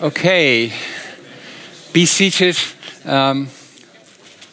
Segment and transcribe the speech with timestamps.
[0.00, 0.72] Okay,
[1.92, 2.56] be seated.
[3.04, 3.48] Um,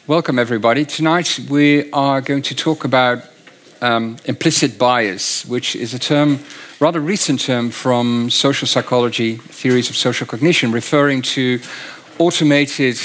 [0.06, 0.86] welcome, everybody.
[0.86, 3.24] Tonight we are going to talk about
[3.82, 6.42] um, implicit bias, which is a term,
[6.80, 11.60] rather recent term from social psychology, theories of social cognition, referring to
[12.20, 13.00] automated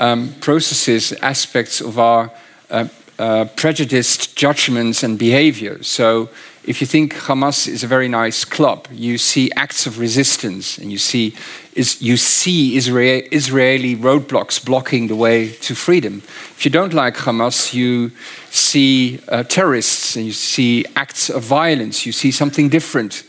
[0.00, 2.32] um, processes, aspects of our
[2.68, 2.88] uh,
[3.18, 5.82] uh, prejudiced judgments and behavior.
[5.82, 6.28] So
[6.64, 10.90] if you think Hamas is a very nice club, you see acts of resistance and
[10.90, 11.34] you see,
[11.74, 16.22] is, you see Israel, Israeli roadblocks blocking the way to freedom.
[16.56, 18.10] If you don't like Hamas, you
[18.50, 23.22] see uh, terrorists and you see acts of violence, you see something different.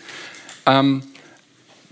[0.65, 1.03] Um,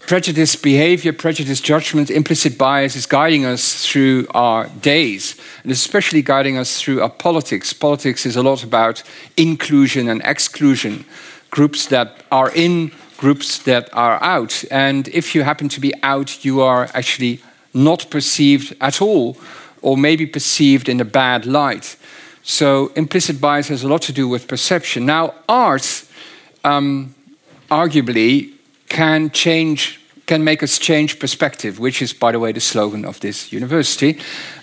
[0.07, 6.57] prejudiced behavior, prejudiced judgment, implicit bias is guiding us through our days, and especially guiding
[6.57, 7.73] us through our politics.
[7.73, 9.03] Politics is a lot about
[9.35, 11.05] inclusion and exclusion
[11.49, 14.63] groups that are in, groups that are out.
[14.69, 17.41] And if you happen to be out, you are actually
[17.73, 19.37] not perceived at all,
[19.81, 21.95] or maybe perceived in a bad light.
[22.43, 25.05] So implicit bias has a lot to do with perception.
[25.05, 26.03] Now, art,
[26.63, 27.15] um,
[27.71, 28.54] arguably,
[28.87, 33.19] can change can make us change perspective, which is, by the way, the slogan of
[33.19, 34.19] this university.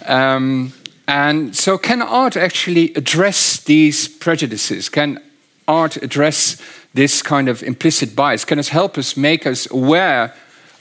[0.06, 0.73] Um,
[1.06, 4.89] and so, can art actually address these prejudices?
[4.89, 5.20] Can
[5.69, 6.61] art address
[6.95, 8.45] this kind of implicit bias?
[8.45, 10.34] Can it help us make us aware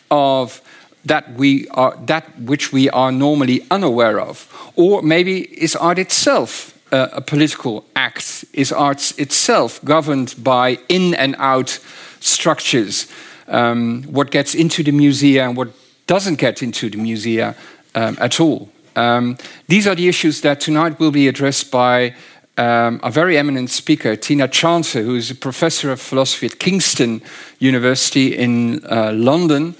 [0.09, 0.61] of
[1.05, 4.48] that we are that which we are normally unaware of?
[4.76, 8.45] Or maybe is art itself a political act?
[8.53, 11.80] Is art itself governed by in and out
[12.20, 13.08] structures?
[13.52, 15.69] Um, what gets into the museum and what
[16.07, 17.53] doesn't get into the museum
[17.93, 18.69] um, at all?
[18.95, 22.16] Um, these are the issues that tonight will be addressed by
[22.58, 27.21] um, a very eminent speaker, Tina Chanter, who is a professor of philosophy at Kingston
[27.59, 29.75] University in uh, London.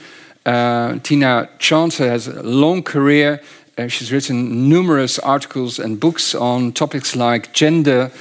[0.46, 3.42] Uh, Tina Chanter has a long career.
[3.78, 8.12] Uh, she's written numerous articles and books on topics like gender,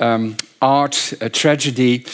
[0.00, 2.04] um, art, uh, tragedy.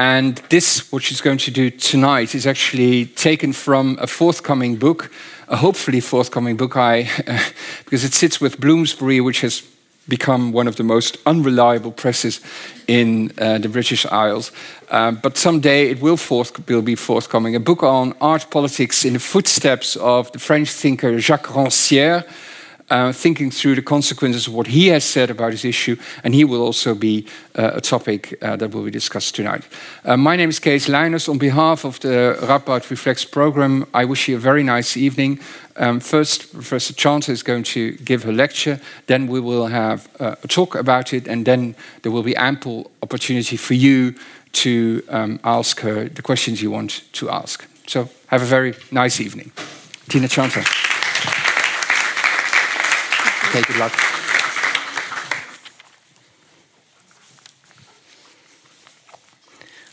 [0.00, 5.10] And this, what she's going to do tonight, is actually taken from a forthcoming book,
[5.46, 7.10] a hopefully forthcoming book, I,
[7.84, 9.62] because it sits with Bloomsbury, which has
[10.08, 12.40] become one of the most unreliable presses
[12.86, 14.52] in uh, the British Isles.
[14.88, 17.54] Uh, but someday it will, forth, will, be forthcoming.
[17.54, 22.24] A book on art politics in the footsteps of the French thinker Jacques Rancière,
[22.90, 26.44] uh, thinking through the consequences of what he has said about this issue, and he
[26.44, 29.64] will also be uh, a topic uh, that will be discussed tonight.
[30.04, 31.28] Uh, my name is Kees Leiners.
[31.28, 35.40] On behalf of the Radboud Reflex program, I wish you a very nice evening.
[35.76, 40.34] Um, first, Professor Chanter is going to give her lecture, then we will have uh,
[40.42, 44.14] a talk about it, and then there will be ample opportunity for you
[44.52, 47.66] to um, ask her the questions you want to ask.
[47.86, 49.52] So, have a very nice evening.
[50.08, 50.89] Tina Chanter.
[53.50, 53.92] Okay, good luck.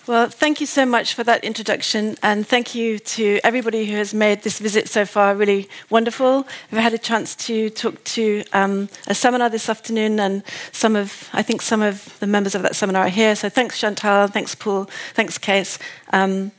[0.06, 4.14] Well, thank you so much for that introduction, and thank you to everybody who has
[4.14, 6.46] made this visit so far really wonderful.
[6.72, 11.28] We've had a chance to talk to um, a seminar this afternoon, and some of,
[11.34, 13.36] I think, some of the members of that seminar are here.
[13.36, 15.80] So thanks, Chantal, thanks, Paul, thanks, Kees,
[16.14, 16.52] Um,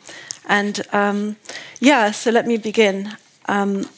[0.49, 1.37] and um,
[1.79, 3.17] yeah, so let me begin.
[3.47, 3.89] Um,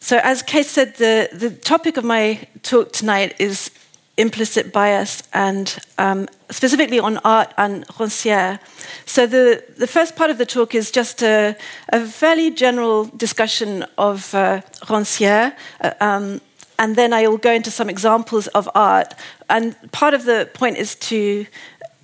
[0.00, 3.70] so, as Kees said, the, the topic of my talk tonight is
[4.16, 8.58] implicit bias and um, specifically on art and Rancière.
[9.04, 11.54] So, the, the first part of the talk is just a,
[11.90, 15.54] a fairly general discussion of uh, Rancière.
[15.82, 16.40] Uh, um,
[16.78, 19.14] and then I will go into some examples of art.
[19.50, 21.44] And part of the point is to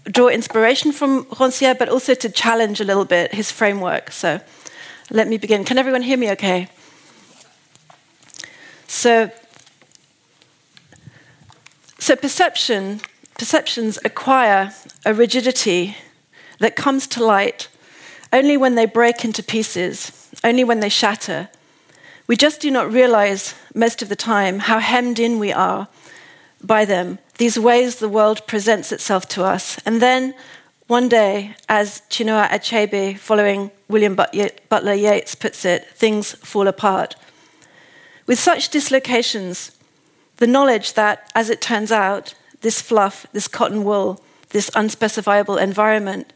[0.04, 4.12] draw inspiration from Rancière, but also to challenge a little bit his framework.
[4.12, 4.38] So
[5.10, 5.64] let me begin.
[5.64, 6.68] Can everyone hear me okay?
[8.86, 9.30] So,
[11.98, 13.00] so perception,
[13.38, 14.72] perceptions acquire
[15.04, 15.96] a rigidity
[16.58, 17.68] that comes to light
[18.32, 21.48] only when they break into pieces, only when they shatter.
[22.26, 25.88] We just do not realize most of the time how hemmed in we are
[26.62, 29.78] by them, these ways the world presents itself to us.
[29.86, 30.34] And then
[30.86, 37.16] one day, as Chinua Achebe, following William Butler Yeats, puts it, things fall apart.
[38.26, 39.72] With such dislocations,
[40.38, 44.20] the knowledge that, as it turns out, this fluff, this cotton wool,
[44.50, 46.32] this unspecifiable environment,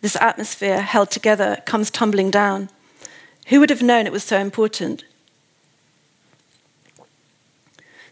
[0.00, 2.70] this atmosphere held together comes tumbling down.
[3.48, 5.04] Who would have known it was so important?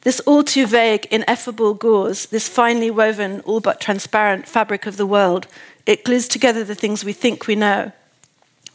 [0.02, 5.06] This all too vague, ineffable gauze, this finely woven, all but transparent fabric of the
[5.06, 5.46] world,
[5.86, 7.92] it glues together the things we think we know.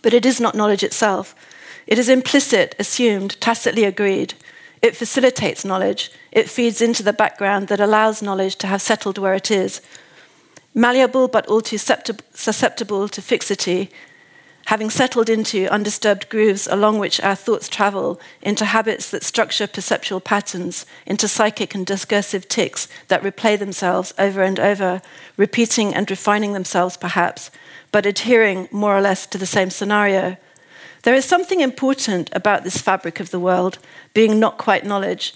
[0.01, 1.36] But it is not knowledge itself.
[1.88, 4.34] It is implicit, assumed, tacitly agreed.
[4.81, 6.12] It facilitates knowledge.
[6.31, 9.81] It feeds into the background that allows knowledge to have settled where it is.
[10.74, 13.89] Malleable but all too susceptible to fixity,
[14.68, 20.19] having settled into undisturbed grooves along which our thoughts travel, into habits that structure perceptual
[20.19, 25.01] patterns, into psychic and discursive tics that replay themselves over and over,
[25.38, 27.50] repeating and refining themselves perhaps,
[27.94, 30.36] but adhering more or less to the same scenario.
[31.07, 33.80] There is something important about this fabric of the world,
[34.13, 35.33] being not quite knowledge,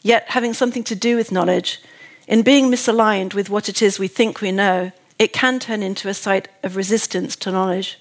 [0.00, 1.82] yet having something to do with knowledge.
[2.28, 6.08] In being misaligned with what it is we think we know, it can turn into
[6.08, 7.98] a site of resistance to knowledge.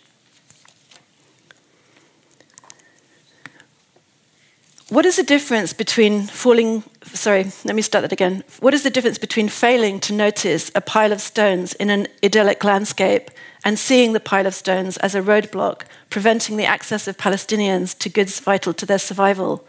[4.89, 8.45] What is the difference between falling, sorry, let me start that again.
[8.61, 12.63] What is the difference between failing to notice a pile of stones in an idyllic
[12.63, 13.29] landscape
[13.65, 18.07] and seeing the pile of stones as a roadblock, preventing the access of Palestinians to
[18.07, 19.67] goods vital to their survival?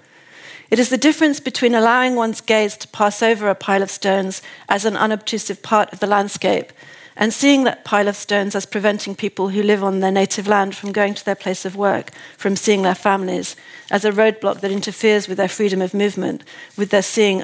[0.70, 4.40] It is the difference between allowing one's gaze to pass over a pile of stones
[4.68, 6.72] as an unobtrusive part of the landscape
[7.18, 10.76] and seeing that pile of stones as preventing people who live on their native land
[10.76, 13.56] from going to their place of work, from seeing their families,
[13.90, 16.44] as a roadblock that interferes with their freedom of movement,
[16.76, 17.42] with their seeing,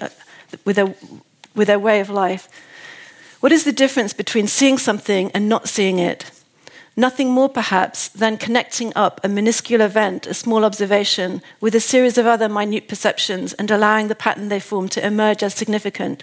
[0.64, 0.94] with their,
[1.56, 2.48] with their way of life.
[3.40, 6.30] What is the difference between seeing something and not seeing it?
[6.96, 12.16] Nothing more, perhaps, than connecting up a minuscule event, a small observation, with a series
[12.16, 16.22] of other minute perceptions and allowing the pattern they form to emerge as significant.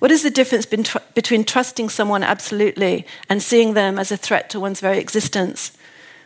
[0.00, 4.58] What is the difference between trusting someone absolutely and seeing them as a threat to
[4.58, 5.72] one's very existence?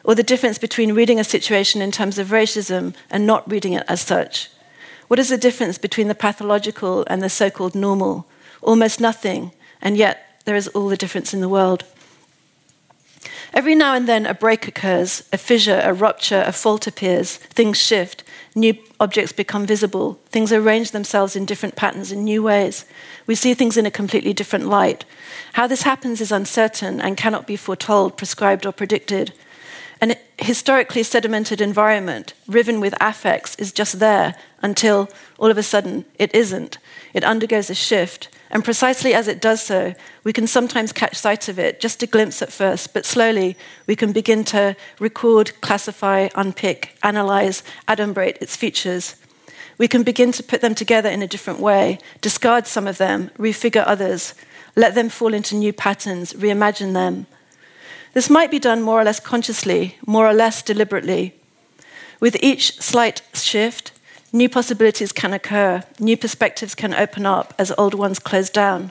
[0.05, 3.85] Or the difference between reading a situation in terms of racism and not reading it
[3.89, 4.49] as such?
[5.09, 8.27] What is the difference between the pathological and the so called normal?
[8.63, 9.51] Almost nothing,
[9.83, 11.85] and yet there is all the difference in the world.
[13.55, 17.81] Every now and then, a break occurs, a fissure, a rupture, a fault appears, things
[17.81, 18.25] shift,
[18.57, 22.85] new objects become visible, things arrange themselves in different patterns in new ways.
[23.29, 25.05] We see things in a completely different light.
[25.53, 29.33] How this happens is uncertain and cannot be foretold, prescribed, or predicted.
[30.01, 35.09] An historically sedimented environment, riven with affects, is just there until
[35.39, 36.79] all of a sudden it isn't.
[37.13, 41.49] It undergoes a shift, and precisely as it does so, we can sometimes catch sight
[41.49, 43.57] of it, just a glimpse at first, but slowly
[43.89, 49.17] we can begin to record, classify, unpick, analyze, adumbrate its features.
[49.77, 53.33] We can begin to put them together in a different way, discard some of them,
[53.37, 54.35] refigure others,
[54.77, 57.27] let them fall into new patterns, reimagine them.
[58.13, 61.35] This might be done more or less consciously, more or less deliberately.
[62.21, 63.91] With each slight shift,
[64.35, 68.91] new possibilities can occur, new perspectives can open up as old ones close down.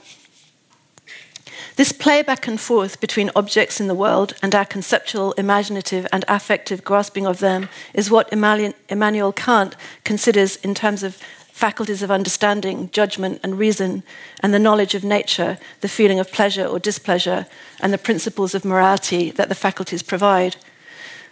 [1.76, 6.24] This play back and forth between objects in the world and our conceptual, imaginative, and
[6.28, 11.16] affective grasping of them is what Immanuel Kant considers in terms of
[11.52, 14.02] faculties of understanding, judgment, and reason,
[14.40, 17.46] and the knowledge of nature, the feeling of pleasure or displeasure,
[17.80, 20.56] and the principles of morality that the faculties provide.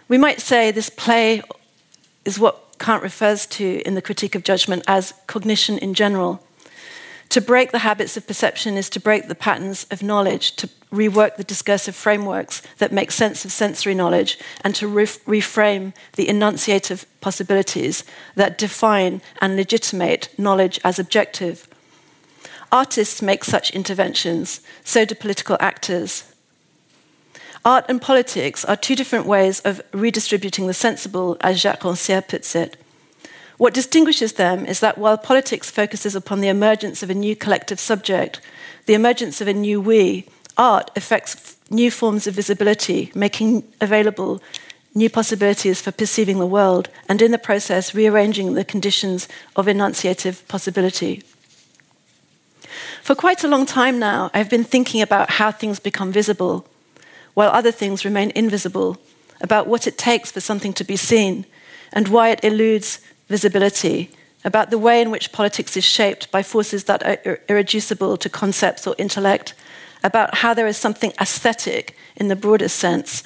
[0.07, 1.41] We might say this play
[2.25, 6.43] is what Kant refers to in the Critique of Judgment as cognition in general.
[7.29, 11.35] To break the habits of perception is to break the patterns of knowledge, to rework
[11.35, 17.05] the discursive frameworks that make sense of sensory knowledge, and to re- reframe the enunciative
[17.21, 18.03] possibilities
[18.35, 21.67] that define and legitimate knowledge as objective.
[22.71, 26.32] Artists make such interventions, so do political actors.
[27.65, 32.55] Art and politics are two different ways of redistributing the sensible, as Jacques Rancière puts
[32.55, 32.75] it.
[33.57, 37.79] What distinguishes them is that while politics focuses upon the emergence of a new collective
[37.79, 38.41] subject,
[38.85, 40.25] the emergence of a new we,
[40.57, 44.41] art affects new forms of visibility, making available
[44.93, 50.45] new possibilities for perceiving the world, and in the process, rearranging the conditions of enunciative
[50.49, 51.23] possibility.
[53.01, 56.67] For quite a long time now, I've been thinking about how things become visible,
[57.33, 58.97] while other things remain invisible,
[59.41, 61.45] about what it takes for something to be seen,
[61.91, 64.11] and why it eludes visibility,
[64.45, 68.85] about the way in which politics is shaped by forces that are irreducible to concepts
[68.85, 69.53] or intellect,
[70.03, 73.23] about how there is something aesthetic in the broadest sense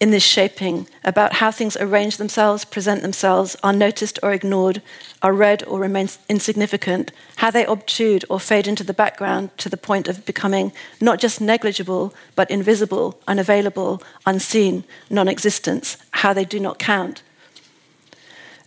[0.00, 4.80] in this shaping, about how things arrange themselves, present themselves, are noticed or ignored,
[5.22, 9.76] are read or remain insignificant, how they obtrude or fade into the background to the
[9.76, 16.60] point of becoming not just negligible, but invisible, unavailable, unseen, non existence, how they do
[16.60, 17.22] not count,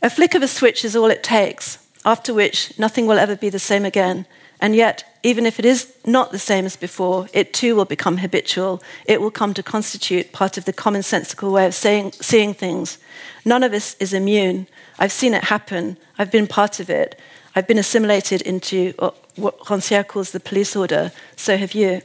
[0.01, 3.49] a flick of a switch is all it takes, after which nothing will ever be
[3.49, 4.25] the same again.
[4.59, 8.17] And yet, even if it is not the same as before, it too will become
[8.17, 8.81] habitual.
[9.05, 12.97] It will come to constitute part of the commonsensical way of saying, seeing things.
[13.45, 14.67] None of us is immune.
[14.97, 15.97] I've seen it happen.
[16.17, 17.19] I've been part of it.
[17.55, 18.93] I've been assimilated into
[19.35, 21.11] what Rancière calls the police order.
[21.35, 22.01] So have you.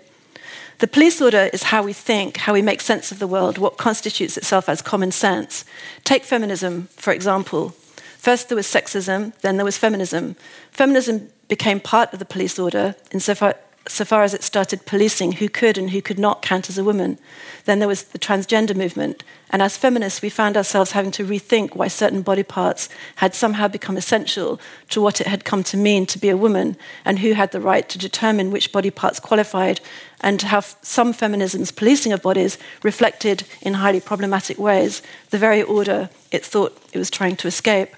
[0.78, 3.78] The police order is how we think, how we make sense of the world, what
[3.78, 5.64] constitutes itself as common sense.
[6.04, 7.74] Take feminism, for example.
[8.18, 10.36] First there was sexism, then there was feminism.
[10.72, 13.56] Feminism became part of the police order insofar
[13.88, 16.84] so far as it started policing who could and who could not count as a
[16.84, 17.18] woman.
[17.64, 19.22] Then there was the transgender movement.
[19.50, 23.68] And as feminists, we found ourselves having to rethink why certain body parts had somehow
[23.68, 24.60] become essential
[24.90, 27.60] to what it had come to mean to be a woman, and who had the
[27.60, 29.80] right to determine which body parts qualified,
[30.20, 35.00] and how some feminism's policing of bodies reflected in highly problematic ways
[35.30, 37.94] the very order it thought it was trying to escape.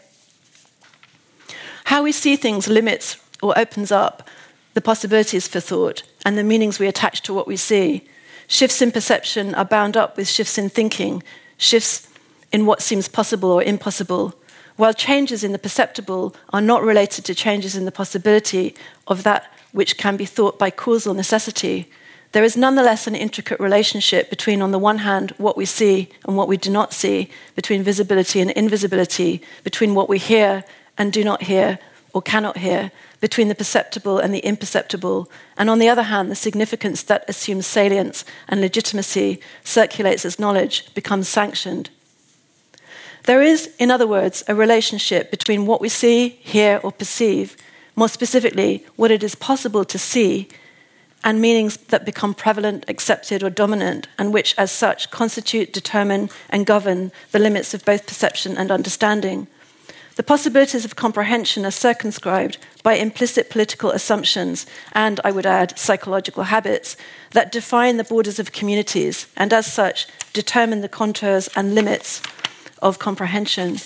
[1.85, 4.29] How we see things limits or opens up
[4.75, 8.07] the possibilities for thought and the meanings we attach to what we see.
[8.47, 11.23] Shifts in perception are bound up with shifts in thinking,
[11.57, 12.09] shifts
[12.53, 14.35] in what seems possible or impossible,
[14.77, 18.75] while changes in the perceptible are not related to changes in the possibility
[19.07, 21.91] of that which can be thought by causal necessity.
[22.33, 26.37] There is nonetheless an intricate relationship between, on the one hand, what we see and
[26.37, 30.65] what we do not see, between visibility and invisibility, between what we hear
[30.97, 31.79] and do not hear
[32.19, 36.35] or cannot hear, between the perceptible and the imperceptible, and on the other hand, the
[36.35, 41.91] significance that assumes salience and legitimacy, circulates as knowledge, becomes sanctioned.
[43.27, 47.57] There is, in other words, a relationship between what we see, hear, or perceive,
[47.95, 50.49] more specifically, what it is possible to see,
[51.23, 56.67] and meanings that become prevalent, accepted, or dominant, and which, as such, constitute, determine, and
[56.67, 59.47] govern the limits of both perception and understanding.
[60.19, 66.43] The possibilities of comprehension are circumscribed by implicit political assumptions and, I would add, psychological
[66.43, 66.97] habits
[67.31, 72.21] that define the borders of communities and, as such, determine the contours and limits
[72.83, 73.77] of comprehension.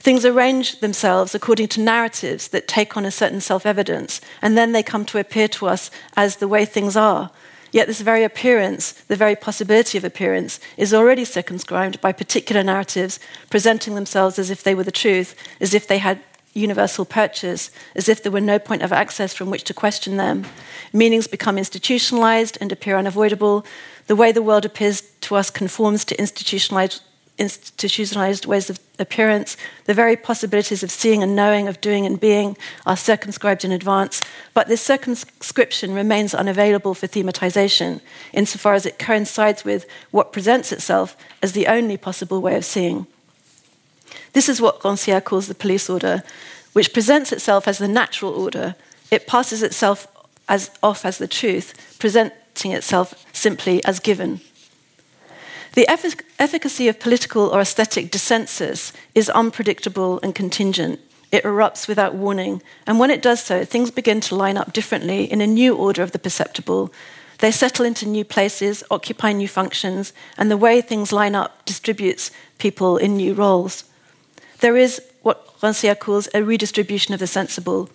[0.00, 4.72] Things arrange themselves according to narratives that take on a certain self evidence, and then
[4.72, 7.30] they come to appear to us as the way things are,
[7.72, 13.18] Yet, this very appearance, the very possibility of appearance, is already circumscribed by particular narratives
[13.50, 16.20] presenting themselves as if they were the truth, as if they had
[16.56, 20.46] universal purchase, as if there were no point of access from which to question them.
[20.92, 23.66] Meanings become institutionalized and appear unavoidable.
[24.06, 27.02] The way the world appears to us conforms to institutionalized
[27.38, 32.56] institutionalized ways of appearance, the very possibilities of seeing and knowing, of doing and being,
[32.86, 34.22] are circumscribed in advance,
[34.54, 38.00] but this circumscription remains unavailable for thematization,
[38.32, 43.06] insofar as it coincides with what presents itself as the only possible way of seeing.
[44.32, 46.22] This is what Rancière calls the police order,
[46.72, 48.74] which presents itself as the natural order.
[49.10, 50.06] It passes itself
[50.48, 54.40] as off as the truth, presenting itself simply as given.
[55.76, 61.00] The effic- efficacy of political or aesthetic dissensus is unpredictable and contingent.
[61.30, 65.30] It erupts without warning, and when it does so, things begin to line up differently
[65.30, 66.90] in a new order of the perceptible.
[67.40, 72.30] They settle into new places, occupy new functions, and the way things line up distributes
[72.56, 73.84] people in new roles.
[74.60, 77.90] There is what Rancière calls a redistribution of the sensible.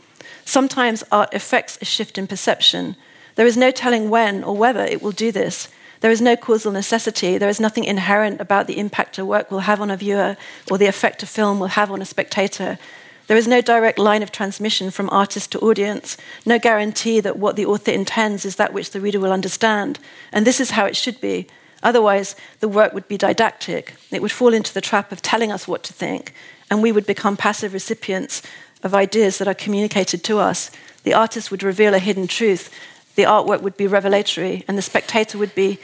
[0.46, 2.96] Sometimes art effects a shift in perception.
[3.38, 5.68] There is no telling when or whether it will do this.
[6.02, 7.38] There is no causal necessity.
[7.38, 10.36] There is nothing inherent about the impact a work will have on a viewer
[10.70, 12.78] or the effect a film will have on a spectator.
[13.28, 17.56] There is no direct line of transmission from artist to audience, no guarantee that what
[17.56, 20.00] the author intends is that which the reader will understand.
[20.34, 21.48] And this is how it should be.
[21.84, 23.94] Otherwise, the work would be didactic.
[24.12, 26.34] It would fall into the trap of telling us what to think,
[26.70, 28.42] and we would become passive recipients
[28.84, 30.72] of ideas that are communicated to us.
[31.04, 32.70] The artist would reveal a hidden truth,
[33.16, 35.80] the artwork would be revelatory, and the spectator would be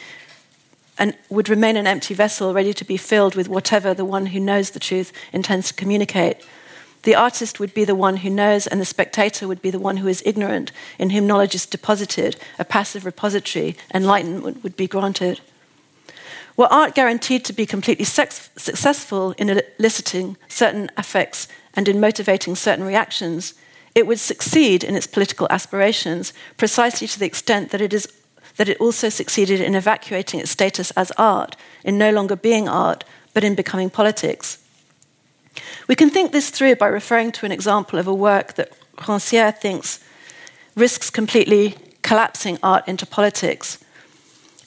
[1.00, 4.39] and would remain an empty vessel ready to be filled with whatever the one who
[4.39, 6.38] knows the truth intends to communicate.
[7.03, 9.98] The artist would be the one who knows, and the spectator would be the one
[9.98, 15.39] who is ignorant, in whom knowledge is deposited, a passive repository, enlightenment would be granted.
[16.57, 22.55] Were art guaranteed to be completely sex- successful in eliciting certain affects and in motivating
[22.55, 23.53] certain reactions,
[23.98, 28.08] it would succeed in its political aspirations precisely to the extent that it, is,
[28.58, 33.04] that it also succeeded in evacuating its status as art, in no longer being art,
[33.34, 34.60] but in becoming politics.
[35.88, 39.58] We can think this through by referring to an example of a work that Rancière
[39.58, 40.00] thinks
[40.75, 43.80] risks completely collapsing art into politics,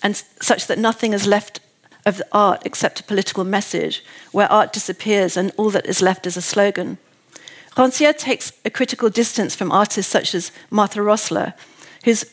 [0.02, 1.60] and such that nothing is left
[2.04, 6.26] of the art except a political message, where art disappears and all that is left
[6.26, 6.98] is a slogan.
[7.76, 11.54] Rancière takes a critical distance from artists such as Martha Rosler,
[12.04, 12.24] whose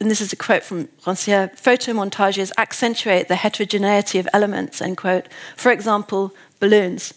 [0.00, 5.26] and this is a quote from Rancière, photomontages accentuate the heterogeneity of elements, end quote.
[5.56, 7.14] For example, balloons.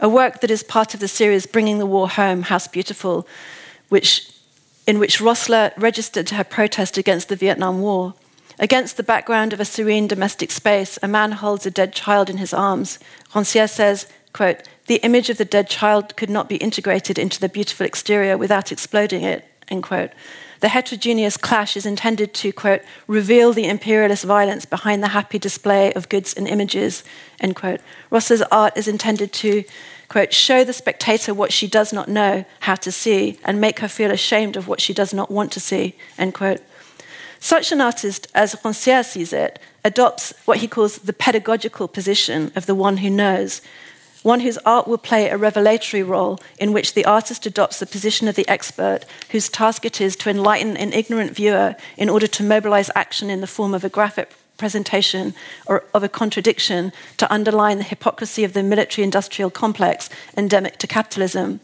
[0.00, 3.26] A work that is part of the series Bringing the War Home, House Beautiful,
[3.90, 4.32] which,
[4.86, 8.14] in which Rosler registered her protest against the Vietnam War.
[8.58, 12.38] Against the background of a serene domestic space, a man holds a dead child in
[12.38, 12.98] his arms.
[13.32, 17.48] Rancière says, quote, the image of the dead child could not be integrated into the
[17.48, 20.10] beautiful exterior without exploding it, end quote.
[20.60, 25.92] The heterogeneous clash is intended to, quote, reveal the imperialist violence behind the happy display
[25.92, 27.04] of goods and images,
[27.38, 27.80] end quote.
[28.10, 29.62] Rosler's art is intended to,
[30.08, 33.88] quote, show the spectator what she does not know how to see and make her
[33.88, 36.60] feel ashamed of what she does not want to see, end quote.
[37.40, 42.66] Such an artist, as Rancière sees it, adopts what he calls the pedagogical position of
[42.66, 43.62] the one who knows,
[44.28, 48.28] one whose art will play a revelatory role in which the artist adopts the position
[48.28, 52.42] of the expert, whose task it is to enlighten an ignorant viewer in order to
[52.42, 55.32] mobilize action in the form of a graphic presentation
[55.64, 60.86] or of a contradiction to underline the hypocrisy of the military industrial complex endemic to
[60.86, 61.58] capitalism.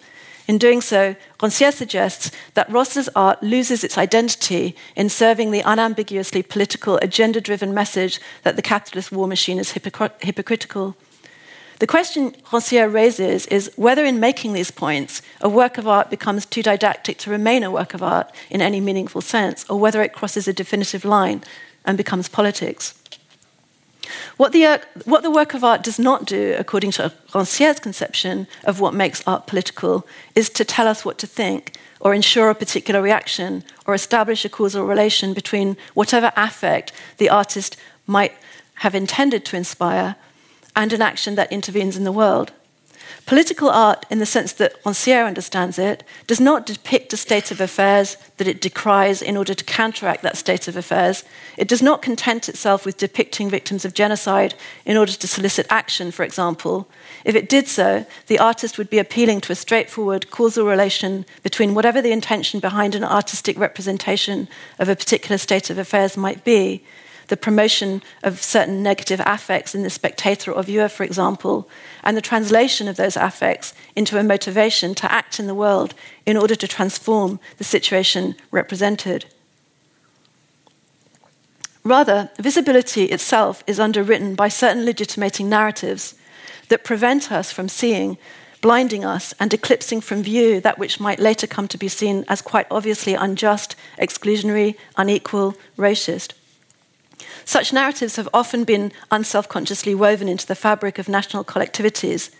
[0.48, 6.42] In doing so, Rancière suggests that Rosler's art loses its identity in serving the unambiguously
[6.42, 10.96] political, agenda driven message that the capitalist war machine is hypocritical.
[11.80, 16.46] The question Rancière raises is whether, in making these points, a work of art becomes
[16.46, 20.12] too didactic to remain a work of art in any meaningful sense, or whether it
[20.12, 21.42] crosses a definitive line
[21.84, 22.94] and becomes politics.
[24.36, 28.46] What the, uh, what the work of art does not do, according to Rancière's conception
[28.64, 32.54] of what makes art political, is to tell us what to think, or ensure a
[32.54, 37.76] particular reaction, or establish a causal relation between whatever affect the artist
[38.06, 38.32] might
[38.76, 40.16] have intended to inspire
[40.76, 42.52] and an action that intervenes in the world.
[43.26, 47.60] Political art, in the sense that Rancière understands it, does not depict a state of
[47.60, 51.24] affairs that it decries in order to counteract that state of affairs.
[51.56, 54.54] It does not content itself with depicting victims of genocide
[54.84, 56.86] in order to solicit action, for example.
[57.24, 61.74] If it did so, the artist would be appealing to a straightforward causal relation between
[61.74, 66.84] whatever the intention behind an artistic representation of a particular state of affairs might be
[67.28, 71.68] the promotion of certain negative affects in the spectator or viewer, for example,
[72.02, 75.94] and the translation of those affects into a motivation to act in the world
[76.26, 79.24] in order to transform the situation represented.
[81.84, 86.14] Rather, visibility itself is underwritten by certain legitimating narratives
[86.68, 88.16] that prevent us from seeing,
[88.62, 92.40] blinding us, and eclipsing from view that which might later come to be seen as
[92.40, 96.32] quite obviously unjust, exclusionary, unequal, racist.
[97.44, 102.30] Such narratives have often been unself consciously woven into the fabric of national collectivities.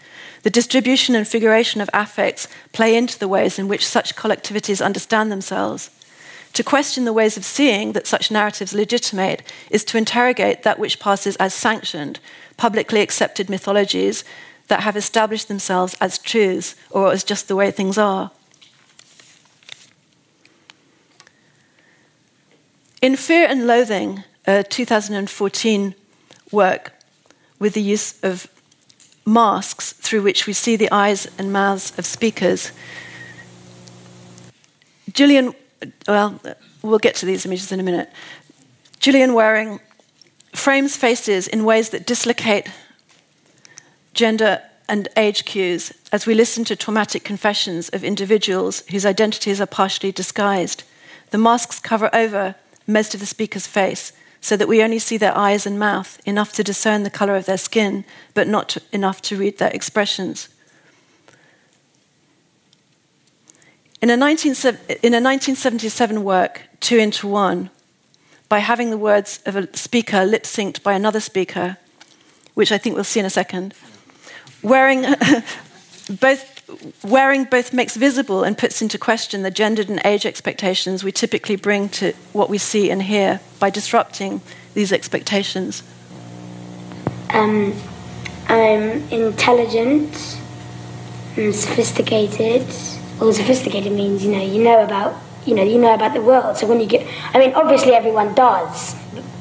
[0.43, 5.31] The distribution and figuration of affects play into the ways in which such collectivities understand
[5.31, 5.90] themselves.
[6.55, 11.01] To question the ways of seeing that such narratives legitimate is to interrogate that which
[11.01, 12.21] passes as sanctioned,
[12.57, 14.25] publicly accepted mythologies
[14.69, 18.31] that have established themselves as truths or as just the way things are.
[23.03, 25.94] In Fear and Loathing, Uh, a 2014
[26.52, 26.92] work
[27.59, 28.46] with the use of
[29.24, 32.72] masks through which we see the eyes and mouths of speakers.
[35.12, 35.54] Gillian,
[36.07, 36.40] well,
[36.83, 38.11] we'll get to these images in a minute.
[39.00, 39.80] Gillian Wearing
[40.52, 42.68] frames faces in ways that dislocate
[44.12, 49.66] gender and age cues as we listen to traumatic confessions of individuals whose identities are
[49.66, 50.85] partially disguised.
[51.30, 52.54] The masks cover over
[52.87, 54.12] most of the speaker's face,
[54.44, 57.46] so that we only see their eyes and mouth, enough to discern the color of
[57.46, 58.04] their skin,
[58.35, 60.50] but not enough to read their expressions.
[64.02, 67.70] In a, 19, in a 1977 work, Two into One,
[68.50, 71.78] by having the words of a speaker lip synced by another speaker,
[72.52, 73.72] which I think we'll see in a second,
[74.62, 75.07] wearing
[76.20, 76.54] both
[77.03, 81.57] Wearing both makes visible and puts into question the gendered and age expectations we typically
[81.57, 84.40] bring to what we see and hear by disrupting
[84.72, 85.83] these expectations.
[87.31, 87.74] Um,
[88.48, 90.38] I'm intelligent
[91.37, 92.66] and sophisticated.
[93.20, 96.57] Well, sophisticated means you know you know about you know you know about the world.
[96.57, 98.96] So when you get, I mean, obviously everyone does,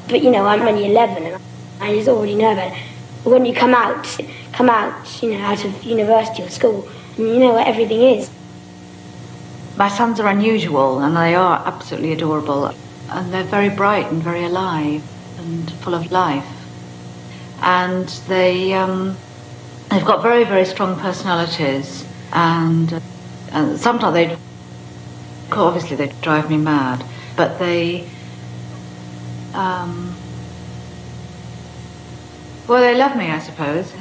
[0.09, 1.41] but, you know I'm only 11 and
[1.79, 2.77] I just already know about it.
[3.23, 4.05] When you come out,
[4.51, 8.29] come out, you know, out of university or school you know what everything is.
[9.75, 12.73] My sons are unusual and they are absolutely adorable.
[13.09, 15.03] And they're very bright and very alive
[15.39, 16.47] and full of life.
[17.61, 19.17] And they, um,
[19.89, 22.05] they've got very, very strong personalities.
[22.31, 22.99] And, uh,
[23.51, 24.37] and sometimes they
[25.51, 27.03] obviously they drive me mad,
[27.35, 28.09] but they,
[29.53, 30.15] um,
[32.67, 33.93] well, they love me, I suppose.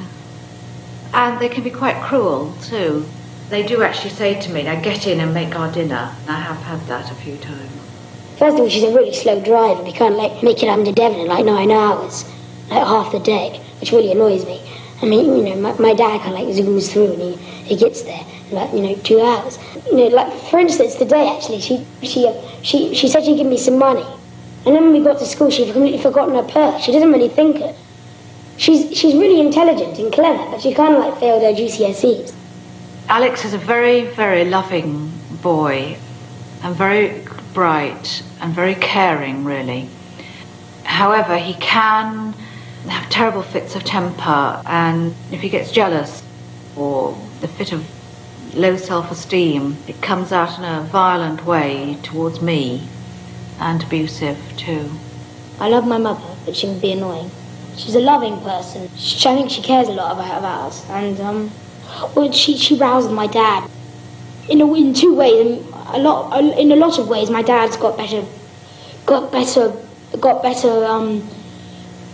[1.13, 3.05] And they can be quite cruel, too.
[3.49, 6.15] They do actually say to me, now get in and make our dinner.
[6.27, 7.71] I have had that a few times.
[8.37, 9.83] First of all, she's a really slow driver.
[9.83, 12.25] We can't like make it to Devon in like nine hours,
[12.69, 14.59] like half the day, which really annoys me.
[15.03, 17.75] I mean, you know, my, my dad kind of like zooms through and he, he
[17.75, 19.59] gets there in like, you know, two hours.
[19.85, 23.47] You know, like for instance, today actually, she she uh, she she said she'd give
[23.47, 24.05] me some money,
[24.65, 26.81] and then when we got to school, she'd completely forgotten her purse.
[26.81, 27.75] She doesn't really think it.
[28.57, 32.33] She's she's really intelligent and clever, but she kind of like failed her GCSEs.
[33.09, 35.11] Alex is a very, very loving
[35.41, 35.97] boy
[36.61, 39.89] and very bright and very caring, really.
[40.83, 42.33] However, he can
[42.87, 46.23] have terrible fits of temper, and if he gets jealous
[46.75, 47.85] or the fit of
[48.53, 52.87] low self esteem, it comes out in a violent way towards me
[53.59, 54.89] and abusive too.
[55.59, 57.31] I love my mother, but she can be annoying.
[57.77, 58.89] She's a loving person.
[58.97, 61.51] She, I think she cares a lot about, about us, and um,
[62.15, 63.69] well, she she rouses my dad
[64.49, 65.63] in a, in two ways.
[65.87, 68.25] A lot in a lot of ways, my dad's got better,
[69.05, 69.73] got better,
[70.19, 71.27] got better, um,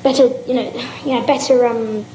[0.04, 2.06] better you know, you know, better um,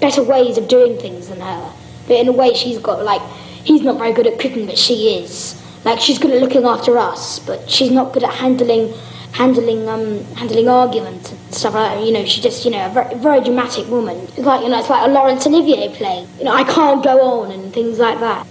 [0.00, 1.72] better ways of doing things than her.
[2.08, 3.22] But in a way, she's got like
[3.64, 5.60] he's not very good at cooking, but she is.
[5.84, 8.92] Like she's good at looking after us, but she's not good at handling
[9.32, 12.04] handling um, handling arguments and stuff like that.
[12.04, 14.16] You know, she's just you know a very, very dramatic woman.
[14.18, 16.26] It's like you know, it's like a Laurence Olivier play.
[16.38, 18.46] You know, I can't go on and things like that.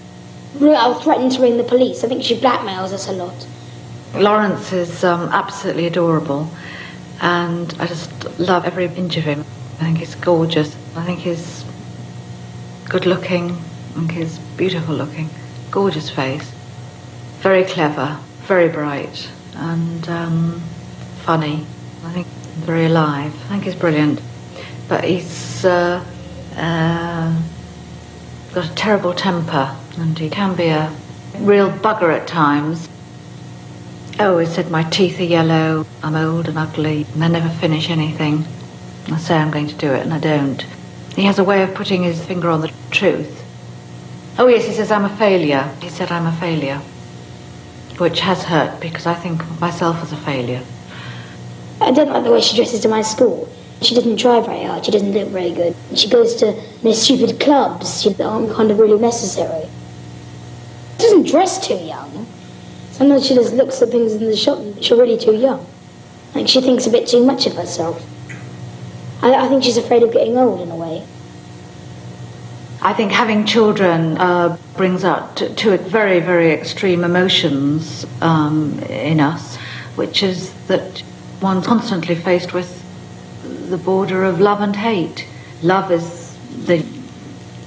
[0.61, 2.03] I'll threaten to ring the police.
[2.03, 3.47] I think she blackmails us a lot.
[4.15, 6.49] Laurence is um, absolutely adorable,
[7.21, 9.41] and I just love every inch of him.
[9.79, 10.75] I think he's gorgeous.
[10.95, 11.63] I think he's
[12.89, 13.51] good looking.
[13.51, 15.29] I think he's beautiful looking.
[15.71, 16.51] Gorgeous face.
[17.41, 18.19] Very clever.
[18.47, 19.29] Very bright.
[19.59, 20.61] And um,
[21.23, 21.65] funny.
[22.05, 22.27] I think
[22.65, 23.33] very alive.
[23.33, 24.21] I think he's brilliant.
[24.87, 26.03] But he's uh,
[26.55, 27.41] uh,
[28.53, 30.95] got a terrible temper and he can be a
[31.39, 32.87] real bugger at times.
[34.19, 37.89] Oh, he said, My teeth are yellow, I'm old and ugly, and I never finish
[37.89, 38.45] anything.
[39.11, 40.61] I say I'm going to do it, and I don't.
[41.15, 43.43] He has a way of putting his finger on the truth.
[44.37, 45.73] Oh, yes, he says, I'm a failure.
[45.81, 46.81] He said, I'm a failure,
[47.99, 50.63] which has hurt because I think of myself as a failure.
[51.81, 53.49] I don't like the way she dresses to my school.
[53.81, 55.75] She doesn't try very hard, she doesn't look very good.
[55.95, 56.51] She goes to
[56.83, 59.69] know, stupid clubs that aren't kind of really necessary.
[60.97, 62.27] She doesn't dress too young.
[62.91, 65.65] Sometimes she just looks at things in the shop and she's really too young.
[66.35, 68.05] Like she thinks a bit too much of herself.
[69.21, 71.05] I, I think she's afraid of getting old in a way.
[72.81, 79.19] I think having children uh, brings out to, to very, very extreme emotions um, in
[79.19, 79.57] us,
[79.95, 81.03] which is that
[81.41, 82.69] one's constantly faced with
[83.69, 85.27] the border of love and hate.
[85.61, 86.85] Love is the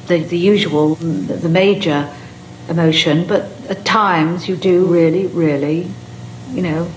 [0.06, 2.12] the, the usual, the major
[2.68, 5.88] emotion, but at times you do really, really,
[6.50, 6.90] you know,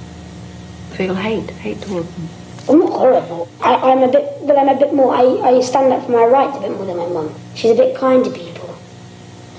[0.91, 2.29] feel hate, hate towards them.
[2.67, 3.47] I'm not horrible.
[3.61, 5.13] I, am a bit, but I'm a bit more.
[5.13, 7.33] I, I stand up for my rights a bit more than my mum.
[7.53, 8.75] She's a bit kind to people.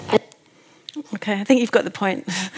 [0.08, 0.18] I,
[1.14, 2.28] okay, I think you've got the point.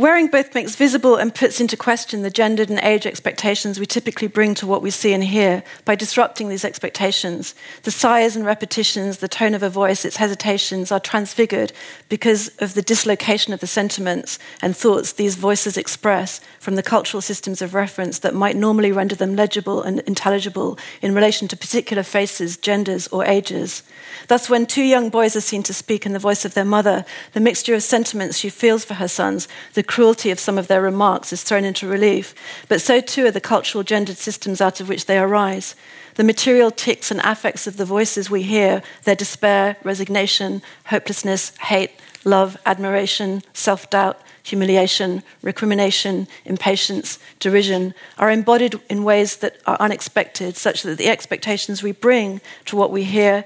[0.00, 4.28] Wearing both makes visible and puts into question the gendered and age expectations we typically
[4.28, 7.54] bring to what we see and hear by disrupting these expectations.
[7.82, 11.74] The sighs and repetitions, the tone of a voice, its hesitations are transfigured
[12.08, 17.20] because of the dislocation of the sentiments and thoughts these voices express from the cultural
[17.20, 22.02] systems of reference that might normally render them legible and intelligible in relation to particular
[22.02, 23.82] faces, genders, or ages.
[24.28, 27.04] Thus, when two young boys are seen to speak in the voice of their mother,
[27.34, 30.80] the mixture of sentiments she feels for her sons, the cruelty of some of their
[30.80, 32.32] remarks is thrown into relief,
[32.68, 35.74] but so too are the cultural gendered systems out of which they arise.
[36.14, 41.90] The material tics and affects of the voices we hear, their despair, resignation, hopelessness, hate,
[42.24, 50.56] love, admiration, self doubt, humiliation, recrimination, impatience, derision, are embodied in ways that are unexpected,
[50.56, 53.44] such that the expectations we bring to what we hear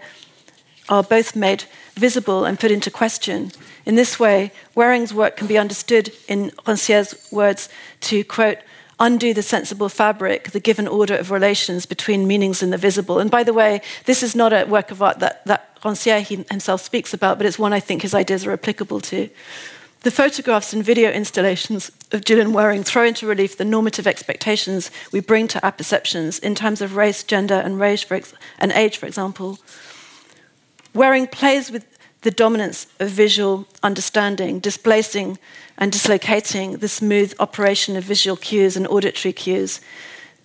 [0.91, 3.51] are both made visible and put into question.
[3.87, 7.69] In this way, Wearing's work can be understood, in Rancière's words,
[8.03, 8.59] to quote,
[9.01, 13.19] undo the sensible fabric, the given order of relations between meanings and the visible.
[13.19, 16.81] And by the way, this is not a work of art that, that Rancière himself
[16.81, 19.29] speaks about, but it's one I think his ideas are applicable to.
[20.03, 25.21] The photographs and video installations of Gillian Wearing throw into relief the normative expectations we
[25.21, 29.59] bring to our perceptions in terms of race, gender, and, age, for example.
[30.93, 31.94] Wearing plays with
[32.25, 35.39] the dominance of visual understanding, displacing
[35.79, 39.81] and dislocating the smooth operation of visual cues and auditory cues.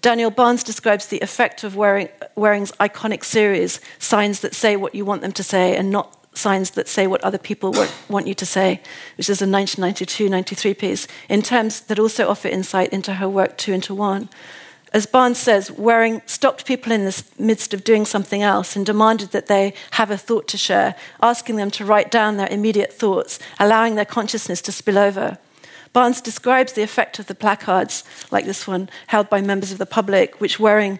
[0.01, 5.05] Daniel Barnes describes the effect of Wearing, Wearing's iconic series, signs that say what you
[5.05, 7.73] want them to say and not signs that say what other people
[8.09, 8.81] want you to say,
[9.17, 13.57] which is a 1992 93 piece, in terms that also offer insight into her work
[13.57, 14.29] two into one.
[14.91, 19.31] As Barnes says, Wearing stopped people in the midst of doing something else and demanded
[19.31, 23.39] that they have a thought to share, asking them to write down their immediate thoughts,
[23.59, 25.37] allowing their consciousness to spill over.
[25.93, 29.85] Barnes describes the effect of the placards, like this one, held by members of the
[29.85, 30.99] public, which Wearing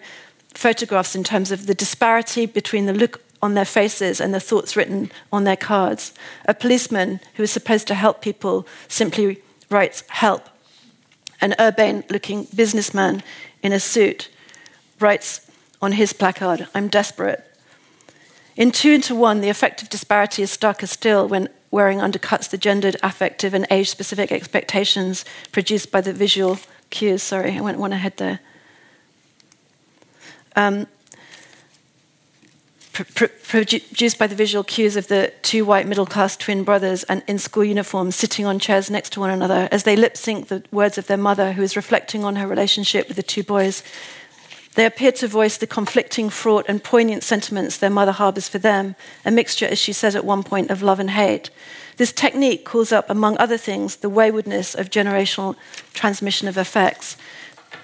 [0.54, 4.76] photographs in terms of the disparity between the look on their faces and the thoughts
[4.76, 6.12] written on their cards.
[6.46, 10.48] A policeman who is supposed to help people simply writes help.
[11.40, 13.22] An urbane looking businessman
[13.62, 14.28] in a suit
[14.98, 17.46] writes on his placard, I'm desperate.
[18.56, 22.58] In two into one, the effect of disparity is starker still when Wearing undercuts the
[22.58, 26.58] gendered, affective, and age specific expectations produced by the visual
[26.90, 27.22] cues.
[27.22, 28.40] Sorry, I went one ahead there.
[30.56, 30.88] Um,
[33.04, 37.38] produced by the visual cues of the two white middle class twin brothers and in
[37.38, 40.98] school uniforms sitting on chairs next to one another as they lip sync the words
[40.98, 43.82] of their mother, who is reflecting on her relationship with the two boys.
[44.74, 48.94] They appear to voice the conflicting, fraught, and poignant sentiments their mother harbors for them,
[49.24, 51.50] a mixture, as she says at one point, of love and hate.
[51.96, 55.56] This technique calls up, among other things, the waywardness of generational
[55.92, 57.16] transmission of effects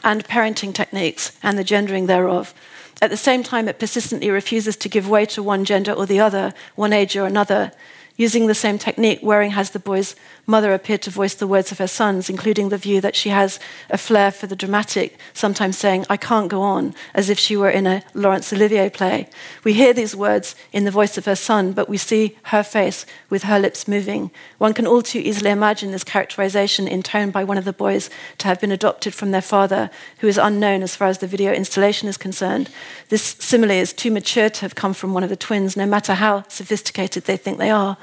[0.04, 2.54] and parenting techniques and the gendering thereof.
[3.02, 6.20] At the same time, it persistently refuses to give way to one gender or the
[6.20, 7.72] other, one age or another.
[8.18, 11.78] Using the same technique, Wearing has the boy's mother appear to voice the words of
[11.78, 16.06] her sons, including the view that she has a flair for the dramatic, sometimes saying,
[16.08, 19.28] I can't go on, as if she were in a Laurence Olivier play.
[19.64, 23.04] We hear these words in the voice of her son, but we see her face
[23.28, 24.30] with her lips moving.
[24.56, 28.48] One can all too easily imagine this characterization intoned by one of the boys to
[28.48, 32.08] have been adopted from their father, who is unknown as far as the video installation
[32.08, 32.70] is concerned.
[33.10, 36.14] This simile is too mature to have come from one of the twins, no matter
[36.14, 37.98] how sophisticated they think they are.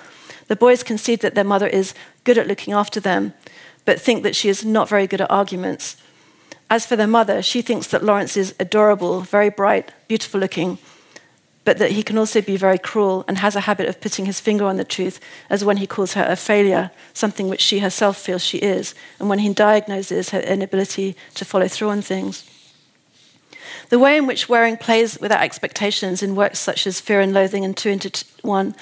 [0.47, 3.34] The boys concede that their mother is good at looking after them,
[3.86, 5.97] but think that she is not very good at arguments.
[6.69, 10.77] As for their mother, she thinks that Lawrence is adorable, very bright, beautiful looking,
[11.65, 14.39] but that he can also be very cruel and has a habit of putting his
[14.39, 18.17] finger on the truth, as when he calls her a failure, something which she herself
[18.17, 22.49] feels she is, and when he diagnoses her inability to follow through on things.
[23.89, 27.34] The way in which Wearing plays with our expectations in works such as Fear and
[27.34, 28.75] Loathing and Two into One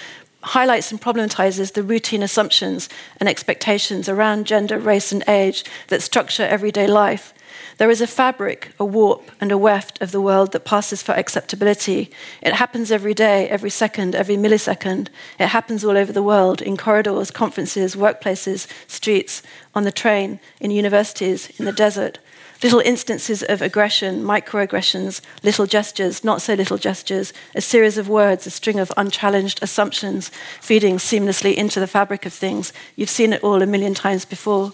[0.44, 6.44] highlights and problematizes the routine assumptions and expectations around gender, race, and age that structure
[6.44, 7.34] everyday life.
[7.78, 11.14] There is a fabric, a warp, and a weft of the world that passes for
[11.14, 12.12] acceptability.
[12.42, 15.10] It happens every day, every second, every millisecond.
[15.40, 19.42] It happens all over the world in corridors, conferences, workplaces, streets,
[19.74, 22.20] on the train, in universities, in the desert
[22.64, 28.46] little instances of aggression, microaggressions, little gestures, not so little gestures, a series of words,
[28.46, 32.72] a string of unchallenged assumptions feeding seamlessly into the fabric of things.
[32.96, 34.74] You've seen it all a million times before.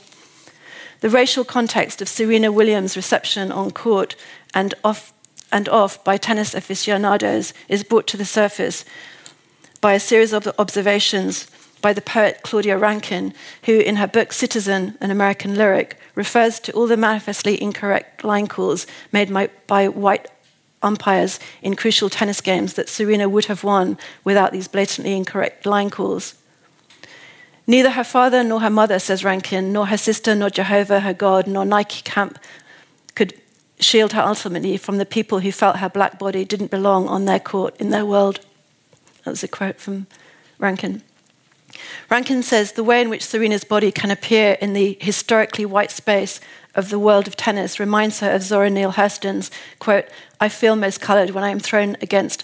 [0.99, 4.15] The racial context of Serena Williams' reception on court
[4.53, 5.13] and off,
[5.51, 8.83] and off by tennis aficionados is brought to the surface
[9.79, 11.47] by a series of observations
[11.81, 16.71] by the poet Claudia Rankine, who, in her book Citizen, an American lyric, refers to
[16.73, 19.31] all the manifestly incorrect line calls made
[19.67, 20.27] by white
[20.81, 25.89] umpires in crucial tennis games that Serena would have won without these blatantly incorrect line
[25.89, 26.35] calls.
[27.65, 31.47] Neither her father nor her mother, says Rankine, nor her sister, nor Jehovah, her God,
[31.47, 32.39] nor Nike camp
[33.13, 33.33] could
[33.79, 37.39] shield her ultimately from the people who felt her black body didn't belong on their
[37.39, 38.39] court in their world.
[39.23, 40.07] That was a quote from
[40.57, 41.01] Rankine.
[42.09, 46.39] Rankine says the way in which Serena's body can appear in the historically white space
[46.75, 50.05] of the world of tennis reminds her of Zora Neale Hurston's quote,
[50.39, 52.43] I feel most coloured when I am thrown against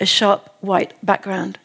[0.00, 1.58] a sharp white background.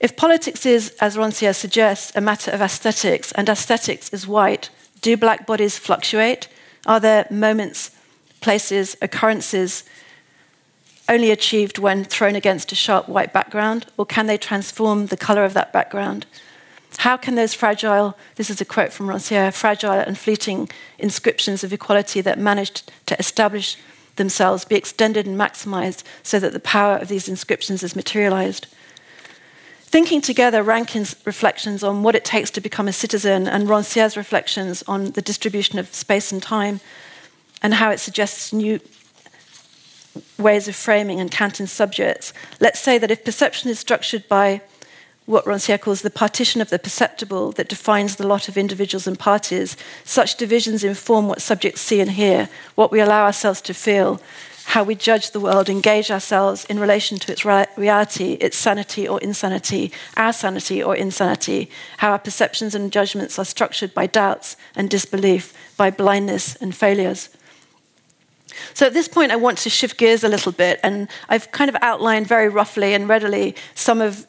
[0.00, 5.16] If politics is, as Rancière suggests, a matter of aesthetics, and aesthetics is white, do
[5.16, 6.48] black bodies fluctuate?
[6.86, 7.90] Are there moments,
[8.40, 9.84] places, occurrences
[11.08, 15.44] only achieved when thrown against a sharp white background, or can they transform the color
[15.44, 16.26] of that background?
[16.98, 21.72] How can those fragile, this is a quote from Rancière, fragile and fleeting inscriptions of
[21.72, 23.76] equality that managed to establish
[24.16, 28.66] themselves be extended and maximized so that the power of these inscriptions is materialized?
[29.82, 34.82] Thinking together Rankine's reflections on what it takes to become a citizen and Rancière's reflections
[34.88, 36.80] on the distribution of space and time
[37.62, 38.80] and how it suggests new
[40.38, 42.32] ways of framing and counting subjects.
[42.60, 44.60] Let's say that if perception is structured by
[45.26, 49.18] what Rancière calls the partition of the perceptible that defines the lot of individuals and
[49.18, 49.76] parties.
[50.04, 54.20] Such divisions inform what subjects see and hear, what we allow ourselves to feel,
[54.66, 59.20] how we judge the world, engage ourselves in relation to its reality, its sanity or
[59.20, 64.88] insanity, our sanity or insanity, how our perceptions and judgments are structured by doubts and
[64.88, 67.28] disbelief, by blindness and failures.
[68.74, 71.68] So at this point, I want to shift gears a little bit, and I've kind
[71.68, 74.26] of outlined very roughly and readily some of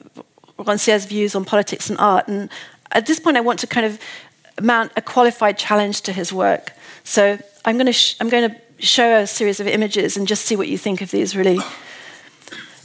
[0.58, 2.28] Rancière's views on politics and art.
[2.28, 2.50] And
[2.92, 4.00] at this point, I want to kind of
[4.62, 6.74] mount a qualified challenge to his work.
[7.04, 10.56] So I'm going to, I'm going to show a series of images and just see
[10.56, 11.60] what you think of these, really.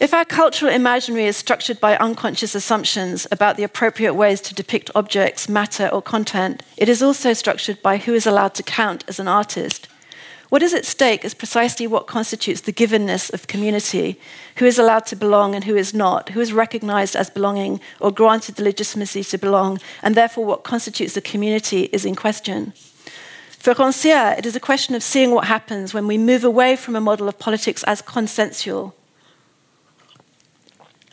[0.01, 4.91] If our cultural imaginary is structured by unconscious assumptions about the appropriate ways to depict
[4.97, 9.21] objects, matter, or content, it is also structured by who is allowed to count as
[9.21, 9.87] an artist.
[10.53, 14.21] What is at stake is precisely what constitutes the givenness of community
[14.57, 18.13] who is allowed to belong and who is not, who is recognized as belonging or
[18.13, 22.75] granted the legitimacy to belong, and therefore what constitutes the community is in question.
[23.49, 26.97] For Rancière, it is a question of seeing what happens when we move away from
[26.97, 28.95] a model of politics as consensual,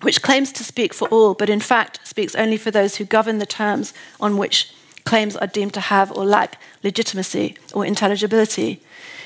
[0.02, 3.38] which claims to speak for all, but in fact speaks only for those who govern
[3.38, 4.74] the terms on which
[5.06, 8.82] claims are deemed to have or lack legitimacy or intelligibility.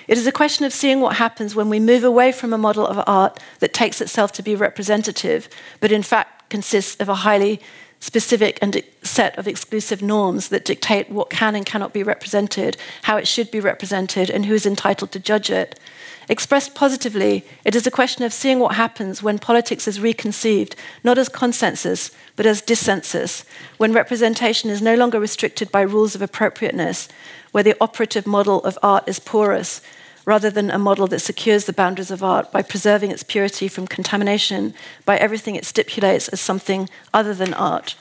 [0.07, 2.85] It is a question of seeing what happens when we move away from a model
[2.85, 5.47] of art that takes itself to be representative,
[5.79, 7.61] but in fact consists of a highly
[8.03, 13.15] specific and set of exclusive norms that dictate what can and cannot be represented, how
[13.15, 15.79] it should be represented, and who is entitled to judge it.
[16.27, 21.17] Expressed positively, it is a question of seeing what happens when politics is reconceived, not
[21.17, 23.45] as consensus, but as dissensus,
[23.77, 27.07] when representation is no longer restricted by rules of appropriateness,
[27.53, 29.79] where the operative model of art is porous,
[30.25, 33.87] rather than a model that secures the boundaries of art by preserving its purity from
[33.87, 34.73] contamination
[35.05, 37.95] by everything it stipulates as something other than art.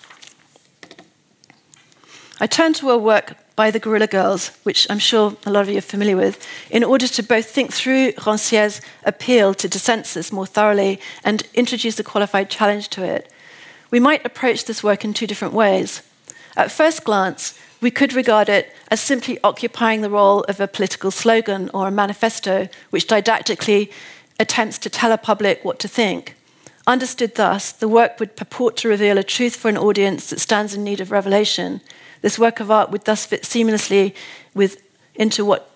[2.41, 5.69] I turn to a work by the Guerrilla Girls, which I'm sure a lot of
[5.69, 10.47] you are familiar with, in order to both think through Rancière's appeal to dissensus more
[10.47, 13.31] thoroughly and introduce a qualified challenge to it.
[13.91, 16.03] We might approach this work in two different ways.
[16.57, 21.11] At first glance, we could regard it as simply occupying the role of a political
[21.11, 23.91] slogan or a manifesto which didactically
[24.39, 26.37] attempts to tell a public what to think.
[26.87, 30.75] Understood thus, the work would purport to reveal a truth for an audience that stands
[30.75, 31.81] in need of revelation.
[32.23, 34.15] This work of art would thus fit seamlessly
[34.55, 34.81] with,
[35.17, 35.69] into what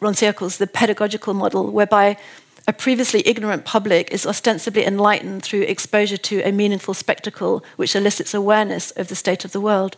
[0.00, 2.16] Rancière calls the pedagogical model, whereby
[2.68, 8.34] a previously ignorant public is ostensibly enlightened through exposure to a meaningful spectacle which elicits
[8.34, 9.96] awareness of the state of the world.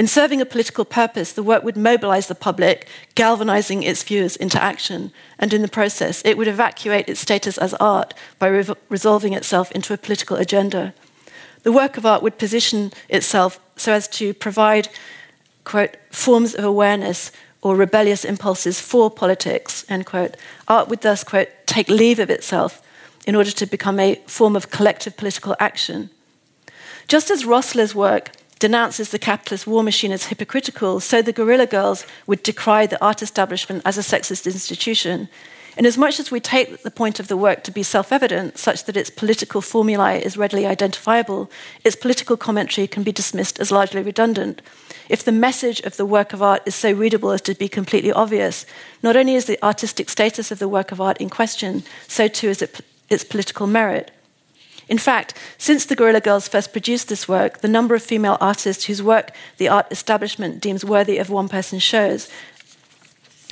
[0.00, 4.58] In serving a political purpose, the work would mobilize the public, galvanizing its viewers into
[4.58, 9.34] action, and in the process, it would evacuate its status as art by re- resolving
[9.34, 10.94] itself into a political agenda.
[11.64, 14.88] The work of art would position itself so as to provide,
[15.64, 20.34] quote, forms of awareness or rebellious impulses for politics, end quote.
[20.66, 22.80] Art would thus, quote, take leave of itself
[23.26, 26.08] in order to become a form of collective political action.
[27.06, 32.06] Just as Rosler's work denounces the capitalist war machine as hypocritical, so the guerrilla girls
[32.28, 35.28] would decry the art establishment as a sexist institution.
[35.76, 38.58] Inasmuch as much as we take the point of the work to be self evident,
[38.58, 41.50] such that its political formulae is readily identifiable,
[41.84, 44.62] its political commentary can be dismissed as largely redundant.
[45.08, 48.12] If the message of the work of art is so readable as to be completely
[48.12, 48.66] obvious,
[49.02, 52.48] not only is the artistic status of the work of art in question, so too
[52.48, 54.10] is it, its political merit.
[54.90, 58.86] In fact, since the Guerrilla Girls first produced this work, the number of female artists
[58.86, 62.28] whose work the art establishment deems worthy of one person shows,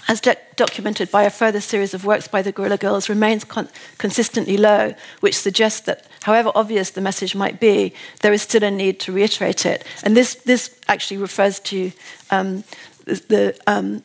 [0.09, 3.69] as de- documented by a further series of works by the Guerrilla Girls, remains con-
[3.99, 8.71] consistently low, which suggests that, however obvious the message might be, there is still a
[8.71, 9.85] need to reiterate it.
[10.03, 11.93] And this, this actually refers to
[12.33, 12.65] um,
[13.05, 14.03] the, um,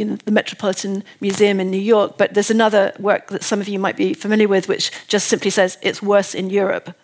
[0.00, 3.68] you know, the Metropolitan Museum in New York, but there's another work that some of
[3.68, 6.96] you might be familiar with, which just simply says it's worse in Europe.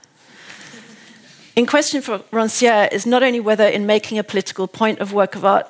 [1.55, 5.37] In question for Rancière is not only whether, in making a political point of work
[5.37, 5.67] of art,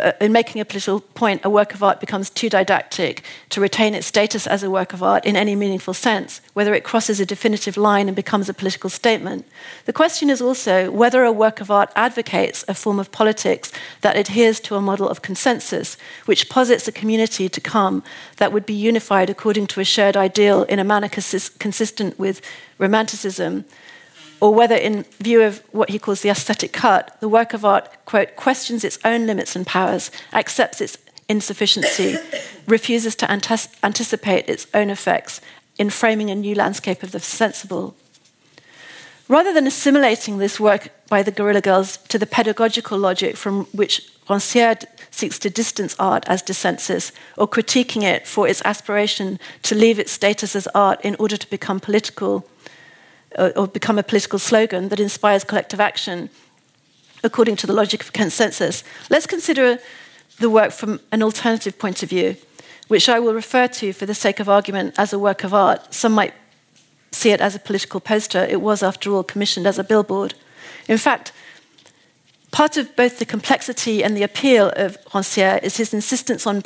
[0.00, 3.94] Uh, in making a political point, a work of art becomes too didactic to retain
[3.94, 7.26] its status as a work of art in any meaningful sense, whether it crosses a
[7.26, 9.46] definitive line and becomes a political statement.
[9.84, 14.16] The question is also whether a work of art advocates a form of politics that
[14.16, 18.02] adheres to a model of consensus, which posits a community to come
[18.36, 22.40] that would be unified according to a shared ideal in a manner consistent with
[22.78, 23.64] romanticism
[24.40, 27.88] or whether, in view of what he calls the aesthetic cut, the work of art,
[28.04, 32.16] quote, questions its own limits and powers, accepts its insufficiency,
[32.66, 35.40] refuses to anticipate its own effects
[35.78, 37.96] in framing a new landscape of the sensible.
[39.26, 44.02] Rather than assimilating this work by the Guerrilla Girls to the pedagogical logic from which
[44.28, 49.98] Rancière seeks to distance art as dissensus, or critiquing it for its aspiration to leave
[49.98, 52.46] its status as art in order to become political,
[53.38, 56.30] or, or become a political slogan that inspires collective action,
[57.22, 59.78] according to the logic of consensus, let's consider
[60.38, 62.36] the work from an alternative point of view,
[62.88, 65.94] which I will refer to for the sake of argument as a work of art.
[65.94, 66.34] Some might
[67.12, 68.44] see it as a political poster.
[68.44, 70.34] It was, after all, commissioned as a billboard.
[70.88, 71.32] In fact,
[72.50, 76.62] part of both the complexity and the appeal of Rancière is his insistence on,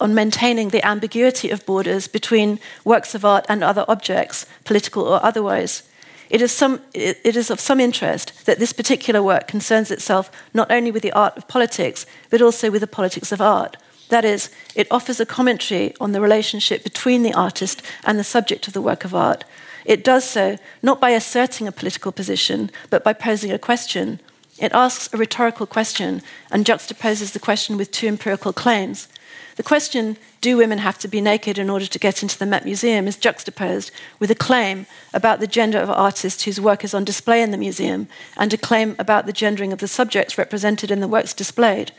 [0.00, 5.22] on maintaining the ambiguity of borders between works of art and other objects, political or
[5.22, 5.82] otherwise.
[6.30, 10.70] It is, some, it is, of some interest that this particular work concerns itself not
[10.70, 13.76] only with the art of politics, but also with the politics of art.
[14.10, 18.68] That is, it offers a commentary on the relationship between the artist and the subject
[18.68, 19.44] of the work of art,
[19.84, 24.20] it does so not by asserting a political position, but by posing a question.
[24.58, 29.08] It asks a rhetorical question and juxtaposes the question with two empirical claims.
[29.60, 32.64] The question, do women have to be naked in order to get into the Met
[32.64, 37.04] Museum, is juxtaposed with a claim about the gender of artists whose work is on
[37.04, 38.08] display in the museum
[38.38, 41.92] and a claim about the gendering of the subjects represented in the works displayed.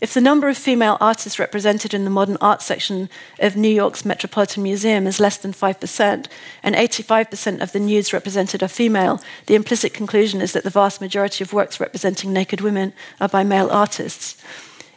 [0.00, 4.06] If the number of female artists represented in the modern art section of New York's
[4.06, 6.26] Metropolitan Museum is less than 5%,
[6.62, 11.02] and 85% of the nudes represented are female, the implicit conclusion is that the vast
[11.02, 14.42] majority of works representing naked women are by male artists.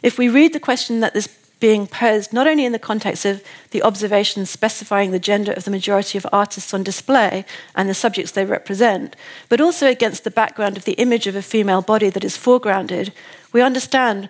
[0.02, 3.42] If we read the question that is being posed not only in the context of
[3.70, 7.44] the observations specifying the gender of the majority of artists on display
[7.74, 9.16] and the subjects they represent,
[9.48, 13.10] but also against the background of the image of a female body that is foregrounded,
[13.52, 14.28] we understand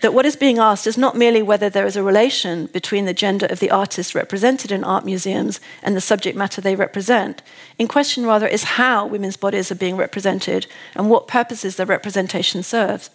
[0.00, 3.14] that what is being asked is not merely whether there is a relation between the
[3.14, 7.42] gender of the artists represented in art museums and the subject matter they represent.
[7.78, 12.62] In question, rather, is how women's bodies are being represented and what purposes their representation
[12.62, 13.10] serves.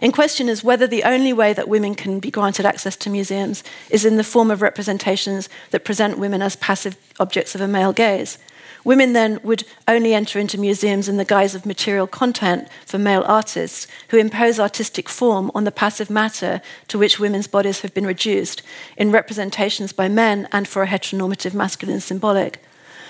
[0.00, 3.64] In question is whether the only way that women can be granted access to museums
[3.90, 7.92] is in the form of representations that present women as passive objects of a male
[7.92, 8.38] gaze.
[8.84, 13.24] Women then would only enter into museums in the guise of material content for male
[13.26, 18.06] artists who impose artistic form on the passive matter to which women's bodies have been
[18.06, 18.62] reduced
[18.96, 22.62] in representations by men and for a heteronormative masculine symbolic.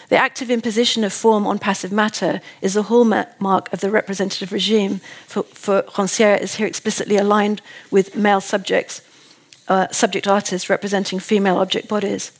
[0.09, 5.01] The active imposition of form on passive matter is a hallmark of the representative regime,
[5.27, 9.03] for, for Rancière is here explicitly aligned with male subjects,
[9.69, 12.33] uh, subject artists representing female object bodies.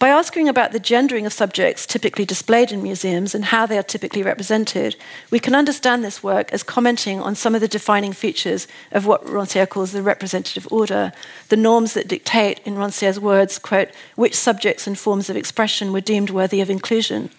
[0.00, 3.82] By asking about the gendering of subjects typically displayed in museums and how they are
[3.82, 4.96] typically represented,
[5.30, 9.24] we can understand this work as commenting on some of the defining features of what
[9.24, 11.12] Rancière calls the representative order,
[11.48, 16.00] the norms that dictate, in Rancière's words, quote, which subjects and forms of expression were
[16.00, 17.30] deemed worthy of inclusion,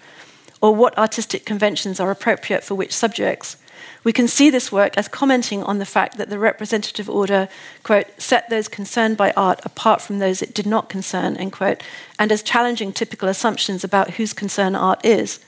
[0.62, 3.58] or what artistic conventions are appropriate for which subjects.
[4.06, 7.50] We can see this work as commenting on the fact that the representative order,
[7.82, 11.82] quote, set those concerned by art apart from those it did not concern, end quote,
[12.20, 15.40] and as challenging typical assumptions about whose concern art is.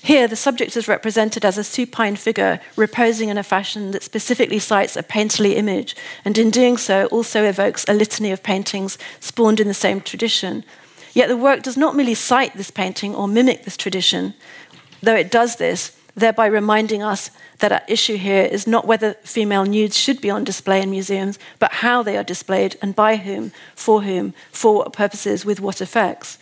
[0.00, 4.58] Here, the subject is represented as a supine figure reposing in a fashion that specifically
[4.58, 5.94] cites a painterly image,
[6.24, 10.64] and in doing so also evokes a litany of paintings spawned in the same tradition.
[11.12, 14.32] Yet the work does not merely cite this painting or mimic this tradition,
[15.02, 19.64] though it does this, thereby reminding us that our issue here is not whether female
[19.64, 23.52] nudes should be on display in museums, but how they are displayed and by whom,
[23.74, 26.38] for whom, for what purposes, with what effects.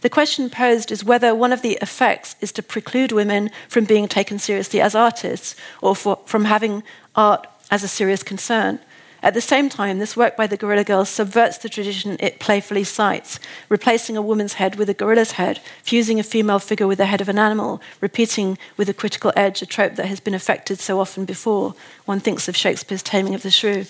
[0.00, 4.08] The question posed is whether one of the effects is to preclude women from being
[4.08, 6.82] taken seriously as artists or for, from having
[7.14, 8.78] art as a serious concern.
[9.22, 12.84] At the same time, this work by the Guerrilla Girls subverts the tradition it playfully
[12.84, 17.06] cites, replacing a woman's head with a gorilla's head, fusing a female figure with the
[17.06, 20.78] head of an animal, repeating with a critical edge a trope that has been affected
[20.78, 21.74] so often before.
[22.04, 23.84] One thinks of Shakespeare's Taming of the Shrew.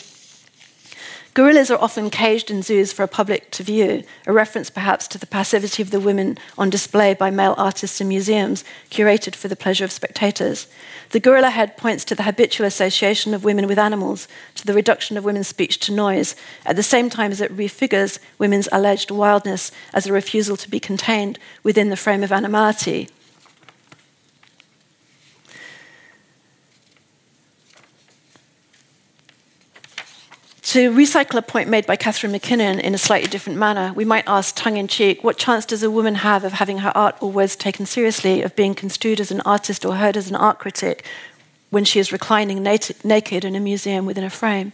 [1.37, 5.19] Gorillas are often caged in zoos for a public to view, a reference perhaps to
[5.19, 9.55] the passivity of the women on display by male artists in museums, curated for the
[9.55, 10.67] pleasure of spectators.
[11.11, 15.19] The gorilla head points to the habitual association of women with animals, to the reduction
[15.19, 19.71] of women's speech to noise, at the same time as it refigures women's alleged wildness
[19.93, 23.11] as a refusal to be contained within the frame of animality.
[30.71, 34.25] To recycle a point made by Catharine MacKinnon in a slightly different manner, we might
[34.27, 37.31] ask tongue in cheek what chance does a woman have of having her art or
[37.31, 41.05] words taken seriously, of being construed as an artist or heard as an art critic
[41.71, 44.73] when she is reclining naked in a museum within a frame?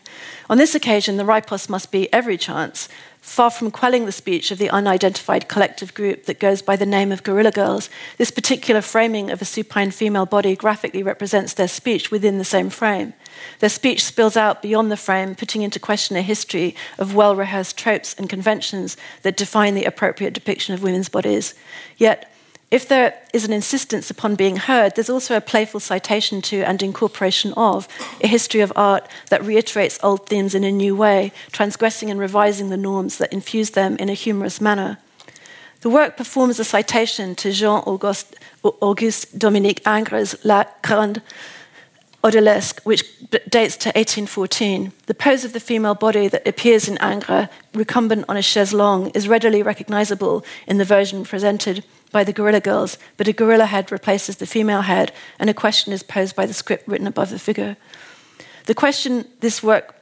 [0.48, 2.88] On this occasion, the riposte must be every chance,
[3.22, 7.12] Far from quelling the speech of the unidentified collective group that goes by the name
[7.12, 12.10] of Guerrilla Girls, this particular framing of a supine female body graphically represents their speech
[12.10, 13.14] within the same frame.
[13.60, 17.78] Their speech spills out beyond the frame, putting into question a history of well rehearsed
[17.78, 21.54] tropes and conventions that define the appropriate depiction of women's bodies.
[21.96, 22.31] Yet,
[22.72, 26.82] if there is an insistence upon being heard, there's also a playful citation to and
[26.82, 27.86] incorporation of
[28.22, 32.70] a history of art that reiterates old themes in a new way, transgressing and revising
[32.70, 34.96] the norms that infuse them in a humorous manner.
[35.82, 41.20] The work performs a citation to Jean Auguste, Auguste Dominique Ingres' La Grande
[42.24, 43.04] Odalisque, which
[43.50, 44.92] dates to 1814.
[45.06, 49.10] The pose of the female body that appears in Ingres, recumbent on a chaise longue,
[49.14, 53.90] is readily recognizable in the version presented by the Guerrilla Girls, but a gorilla head
[53.90, 57.38] replaces the female head, and a question is posed by the script written above the
[57.38, 57.76] figure.
[58.66, 59.96] The question this work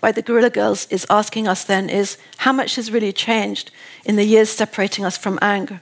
[0.00, 3.70] by the Guerrilla Girls is asking us then is how much has really changed
[4.04, 5.80] in the years separating us from Ingres?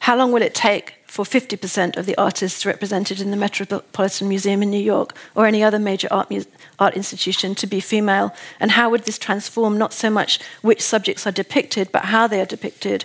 [0.00, 4.62] How long will it take for 50% of the artists represented in the Metropolitan Museum
[4.62, 6.32] in New York or any other major art,
[6.80, 8.34] art institution to be female?
[8.58, 12.40] And how would this transform not so much which subjects are depicted, but how they
[12.40, 13.04] are depicted,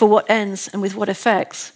[0.00, 1.72] for what ends, and with what effects?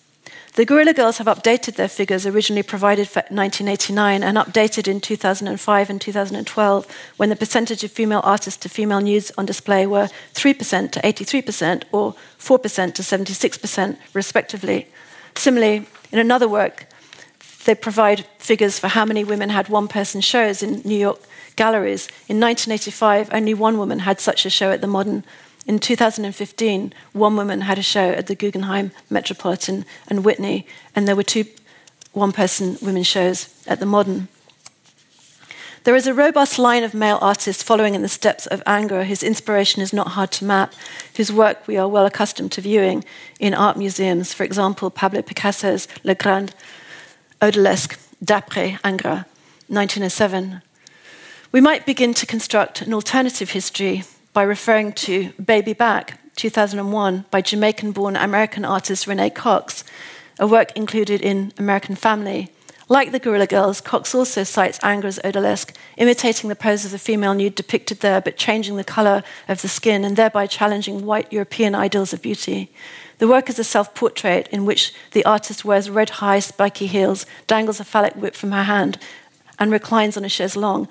[0.54, 5.90] The Guerrilla Girls have updated their figures originally provided for 1989 and updated in 2005
[5.90, 6.86] and 2012
[7.18, 11.82] when the percentage of female artists to female nudes on display were 3% to 83%
[11.92, 14.88] or 4% to 76% respectively.
[15.36, 16.86] Similarly, in another work,
[17.66, 21.20] they provide figures for how many women had one person shows in New York
[21.56, 22.08] galleries.
[22.26, 25.24] In 1985, only one woman had such a show at the Modern.
[25.66, 31.16] In 2015, one woman had a show at the Guggenheim Metropolitan and Whitney, and there
[31.16, 31.46] were two
[32.12, 34.28] one person women shows at the Modern.
[35.84, 39.22] There is a robust line of male artists following in the steps of Ingres, whose
[39.22, 40.72] inspiration is not hard to map,
[41.16, 43.04] whose work we are well accustomed to viewing
[43.38, 44.32] in art museums.
[44.32, 46.54] For example, Pablo Picasso's Le Grand
[47.42, 49.24] Odalisque d'après Ingres,
[49.68, 50.62] 1907.
[51.52, 54.04] We might begin to construct an alternative history
[54.34, 59.84] by referring to Baby Back, 2001, by Jamaican born American artist Renee Cox,
[60.40, 62.50] a work included in American Family,
[62.88, 67.32] like the Guerrilla Girls, Cox also cites Ingres' odalisque, imitating the pose of the female
[67.32, 71.76] nude depicted there, but changing the colour of the skin and thereby challenging white European
[71.76, 72.70] ideals of beauty.
[73.18, 77.24] The work is a self portrait in which the artist wears red high, spiky heels,
[77.46, 78.98] dangles a phallic whip from her hand,
[79.60, 80.88] and reclines on a chaise longue,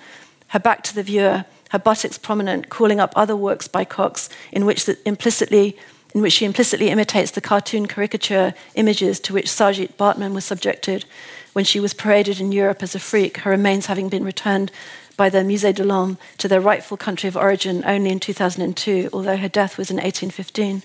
[0.47, 4.63] her back to the viewer, her buttocks prominent, calling up other works by Cox in
[4.63, 5.75] which implicitly
[6.13, 11.05] in which she implicitly imitates the cartoon caricature images to which Saartjie Baartman was subjected
[11.53, 14.71] when she was paraded in Europe as a freak, her remains having been returned
[15.17, 19.37] by the Musée de l'Homme to their rightful country of origin only in 2002, although
[19.37, 20.83] her death was in 1815.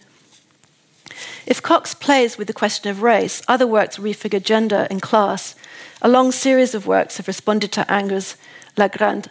[1.44, 5.54] If Cox plays with the question of race, other works refigure gender and class.
[6.00, 8.36] A long series of works have responded to Ingres,
[8.78, 9.30] La Grande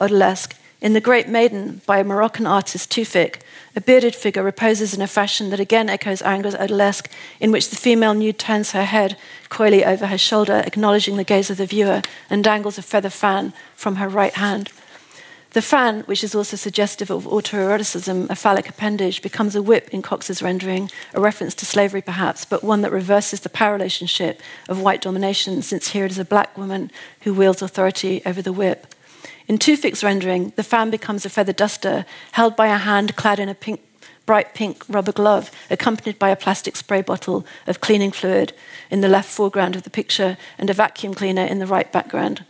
[0.00, 0.54] Odalisque
[0.84, 3.40] in The Great Maiden by Moroccan artist, Tufik,
[3.74, 7.10] a bearded figure reposes in a fashion that again echoes Ingres' Odalisque,
[7.40, 9.16] in which the female nude turns her head
[9.48, 13.54] coyly over her shoulder, acknowledging the gaze of the viewer, and dangles a feather fan
[13.74, 14.70] from her right hand.
[15.52, 20.02] The fan, which is also suggestive of autoeroticism, a phallic appendage, becomes a whip in
[20.02, 24.82] Cox's rendering, a reference to slavery perhaps, but one that reverses the power relationship of
[24.82, 26.90] white domination, since here it is a black woman
[27.22, 28.93] who wields authority over the whip.
[29.46, 33.50] In Tufik's rendering, the fan becomes a feather duster held by a hand clad in
[33.50, 33.80] a pink,
[34.24, 38.54] bright pink rubber glove, accompanied by a plastic spray bottle of cleaning fluid
[38.90, 42.44] in the left foreground of the picture and a vacuum cleaner in the right background.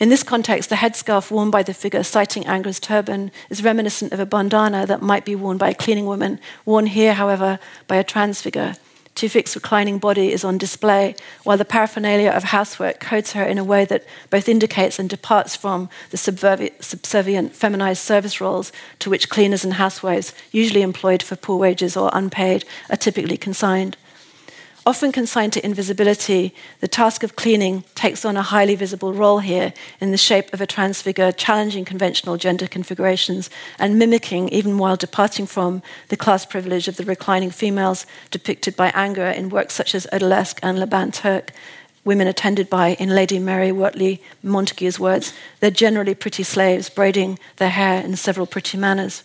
[0.00, 4.20] In this context, the headscarf worn by the figure, citing Ingres' turban, is reminiscent of
[4.20, 8.04] a bandana that might be worn by a cleaning woman, worn here, however, by a
[8.04, 8.74] trans figure.
[9.18, 13.64] Tufik's reclining body is on display, while the paraphernalia of housework codes her in a
[13.64, 19.64] way that both indicates and departs from the subservient feminized service roles to which cleaners
[19.64, 23.96] and housewives, usually employed for poor wages or unpaid, are typically consigned.
[24.88, 29.74] Often consigned to invisibility, the task of cleaning takes on a highly visible role here
[30.00, 35.44] in the shape of a transfigure, challenging conventional gender configurations and mimicking, even while departing
[35.44, 40.06] from, the class privilege of the reclining females depicted by Ingres in works such as
[40.10, 41.50] Odalisque and Le Bain Turc.
[42.06, 47.68] Women attended by, in Lady Mary Wortley Montagu's words, they're generally pretty slaves, braiding their
[47.68, 49.22] hair in several pretty manners.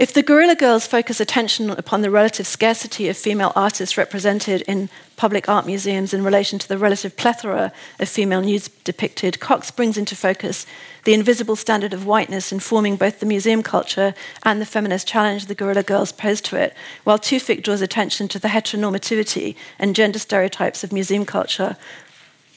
[0.00, 4.88] If the Guerrilla Girls focus attention upon the relative scarcity of female artists represented in
[5.16, 9.98] public art museums in relation to the relative plethora of female nudes depicted, Cox brings
[9.98, 10.64] into focus
[11.04, 15.54] the invisible standard of whiteness informing both the museum culture and the feminist challenge the
[15.54, 16.74] Guerrilla Girls pose to it,
[17.04, 21.76] while Tufik draws attention to the heteronormativity and gender stereotypes of museum culture,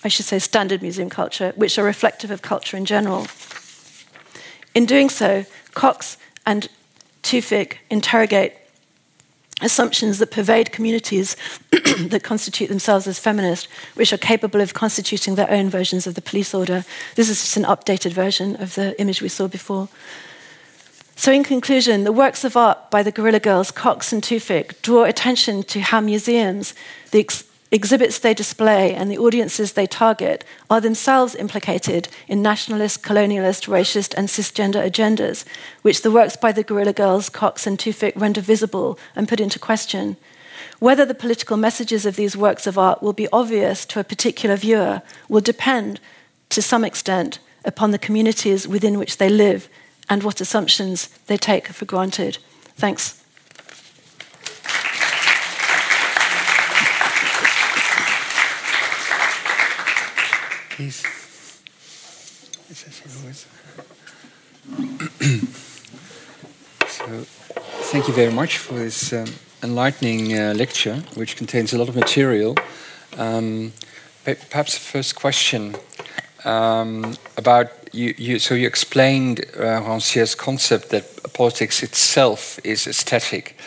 [0.02, 3.28] I should say standard museum culture, which are reflective of culture in general.
[4.74, 6.16] In doing so, Cox
[6.46, 6.70] and
[7.24, 8.53] Tewfik interrogate
[9.61, 11.36] assumptions that pervade communities
[11.71, 16.21] that constitute themselves as feminist, which are capable of constituting their own versions of the
[16.21, 16.84] police order.
[17.15, 19.88] This is just an updated version of the image we saw before.
[21.15, 25.03] So, in conclusion, the works of art by the Guerrilla Girls, Cox and Tewfik, draw
[25.03, 26.74] attention to how museums,
[27.11, 33.01] the ex- exhibits they display and the audiences they target are themselves implicated in nationalist,
[33.01, 35.43] colonialist, racist, and cisgender agendas,
[35.82, 39.57] which the works by the Guerrilla Girls, Cox, and Tewfik render visible and put into
[39.57, 40.17] question.
[40.78, 44.55] Whether the political messages of these works of art will be obvious to a particular
[44.55, 45.99] viewer will depend,
[46.49, 49.67] to some extent, upon the communities within which they live
[50.07, 52.38] and what assumptions they take for granted.
[52.76, 53.22] Thanks.
[60.76, 61.03] Please.
[66.88, 67.05] so,
[67.91, 69.28] thank you very much for this um,
[69.61, 72.55] enlightening uh, lecture, which contains a lot of material.
[73.17, 73.71] Um,
[74.24, 75.76] perhaps the first question
[76.43, 83.57] um, about you, you, So you explained uh, Rancière's concept that politics itself is aesthetic,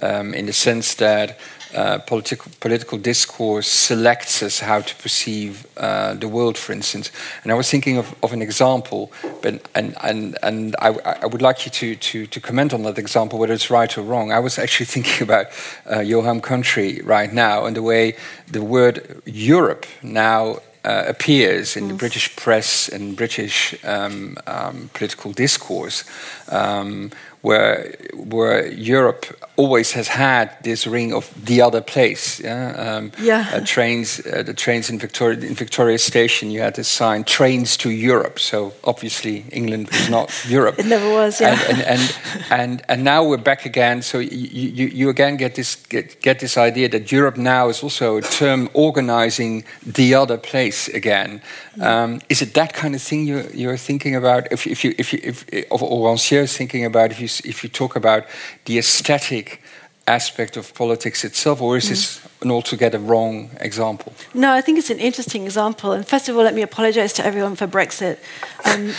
[0.00, 1.38] um, in the sense that
[1.74, 7.10] uh, political, political discourse selects us how to perceive uh, the world, for instance.
[7.42, 9.12] And I was thinking of, of an example,
[9.42, 10.88] but, and, and, and I,
[11.22, 14.02] I, would like you to, to, to comment on that example, whether it's right or
[14.02, 14.32] wrong.
[14.32, 15.46] I was actually thinking about
[15.90, 18.16] uh, your home country right now and the way
[18.50, 25.32] the word Europe now uh, appears in the British press and British um, um, political
[25.32, 26.04] discourse,
[26.50, 27.10] um,
[27.44, 29.26] where where Europe
[29.56, 32.40] always has had this ring of the other place.
[32.40, 33.50] Yeah, um, yeah.
[33.52, 36.50] Uh, trains, uh, the trains in Victoria in Victoria Station.
[36.50, 40.78] You had this sign "Trains to Europe." So obviously England was not Europe.
[40.78, 41.40] It never was.
[41.40, 41.50] Yeah.
[41.68, 42.16] And and and,
[42.50, 44.02] and, and now we're back again.
[44.02, 47.82] So you, you, you again get this get, get this idea that Europe now is
[47.82, 51.42] also a term organizing the other place again.
[51.80, 54.50] Um, is it that kind of thing you're, you're thinking about?
[54.50, 57.70] If, if you if you if, or Rancière is thinking about if you if you
[57.70, 58.24] talk about
[58.64, 59.60] the aesthetic
[60.06, 61.90] aspect of politics itself, or is mm.
[61.90, 64.12] this an altogether wrong example?
[64.34, 65.92] No, I think it's an interesting example.
[65.92, 68.18] And first of all, let me apologize to everyone for Brexit.
[68.64, 68.92] Um,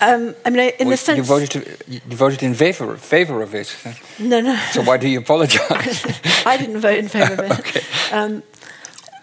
[0.00, 3.42] um, I mean, in well, the sense you voted, to, you voted in favor favor
[3.42, 3.74] of it.
[4.18, 4.56] No, no.
[4.72, 6.04] So why do you apologize?
[6.46, 7.58] I didn't vote in favor of it.
[7.60, 7.80] okay.
[8.12, 8.42] Um,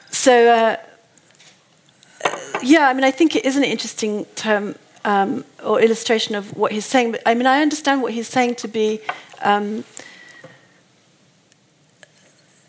[0.10, 0.50] so.
[0.50, 0.78] Uh,
[2.64, 6.72] yeah, I mean, I think it is an interesting term um, or illustration of what
[6.72, 7.12] he's saying.
[7.12, 9.00] But I mean, I understand what he's saying to be.
[9.42, 9.84] Um,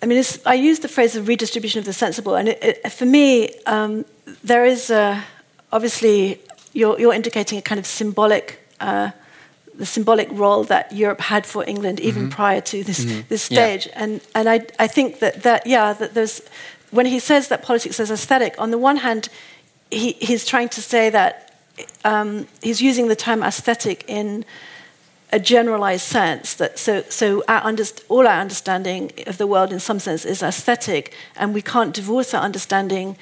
[0.03, 3.07] I mean, I use the phrase of redistribution of the sensible, and it, it, for
[3.07, 4.05] me, um,
[4.43, 5.23] there is a,
[5.71, 6.41] obviously
[6.73, 8.59] you're, you're, indicating a kind of symbolic.
[8.81, 9.13] Uh,
[9.75, 12.33] the symbolic role that Europe had for England even mm-hmm.
[12.33, 13.21] prior to this, mm-hmm.
[13.29, 13.87] this stage.
[13.87, 13.93] Yeah.
[13.97, 16.43] And, and I, I think that, that, yeah, that there's,
[16.91, 19.29] when he says that politics is aesthetic, on the one hand,
[19.91, 21.52] he, he's trying to say that
[22.05, 24.45] um, he's using the term aesthetic in
[25.33, 29.81] a generalized sense that so so our underst- all our understanding of the world in
[29.81, 33.17] some sense is aesthetic and we can't divorce our understanding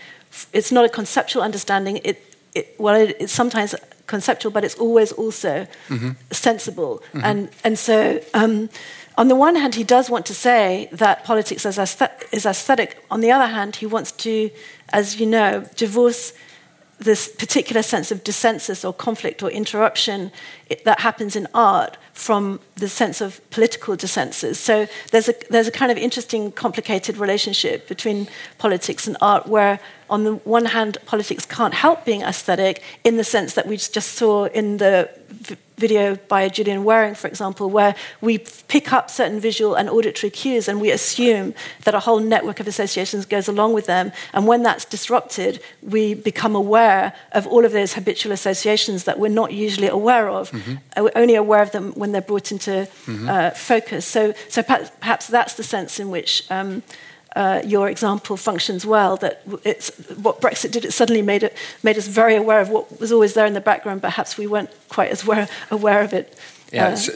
[0.52, 3.76] it's not a conceptual understanding it, it well it, it's sometimes
[4.08, 6.10] conceptual but it's always also mm-hmm.
[6.32, 7.24] sensible mm-hmm.
[7.24, 8.68] and and so um,
[9.16, 13.04] on the one hand he does want to say that politics is, aesthet- is aesthetic
[13.08, 14.50] on the other hand he wants to
[14.92, 16.32] as you know divorce
[17.00, 20.30] this particular sense of dissensus or conflict or interruption
[20.84, 24.56] that happens in art from the sense of political dissensus.
[24.56, 29.80] So there's a, there's a kind of interesting, complicated relationship between politics and art where,
[30.10, 34.12] on the one hand, politics can't help being aesthetic in the sense that we just
[34.12, 35.08] saw in the
[35.80, 40.68] video by Gillian Wearing, for example, where we pick up certain visual and auditory cues
[40.68, 41.54] and we assume
[41.84, 44.12] that a whole network of associations goes along with them.
[44.34, 49.28] And when that's disrupted, we become aware of all of those habitual associations that we're
[49.28, 50.50] not usually aware of.
[50.50, 51.02] Mm-hmm.
[51.02, 53.28] We're only aware of them when they're brought into mm-hmm.
[53.28, 54.06] uh, focus.
[54.06, 56.50] So, so perhaps, perhaps, that's the sense in which.
[56.50, 56.82] Um,
[57.36, 59.16] uh, your example functions well.
[59.16, 60.84] That it's what Brexit did.
[60.84, 63.60] It suddenly made it made us very aware of what was always there in the
[63.60, 64.02] background.
[64.02, 66.36] Perhaps we weren't quite as aware, aware of it
[66.72, 67.12] Yeah, uh, so,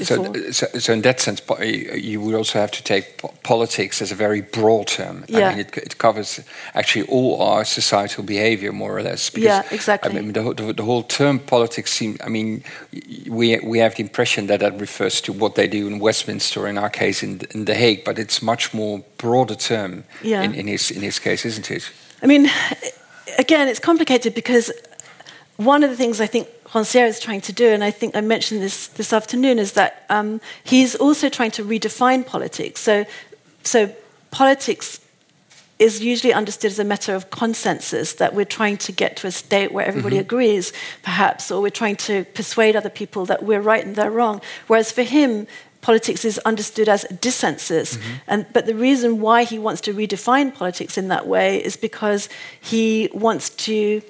[0.50, 4.40] so, so, in that sense, you would also have to take politics as a very
[4.40, 5.24] broad term.
[5.28, 5.46] Yeah.
[5.46, 6.40] I mean, it, it covers
[6.74, 9.30] actually all our societal behavior, more or less.
[9.36, 10.10] Yeah, exactly.
[10.10, 12.16] I mean, the, whole- the, the whole term politics seem.
[12.24, 12.64] I mean,
[13.28, 16.76] we we have the impression that that refers to what they do in Westminster, in
[16.76, 18.02] our case, in, in The Hague.
[18.04, 20.42] But it's much more broader term Yeah.
[20.42, 21.92] in, in his in his case, isn't it?
[22.22, 22.50] I mean,
[23.38, 24.72] again, it's complicated because
[25.56, 28.20] one of the things I think Rancière is trying to do, and I think I
[28.20, 32.80] mentioned this this afternoon, is that um, he's also trying to redefine politics.
[32.80, 33.06] So,
[33.62, 33.94] so
[34.30, 35.00] politics
[35.78, 39.30] is usually understood as a matter of consensus that we're trying to get to a
[39.30, 40.72] state where everybody agrees,
[41.02, 44.40] perhaps, or we're trying to persuade other people that we're right and they're wrong.
[44.66, 45.46] Whereas for him,
[45.80, 47.98] politics is understood as dissensus.
[48.26, 52.28] And, but the reason why he wants to redefine politics in that way is because
[52.60, 54.00] he wants to,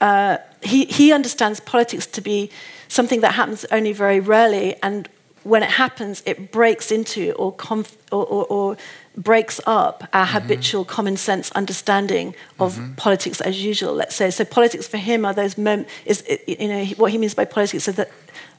[0.00, 0.36] uh,
[0.66, 2.50] he, he understands politics to be
[2.88, 4.76] something that happens only very rarely.
[4.82, 5.08] And
[5.42, 8.76] when it happens, it breaks into or, conf- or, or, or
[9.16, 10.38] breaks up our mm-hmm.
[10.38, 12.94] habitual common sense understanding of mm-hmm.
[12.94, 14.30] politics as usual, let's say.
[14.30, 17.88] So politics for him are those moments, is, you know, what he means by politics
[17.88, 18.10] are, that,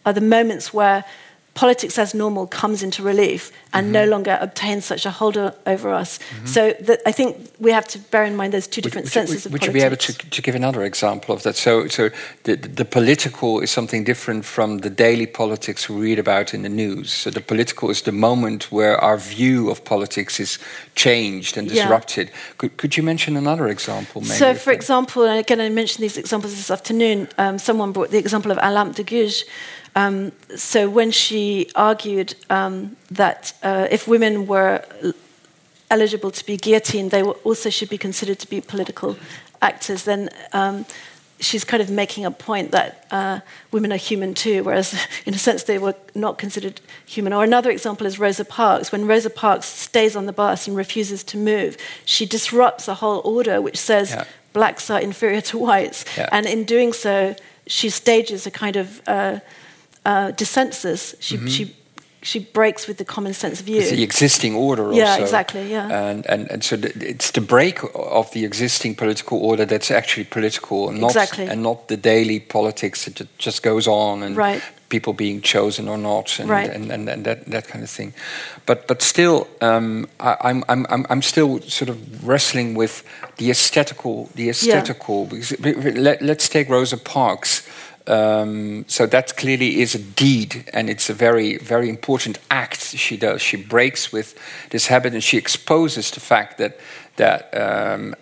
[0.05, 1.03] are the moments where
[1.57, 6.19] politics as normal comes into relief and no longer obtains such a hold over us.
[6.45, 7.29] So that, I think
[7.59, 9.71] we have to bear in mind those two different would, senses you, of would you
[9.71, 11.55] be able to, to give another example of that?
[11.55, 12.09] So, so
[12.43, 16.69] the, the political is something different from the daily politics we read about in the
[16.69, 17.11] news.
[17.11, 20.59] So, the political is the moment where our view of politics is
[20.95, 21.83] changed and Yeah.
[21.83, 22.31] disrupted.
[22.57, 24.21] Could, could you mention another example?
[24.21, 27.27] Maybe So, for example, and again, I mentioned these examples this afternoon.
[27.37, 29.45] Um, someone brought the example of Olympe de Gouges.
[29.97, 34.83] Um, so, when she argued um, that uh, if women were
[35.89, 39.15] eligible to be guillotined, they also should be considered to be political
[39.61, 40.85] actors, then um,
[41.39, 43.39] she's kind of making a point that uh,
[43.71, 44.93] women are human too, whereas
[45.25, 47.33] in a sense they were not considered human.
[47.33, 48.91] Or another example is Rosa Parks.
[48.91, 53.21] When Rosa Parks stays on the bus and refuses to move, she disrupts a whole
[53.23, 54.25] order which says Yeah.
[54.53, 56.05] blacks are inferior to whites.
[56.17, 56.29] Yeah.
[56.31, 57.35] And in doing so,
[57.65, 59.39] she stages a kind of uh,
[60.07, 61.15] uh, dissensus.
[61.19, 61.75] She, she,
[62.23, 63.79] she breaks with the common sense view.
[63.81, 65.23] It's the existing order Yeah, also.
[65.23, 66.09] exactly, yeah.
[66.09, 70.25] And, and, and so the, it's the break of the existing political order that's actually
[70.25, 71.45] political and not, Exactly.
[71.47, 74.61] and not the daily politics that just goes on and Right.
[74.89, 76.69] people being chosen or not and, Right.
[76.75, 78.13] and, and, and that, that kind of thing.
[78.65, 81.97] But, but still, um, I, I'm, I'm, I'm, I'm still sort of
[82.27, 83.03] wrestling with
[83.37, 85.25] the aesthetical, the aesthetical.
[85.25, 87.61] Because, let, let's take Rosa Parks.
[88.07, 93.17] Um, so that clearly is a deed, and it's a very, very important act she
[93.17, 93.41] does.
[93.41, 94.37] She breaks with
[94.69, 96.79] this habit, and she exposes the fact that
[97.17, 98.15] that um,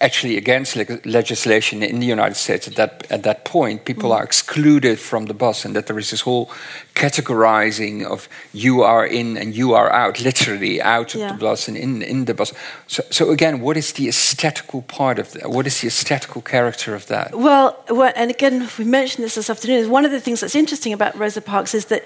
[0.00, 4.22] actually against leg- legislation in the United States at that at that point, people are
[4.24, 6.50] excluded from the bus, and that there is this whole
[6.94, 11.32] categorizing of you are in and you are out, literally out of Yeah.
[11.32, 12.52] the bus and in in the bus.
[12.86, 15.50] So, so again, what is the aesthetical part of that?
[15.50, 17.34] What is the aesthetical character of that?
[17.34, 19.90] Well, well, and again, we mentioned this this afternoon.
[19.90, 22.02] One of the things that's interesting about Rosa Parks is that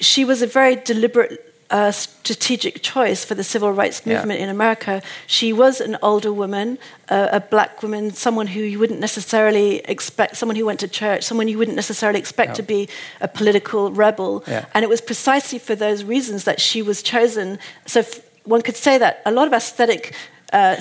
[0.00, 4.12] she was a very deliberate, uh, strategic choice for the civil rights Yeah.
[4.14, 4.94] movement in America.
[5.26, 10.36] She was an older woman, uh, a black woman, someone who you wouldn't necessarily expect,
[10.36, 12.60] someone who went to church, someone you wouldn't necessarily expect Yeah.
[12.60, 12.80] to be
[13.20, 14.32] a political rebel.
[14.46, 14.64] Yeah.
[14.74, 17.58] And it was precisely for those reasons that she was chosen.
[17.86, 18.20] So f-
[18.54, 20.02] one could say that a lot of aesthetic.
[20.52, 20.76] Uh,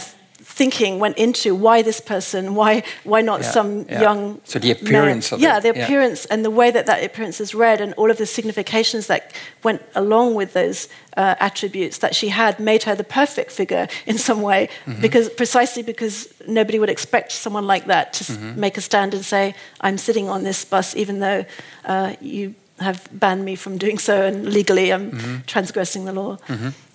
[0.55, 4.01] Thinking went into why this person, why why not Yeah, some yeah.
[4.01, 5.37] young So the appearance man.
[5.37, 5.83] of yeah, it, the yeah.
[5.85, 9.21] appearance and the way that that appearance is read and all of the significations that
[9.63, 10.87] went along with those
[11.17, 15.01] uh, attributes that she had made her the perfect figure in some way Mm-hmm.
[15.01, 18.59] because precisely because nobody would expect someone like that to Mm-hmm.
[18.59, 21.45] make a stand and say I'm sitting on this bus even though
[21.85, 25.35] uh, you have banned me from doing so and legally I'm Mm-hmm.
[25.47, 26.37] transgressing the law.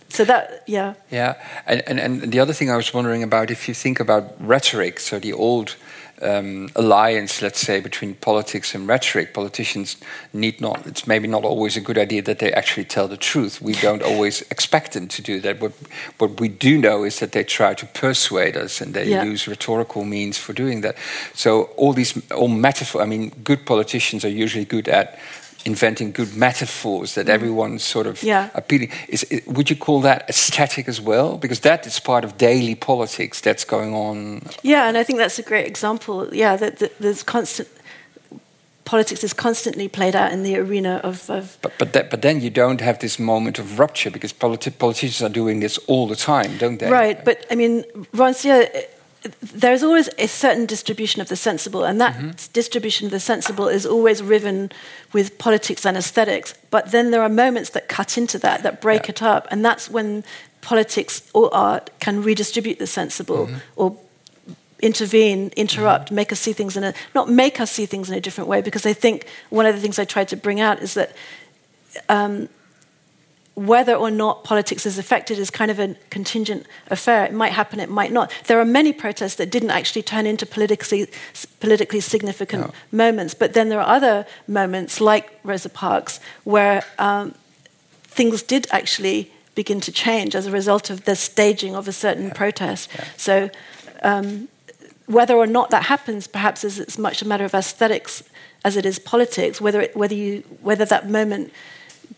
[0.08, 1.34] So that yeah Yeah,
[1.66, 5.00] and, and, and the other thing I was wondering about, if you think about rhetoric,
[5.00, 5.76] so the old
[6.20, 9.96] um, alliance, let's say, between politics and rhetoric, politicians
[10.32, 13.62] need not, it's maybe not always a good idea that they actually tell the truth.
[13.62, 15.60] We don't always expect them to do that.
[15.60, 15.72] What,
[16.18, 19.22] what we do know is that they try to persuade us and they Yeah.
[19.22, 20.96] use rhetorical means for doing that.
[21.34, 25.18] So all these, all metaphor, I mean, good politicians are usually good at
[25.64, 27.30] inventing good metaphors that mm.
[27.30, 28.48] everyone's sort of Yeah.
[28.54, 28.90] appealing.
[29.08, 31.36] Is, would you call that aesthetic as well?
[31.36, 34.42] Because that is part of daily politics that's going on.
[34.62, 36.28] Yeah, and I think that's a great example.
[36.32, 37.68] Yeah, that, that there's constant
[38.84, 42.40] politics is constantly played out in the arena of, of But but, that, but then
[42.40, 46.16] you don't have this moment of rupture because politi- politicians are doing this all the
[46.16, 46.90] time, don't they?
[46.90, 47.22] right.
[47.22, 47.84] But I mean,
[48.14, 48.86] Rancière,
[49.40, 52.30] there's always a certain distribution of the sensible, and that mm-hmm.
[52.52, 54.70] distribution of the sensible is always riven
[55.12, 56.54] with politics and aesthetics.
[56.70, 59.10] But then there are moments that cut into that, that break yeah.
[59.10, 60.24] it up, and that's when
[60.60, 63.58] politics or art can redistribute the sensible mm-hmm.
[63.76, 63.96] or
[64.80, 66.14] intervene, interrupt, mm-hmm.
[66.14, 68.60] make us see things in a not make us see things in a different way.
[68.60, 71.14] Because I think one of the things I tried to bring out is that.
[72.08, 72.48] Um,
[73.58, 77.24] whether or not politics is affected is kind of a contingent affair.
[77.24, 78.32] It might happen, it might not.
[78.46, 81.08] There are many protests that didn't actually turn into politically,
[81.58, 82.72] politically significant no.
[82.92, 87.34] moments, but then there are other moments, like Rosa Parks, where um,
[88.04, 92.28] things did actually begin to change as a result of the staging of a certain
[92.28, 92.34] yeah.
[92.34, 92.88] protest.
[92.94, 93.04] Yeah.
[93.16, 93.50] So,
[94.04, 94.46] um,
[95.06, 98.22] whether or not that happens, perhaps is as much a matter of aesthetics
[98.64, 99.60] as it is politics.
[99.60, 101.52] Whether it, whether you whether that moment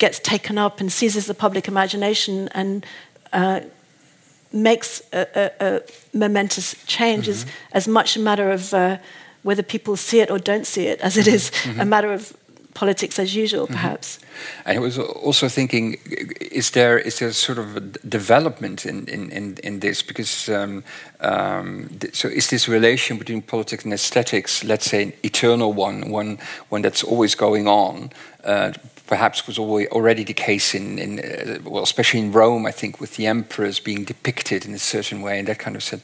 [0.01, 2.84] gets taken up and seizes the public imagination and
[3.32, 3.61] uh,
[4.53, 5.80] makes a, a, a,
[6.12, 7.32] momentous change mm-hmm.
[7.32, 8.96] is as much a matter of uh,
[9.42, 11.70] whether people see it or don't see it as it is mm-hmm.
[11.70, 11.80] mm-hmm.
[11.80, 12.36] a matter of
[12.74, 13.74] politics as usual, mm-hmm.
[13.74, 14.18] perhaps.
[14.64, 15.98] And I was also thinking,
[16.40, 20.03] is there is there sort of a development in in, in, in this?
[20.03, 20.82] Because um,
[21.20, 26.11] um, th- so is this relation between politics and aesthetics, let's say, an eternal one,
[26.11, 26.38] one
[26.70, 28.11] one that's always going on?
[28.44, 28.72] Uh,
[29.11, 33.16] perhaps was already the case in, in uh, well, especially in Rome, I think, with
[33.16, 36.00] the emperors being depicted in a certain way and that kind of stuff.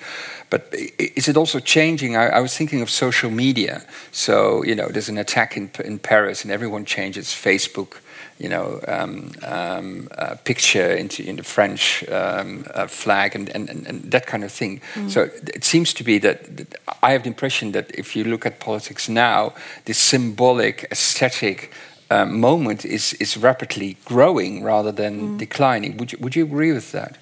[0.50, 2.16] But is it also changing?
[2.16, 3.84] I, I, was thinking of social media.
[4.10, 7.98] So, you know, there's an attack in, in Paris and everyone changes Facebook
[8.38, 13.70] you know, um, um, uh, picture into in the French um, uh, flag and, and,
[13.70, 14.82] and, that kind of thing.
[14.94, 15.10] Mm.
[15.10, 18.44] So it seems to be that, that, I have the impression that if you look
[18.44, 19.54] at politics now,
[19.86, 21.72] this symbolic, aesthetic
[22.10, 25.38] uh, moment is, is rapidly growing rather than mm.
[25.38, 25.96] declining.
[25.96, 27.18] Would you, would you agree with that?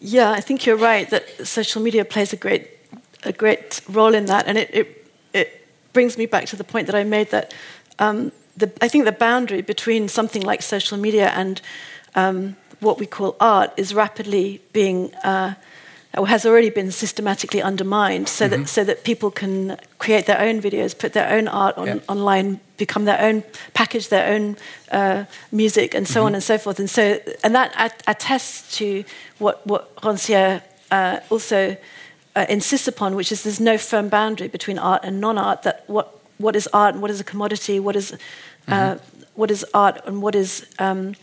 [0.00, 2.68] Yeah, I think you're right that social media plays a great,
[3.24, 4.46] a great role in that.
[4.46, 7.54] And it, it, it brings me back to the point that I made that
[7.98, 11.60] um, the, I think the boundary between something like social media and
[12.14, 15.14] um, what we call art is rapidly being.
[15.16, 15.54] Uh,
[16.16, 18.62] or has already been systematically undermined so mm-hmm.
[18.62, 21.98] that so that people can create their own videos, put their own art on, yeah.
[22.08, 23.44] online, become their own,
[23.74, 24.56] package their own
[24.90, 26.26] uh, music, and so mm-hmm.
[26.26, 26.80] on and so forth.
[26.80, 29.04] And so and that attests to
[29.38, 31.76] what what Rancière uh, also
[32.34, 35.62] uh, insists upon, which is there's no firm boundary between art and non-art.
[35.62, 38.16] That what what is art and what is a commodity, what is uh,
[38.94, 39.22] mm-hmm.
[39.34, 41.14] what is art and what is um,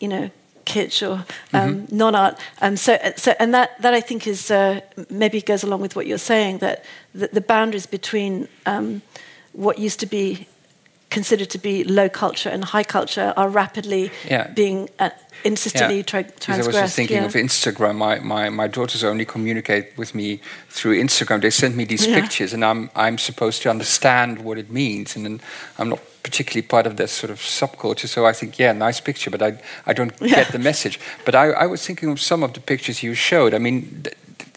[0.00, 0.30] you know
[0.66, 1.96] kitsch or um, mm-hmm.
[1.96, 2.38] non-art.
[2.60, 6.06] Um, so, so, and that, that I think is uh, maybe goes along with what
[6.06, 9.02] you're saying that the, the boundaries between um,
[9.52, 10.46] what used to be
[11.08, 14.48] considered to be low culture and high culture are rapidly yeah.
[14.48, 15.10] being uh,
[15.44, 16.02] insistently yeah.
[16.02, 16.76] tra- transgressed.
[16.76, 17.24] I was just thinking yeah.
[17.24, 17.96] of Instagram.
[17.96, 21.40] My, my, my daughters only communicate with me through Instagram.
[21.40, 22.20] They send me these yeah.
[22.20, 25.40] pictures, and I'm I'm supposed to understand what it means, and then
[25.78, 28.08] I'm not particularly part of this sort of subculture.
[28.08, 29.50] So I think, yeah, nice picture, but I,
[29.86, 30.34] I don't yeah.
[30.42, 30.98] get the message.
[31.24, 33.54] But I, I, was thinking of some of the pictures you showed.
[33.54, 34.06] I mean,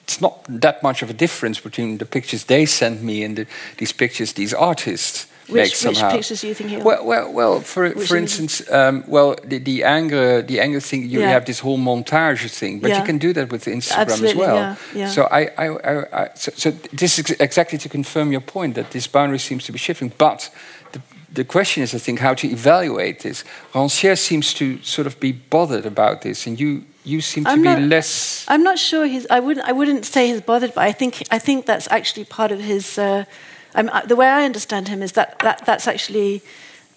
[0.04, 3.46] it's not that much of a difference between the pictures they sent me and the,
[3.78, 6.08] these pictures these artists which, somehow.
[6.08, 6.84] Which pictures do you think?
[6.84, 7.62] Well, well, well.
[7.62, 11.10] For which for instance, um, well, the, the Ingres, the Ingres thing.
[11.10, 11.30] You yeah.
[11.30, 13.00] have this whole montage thing, but yeah.
[13.00, 14.78] you can do that with Instagram Absolutely, as well.
[14.94, 15.10] Yeah.
[15.10, 18.92] So I, I, I, I so, so, this is exactly to confirm your point that
[18.92, 20.50] this boundary seems to be shifting, but
[21.32, 23.44] the question is, I think, how to evaluate this.
[23.74, 27.62] Rancière seems to sort of be bothered about this, and you you seem to I'm
[27.62, 28.46] be not, less.
[28.48, 29.26] I'm not sure he's.
[29.30, 29.68] I wouldn't.
[29.68, 32.98] I wouldn't say he's bothered, but I think I think that's actually part of his.
[32.98, 33.26] Uh,
[34.06, 36.42] the way I understand him is that, that that's actually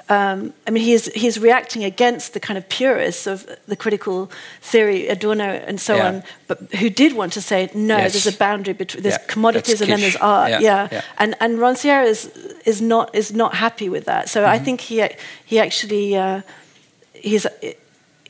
[0.09, 4.31] um, I mean, he's, he's reacting against the kind of purists of the critical
[4.61, 6.09] theory, Adorno and so yeah.
[6.09, 8.13] on, but who did want to say, no, yes.
[8.13, 9.27] there's a boundary between, there's yeah.
[9.27, 10.51] commodities and then there's art.
[10.51, 10.61] Yeah.
[10.61, 10.89] yeah.
[10.93, 11.03] yeah.
[11.19, 12.27] And, and Rancière is,
[12.65, 14.29] is, not, is not happy with that.
[14.29, 14.51] So mm-hmm.
[14.51, 15.07] I think he,
[15.45, 16.43] he actually, uh,
[17.15, 17.47] he's,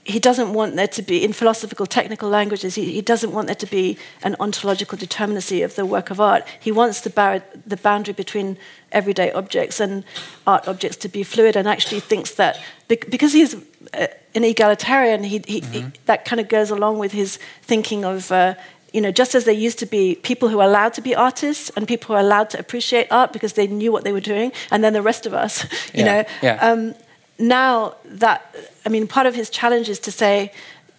[0.05, 3.55] he doesn't want there to be, in philosophical technical languages, he, he, doesn't want there
[3.55, 6.45] to be an ontological determinacy of the work of art.
[6.59, 8.59] He wants the, bar- the boundary between
[8.91, 10.05] everyday objects and
[10.45, 13.55] art objects to be fluid and actually thinks that because he's
[13.95, 15.89] uh, an egalitarian, he, he, mm-hmm.
[16.07, 18.31] that kind of goes along with his thinking of.
[18.31, 18.55] Uh,
[18.93, 21.71] you know, just as there used to be people who were allowed to be artists
[21.77, 24.53] and people who were allowed to appreciate art because they knew what they were doing,
[24.71, 26.57] and then the rest of us, you yeah, know, yeah.
[26.57, 26.95] Um,
[27.39, 28.55] now that,
[28.85, 30.53] I mean, part of his challenge is to say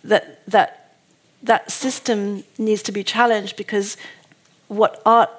[0.03, 0.95] that that,
[1.43, 3.97] that system needs to be challenged because
[4.67, 5.29] what art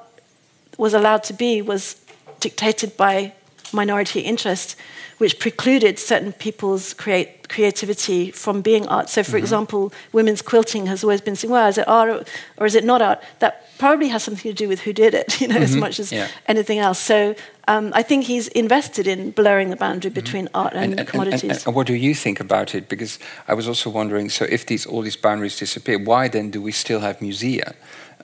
[0.79, 1.97] was allowed to be was
[2.41, 3.33] dictated by
[3.73, 4.77] minority interest,
[5.25, 9.09] which precluded certain people's create, creativity from being art.
[9.09, 9.45] So, for Mm-hmm.
[9.45, 13.01] example, women's quilting has always been seen, well, is it art or is it not
[13.09, 13.19] art?
[13.39, 16.07] That probably has something to do with who did it, you know, as much as
[16.11, 16.17] Mm-hmm.
[16.21, 16.29] Yeah.
[16.55, 16.99] anything else.
[17.13, 17.35] So,
[17.73, 21.67] um, I think he's invested in blurring the boundary between art and, commodities.
[21.67, 22.89] and what do you think about it?
[22.89, 23.19] Because
[23.49, 26.73] I was also wondering, so if these all these boundaries disappear, why then do we
[26.73, 27.73] still have musea?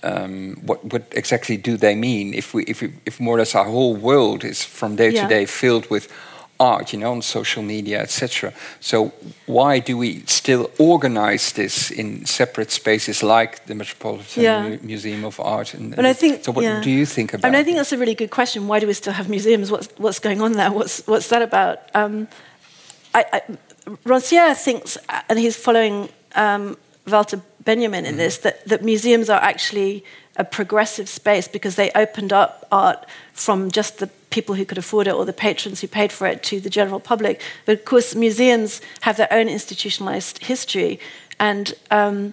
[0.03, 2.35] Um, what, what exactly do they mean?
[2.35, 5.23] If we, if we, if more or less our whole world is from day Yeah.
[5.23, 6.09] to day filled with
[6.61, 8.53] art, you know, on social media, etc.
[8.81, 9.13] So
[9.47, 14.77] why do we still organize this in separate spaces like the Metropolitan Yeah.
[14.83, 15.75] Museum of Art?
[15.75, 16.53] And, But I think, so.
[16.53, 16.81] What yeah.
[16.83, 17.49] do you think about?
[17.49, 18.69] I mean, I think that's a really good question.
[18.69, 19.71] Why do we still have museums?
[19.71, 20.71] What's what's going on there?
[20.71, 21.79] What's what's that about?
[21.95, 22.29] Um,
[23.15, 23.41] I, I,
[24.05, 24.99] Rancière thinks,
[25.29, 30.05] and he's following um, Walter Benjamin in this, that, that museums are actually
[30.41, 35.07] a progressive space because they opened up art from just the people who could afford
[35.07, 37.43] it or the patrons who paid for it to the general public.
[37.67, 40.99] But of course, museums have their own institutionalized history,
[41.39, 42.33] and um,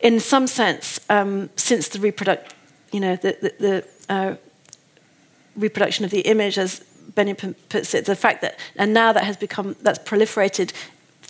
[0.00, 2.54] in some sense, um, since the reproduct,
[2.92, 4.34] you know, the, the, the uh,
[5.56, 6.80] reproduction of the image, as
[7.14, 10.72] Benny puts it, the fact that, and now that has become, that's proliferated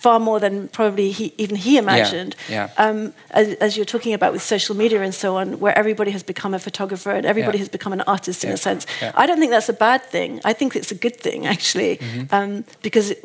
[0.07, 2.33] far more than probably he, even he imagined.
[2.57, 2.85] yeah.
[2.85, 2.99] Um,
[3.41, 6.53] as, as, you're talking about with social media and so on, where everybody has become
[6.61, 7.65] a photographer and everybody Yeah.
[7.67, 8.83] has become an artist in a sense.
[9.03, 9.23] Yeah.
[9.23, 10.31] I don't think that's a bad thing.
[10.51, 12.35] I think it's a good thing, actually, Mm-hmm.
[12.37, 12.51] um,
[12.87, 13.19] because, it,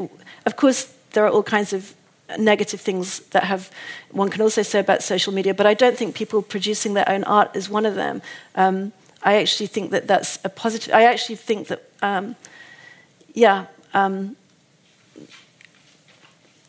[0.49, 0.79] of course,
[1.13, 1.81] there are all kinds of
[2.39, 3.61] negative things that have
[4.11, 7.23] one can also say about social media but i don't think people producing their own
[7.37, 8.15] art is one of them
[8.63, 8.75] um,
[9.29, 12.25] i actually think that that's a positive i actually think that um,
[13.43, 13.57] yeah
[13.93, 14.35] um,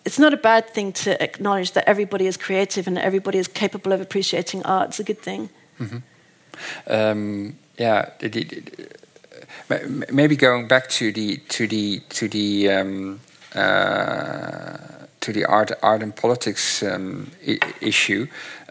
[0.04, 3.92] it's not a bad thing to acknowledge that everybody is creative and everybody is capable
[3.92, 5.48] of appreciating art it's a good thing
[6.86, 8.44] um, yeah, the, the,
[9.68, 13.20] the, maybe going back to the to the to the um,
[13.54, 14.76] uh,
[15.20, 17.30] to the art art and politics um,
[17.80, 18.26] issue.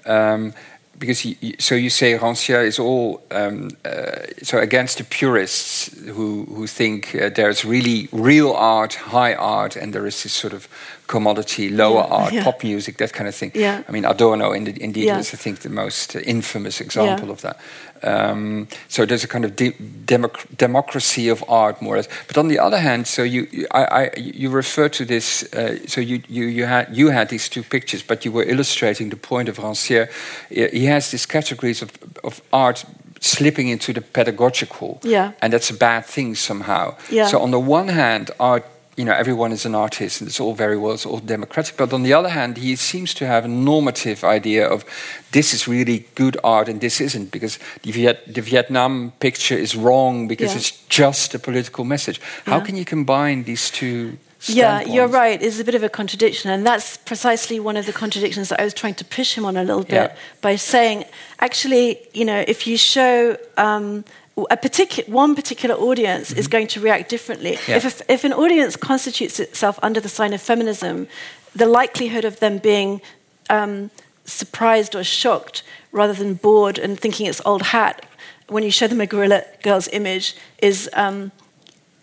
[0.06, 0.54] Um,
[0.98, 1.26] because
[1.58, 7.16] so you say Rancière is all um, uh, so against the purists who who think
[7.16, 10.68] uh, there's really real art, high art, and there is this sort of
[11.08, 12.44] commodity, lower Yeah, art, yeah.
[12.44, 13.52] pop music, that kind of thing.
[13.56, 13.84] Yeah.
[13.88, 15.18] I mean, Adorno indeed, indeed Yeah.
[15.18, 17.58] was, I think, the most infamous example of that.
[18.04, 19.76] Um, so there's a kind of de-
[20.06, 22.10] democ- democracy of art, more or less.
[22.28, 25.44] But on the other hand, so you, you, I, I, you refer to this.
[25.54, 29.10] Uh, so you, you, you had you had these two pictures, but you were illustrating
[29.10, 30.08] the point of Rancière.
[30.50, 31.90] He he has these categories of,
[32.24, 32.86] of art
[33.20, 35.32] slipping into the pedagogical, Yeah.
[35.42, 36.96] and that's a bad thing somehow.
[37.12, 37.28] Yeah.
[37.30, 38.64] So on the one hand, art.
[39.02, 41.76] You know, everyone is an artist, and it's all very well, it's all democratic.
[41.76, 44.86] But on the other hand, he seems to have a normative idea of
[45.32, 49.76] this is really good art and this isn't, because the, Viet- the Vietnam picture is
[49.76, 50.58] wrong because Yeah.
[50.58, 52.22] it's just a political message.
[52.46, 52.66] How Yeah.
[52.66, 54.18] can you combine these two?
[54.46, 55.42] Yeah, you're right.
[55.42, 58.66] It's a bit of a contradiction, and that's precisely one of the contradictions that I
[58.66, 60.16] was trying to push him on a little bit Yeah.
[60.42, 61.06] by saying,
[61.40, 64.04] actually, you know, if you show um,
[64.50, 67.54] a particular one particular audience is going to react differently.
[67.54, 67.72] Mm-hmm.
[67.72, 67.78] Yeah.
[67.78, 71.08] If, a, if an audience constitutes itself under the sign of feminism,
[71.56, 73.02] the likelihood of them being
[73.50, 73.92] um,
[74.26, 78.06] surprised or shocked rather than bored and thinking it's old hat
[78.48, 80.90] when you show them a Guerrilla Girl's image is.
[80.94, 81.32] Um,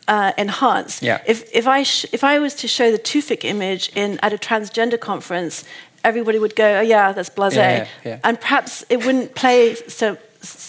[0.08, 1.02] uh, enhanced.
[1.02, 1.20] Yeah.
[1.26, 4.38] If if I sh- if I was to show the Tufik image in at a
[4.38, 5.64] transgender conference,
[6.02, 10.16] everybody would go, "Oh yeah, that's blasé," Yeah, yeah, and perhaps it wouldn't play so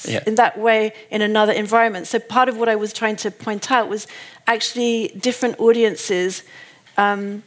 [0.07, 0.23] Yeah.
[0.25, 2.07] in that way in another environment.
[2.07, 4.07] So part of what I was trying to point out was
[4.47, 6.43] actually different audiences.
[6.97, 7.43] Um,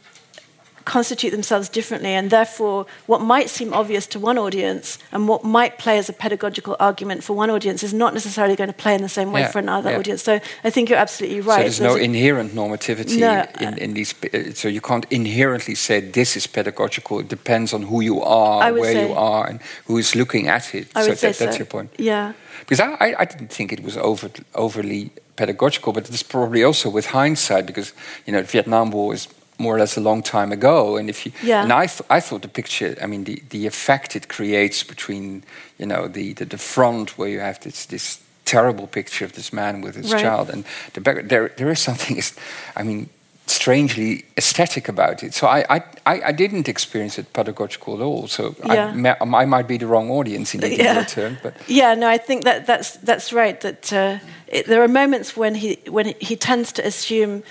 [0.85, 5.77] constitute themselves differently, and therefore, what might seem obvious to one audience and what might
[5.77, 9.01] play as a pedagogical argument for one audience is not necessarily going to play in
[9.01, 9.97] the same way Yeah, for another yeah.
[9.99, 10.23] audience.
[10.23, 11.57] So I think you're absolutely right.
[11.57, 14.13] So there's no There's a- inherent normativity No, in, in these.
[14.59, 17.19] So you can't inherently say this is pedagogical.
[17.19, 20.87] It depends on who you are, where you are, and who is looking at it.
[20.95, 21.59] I so would say that, that's so.
[21.59, 21.91] your point.
[21.97, 22.33] Yeah.
[22.59, 26.89] Because I, I, I didn't think it was over, overly pedagogical, but it's probably also
[26.89, 27.93] with hindsight because
[28.25, 29.27] you know the Vietnam War is
[29.57, 31.63] more or less a long time ago, and if you Yeah.
[31.63, 35.43] and I th- I thought the picture, I mean the, the effect it creates between
[35.77, 39.51] you know the, the, the front where you have this this terrible picture of this
[39.51, 40.21] man with his Right.
[40.23, 42.33] child, and the back, there there is something is,
[42.75, 43.07] I mean.
[43.45, 48.27] Strangely aesthetic about it, so I, I, I I didn't experience it pedagogical at all.
[48.27, 49.15] So Yeah.
[49.21, 50.93] I, I might be the wrong audience in Yeah.
[50.93, 53.59] your term, but Yeah, no, I think that that's that's right.
[53.61, 57.43] That uh, it, there are moments when he when he tends to assume,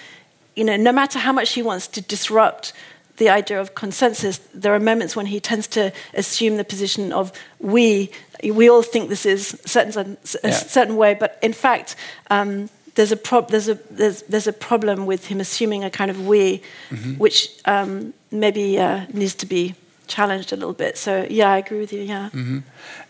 [0.57, 2.72] you know, no matter how much he wants to disrupt
[3.16, 7.32] the idea of consensus, there are moments when he tends to assume the position of
[7.59, 8.11] we.
[8.42, 10.50] We all think this is certain a Yeah.
[10.53, 11.96] certain way, but in fact.
[12.30, 16.11] Um, there's a prob- there's a there's there's a problem with him assuming a kind
[16.11, 17.14] of we, Mm-hmm.
[17.18, 19.74] which um, maybe uh, needs to be
[20.09, 20.98] challenged a little bit.
[20.98, 22.03] So yeah, I agree with you.
[22.03, 22.28] Yeah.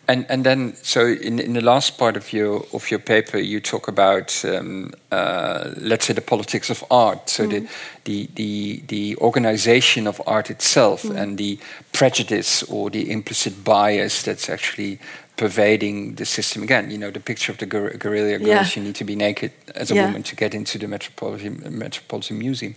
[0.09, 3.61] And and then so in in the last part of your of your paper you
[3.61, 7.68] talk about um, uh, let's say the politics of art, so the
[8.05, 11.59] the the the organization of art itself and the
[11.92, 14.98] prejudice or the implicit bias that's actually
[15.36, 16.62] pervading the system.
[16.62, 18.46] Again, you know the picture of the guer- guerrilla girls.
[18.48, 18.66] Yeah.
[18.76, 20.07] You need to be naked as a Yeah.
[20.07, 22.74] woman to get into the Metropolitan Metropolitan Museum.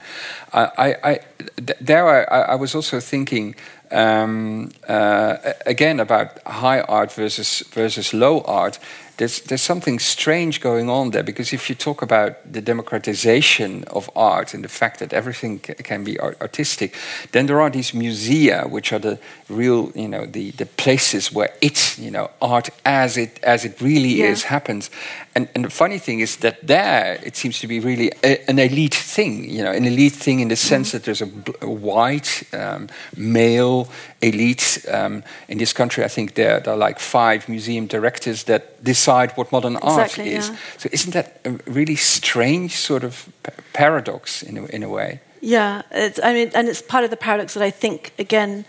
[0.54, 1.20] I, I, I
[1.58, 3.56] th- there I, I was also thinking
[3.92, 8.80] um, uh, again about high art versus versus low art.
[9.18, 14.10] There's there's something strange going on there because if you talk about the democratization of
[14.16, 16.96] art and the fact that everything ca- can be art- artistic,
[17.32, 19.18] then there are these musea which are the
[19.50, 23.80] real you know the the places where it's you know art as it as it
[23.82, 24.32] really Yeah.
[24.32, 24.90] is happens.
[25.38, 28.58] And, and the funny thing is that there it seems to be really a, an
[28.60, 31.30] elite thing, you know, an elite thing in the sense that there's a,
[31.62, 32.88] a white um,
[33.18, 33.88] male
[34.22, 34.86] elite.
[34.90, 38.62] Um, in this country, I think there, there are like five museum directors that
[39.06, 40.50] decide what modern art is.
[40.50, 40.58] yeah.
[40.78, 43.30] So isn't that a really strange sort of
[43.74, 45.20] paradox in a, in a way?
[45.42, 48.66] Yeah, it's, I mean, and it's part of the paradox that I think again,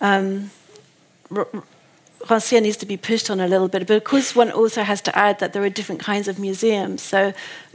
[0.00, 0.50] um,
[2.28, 3.86] Rancière needs to be pushed on a little bit.
[3.86, 7.02] But of course, one also has to add that there are different kinds of museums.
[7.02, 7.32] So,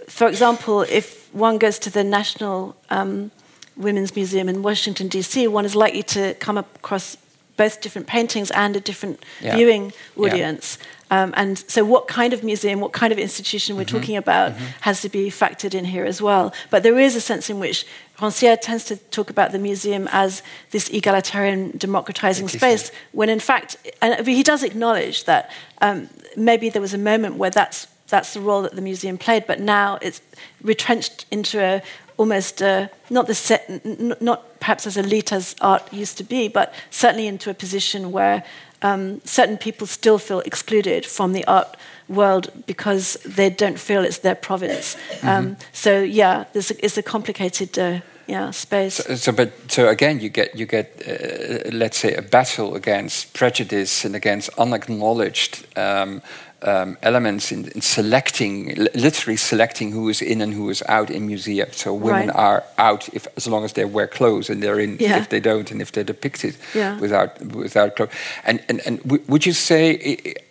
[0.07, 3.31] for example, if one goes to the National um,
[3.75, 7.17] Women's Museum in Washington D.C., one is likely to come across
[7.57, 9.55] both different paintings and a different Yeah.
[9.55, 9.83] viewing
[10.15, 10.73] Yeah.
[11.13, 15.01] Um, and so, what kind of museum, what kind of institution we're talking about has
[15.01, 16.51] to be factored in here as well.
[16.71, 17.85] But there is a sense in which
[18.17, 20.41] Rancière tends to talk about the museum as
[20.71, 25.51] this egalitarian, democratizing space, when in fact, and he does acknowledge that
[25.81, 29.45] um, maybe there was a moment where that's, that's the role that the museum played,
[29.45, 30.19] but now it's
[30.63, 31.83] retrenched into a
[32.17, 36.47] almost uh, not the set, n- not perhaps as elite as art used to be,
[36.47, 38.43] but certainly into a position where
[38.83, 41.77] um, certain people still feel excluded from the art
[42.07, 44.97] world because they don't feel it's their province.
[45.23, 48.95] Um, so yeah, there's a, it's a complicated uh, yeah space.
[48.95, 53.33] So, so, but so again, you get you get uh, let's say a battle against
[53.33, 56.21] prejudice and against unacknowledged um,
[56.63, 61.27] um, elements in, in selecting, literally selecting who is in and who is out in
[61.27, 61.75] museums.
[61.77, 62.35] So women Right.
[62.35, 65.17] are out if as long as they wear clothes, and they're in Yeah.
[65.21, 66.99] if they don't, and if they're depicted Yeah.
[66.99, 68.11] without without clothes.
[68.45, 69.97] And and and w- would you say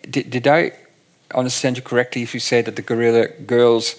[0.09, 0.71] did, did I
[1.35, 3.95] understand you correctly if you say that the guerrilla girls?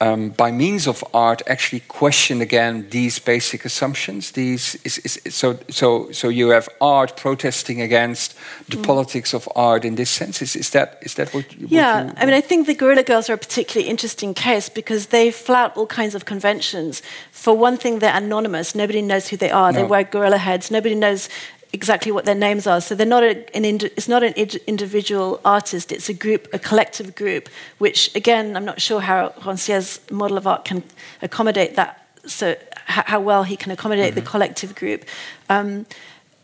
[0.00, 4.30] Um, by means of art, actually question again these basic assumptions.
[4.30, 8.34] These is, is, so so so you have art protesting against
[8.68, 8.84] the Mm.
[8.86, 10.40] politics of art in this sense.
[10.44, 11.44] Is, is that is that what?
[11.52, 14.34] you- what Yeah, you- I mean, I think the Guerrilla Girls are a particularly interesting
[14.34, 17.02] case because they flout all kinds of conventions.
[17.32, 18.74] For one thing, they're anonymous.
[18.74, 19.72] Nobody knows who they are.
[19.72, 20.70] They wear gorilla heads.
[20.70, 21.28] Nobody knows
[21.72, 22.80] exactly what their names are.
[22.80, 25.92] So they're not a, an it's not an id- individual artist.
[25.92, 27.48] It's a group, a collective group.
[27.78, 30.82] Which, again, I'm not sure how Rancière's model of art can
[31.22, 32.06] accommodate that.
[32.26, 35.04] So h- how well he can accommodate the collective group.
[35.48, 35.86] Um,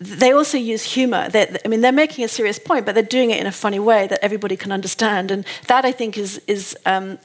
[0.01, 1.29] they also use humor.
[1.29, 3.79] They're, I mean, they're making a serious point, but they're doing it in a funny
[3.79, 7.19] way that everybody can understand, and that I think is is um,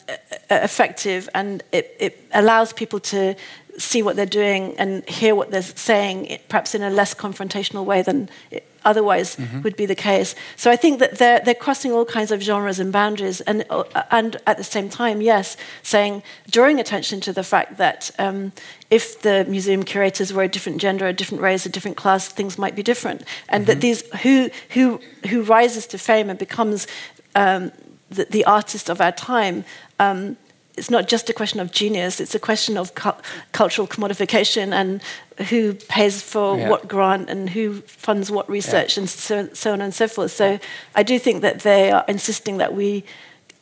[0.49, 3.35] effective, and it, it allows people to
[3.79, 8.01] see what they're doing and hear what they're saying, perhaps in a less confrontational way
[8.01, 10.35] than it otherwise would be the case.
[10.55, 13.83] So I think that they're they're crossing all kinds of genres and boundaries, and uh,
[14.11, 18.11] and at the same time, yes, saying drawing attention to the fact that.
[18.19, 18.51] Um,
[18.89, 22.57] if the museum curators were a different gender, a different race, a different class, things
[22.57, 24.99] might be different, and that these who who
[25.29, 26.87] who rises to fame and becomes
[27.35, 27.71] um,
[28.09, 29.63] the, the artist of our time.
[29.99, 30.37] Um,
[30.79, 33.21] it's not just a question of genius; it's a question of cu-
[33.51, 35.01] cultural commodification and
[35.49, 36.69] who pays for Yeah.
[36.71, 40.31] what grant and who funds what research and so, so on and so forth.
[40.31, 40.59] So
[40.95, 43.03] I do think that they are insisting that we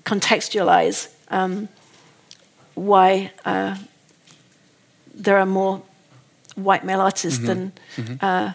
[0.06, 1.68] contextualize um,
[2.76, 3.32] why.
[3.46, 3.76] Uh,
[5.20, 5.82] there are more
[6.56, 7.72] white male artists than,
[8.22, 8.52] uh,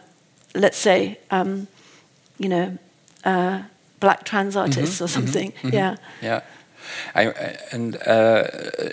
[0.54, 1.66] let's say, um,
[2.38, 2.78] you know,
[3.24, 3.62] uh,
[3.98, 5.52] black trans artists or something.
[5.64, 5.96] Yeah.
[6.22, 6.40] Yeah.
[7.14, 7.32] I,
[7.72, 8.44] and uh,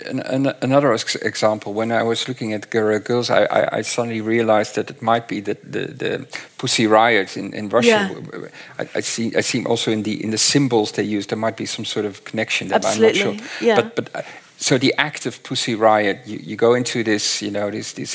[0.06, 4.20] an, an, another example, when I was looking at Guerrilla Girls, I, I, I suddenly
[4.20, 6.26] realized that it might be that the, the
[6.58, 7.88] Pussy Riot in, in Russia.
[7.88, 8.48] Yeah.
[8.78, 9.36] I, I see.
[9.36, 12.06] I see also in the in the symbols they use there might be some sort
[12.06, 12.68] of connection.
[12.68, 13.66] That I'm not Absolutely, sure.
[13.68, 13.76] yeah.
[13.76, 14.22] But but uh,
[14.62, 18.14] so the act of Pussy Riot, you, you go into this, you know, this this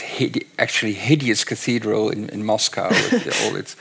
[0.60, 3.76] actually hideous cathedral in, in Moscow with all its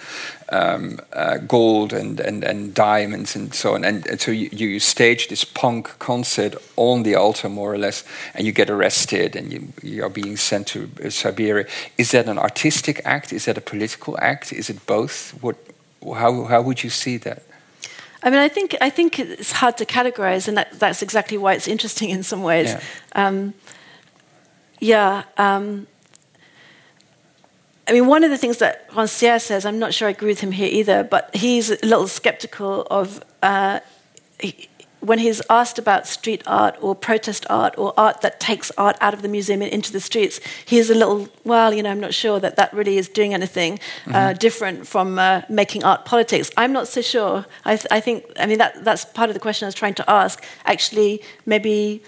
[0.49, 4.81] um, uh, gold and, and, and diamonds and so on, and, and so you, you
[4.81, 8.03] stage this punk concert on the altar more or less,
[8.35, 11.67] and you get arrested and you, you are being sent to uh, Siberia.
[11.99, 13.33] Is that an artistic act?
[13.33, 14.53] Is that a political act?
[14.53, 15.33] Is it both?
[15.43, 15.57] What?
[16.03, 17.43] How how would you see that?
[18.25, 21.53] I mean, I think I think it's hard to categorize, and that, that's exactly why
[21.53, 22.71] it's interesting in some ways.
[22.71, 22.81] Yeah.
[23.13, 23.55] Um,
[24.81, 25.87] yeah um,
[27.87, 30.41] I mean, one of the things that Rancière says, I'm not sure I agree with
[30.41, 33.81] him here either, but he's a little skeptical of uh,
[34.41, 34.69] he,
[35.05, 39.13] when he's asked about street art or protest art or art that takes art out
[39.13, 42.15] of the museum and into the streets, he's a little, well, you know, I'm not
[42.15, 44.15] sure that that really is doing anything uh, mm-hmm.
[44.15, 46.51] uh, different from uh, making art politics.
[46.57, 47.45] I'm not so sure.
[47.65, 49.95] I, th- I think, I mean, that, that's part of the question I was trying
[49.95, 50.43] to ask.
[50.65, 52.03] Actually, maybe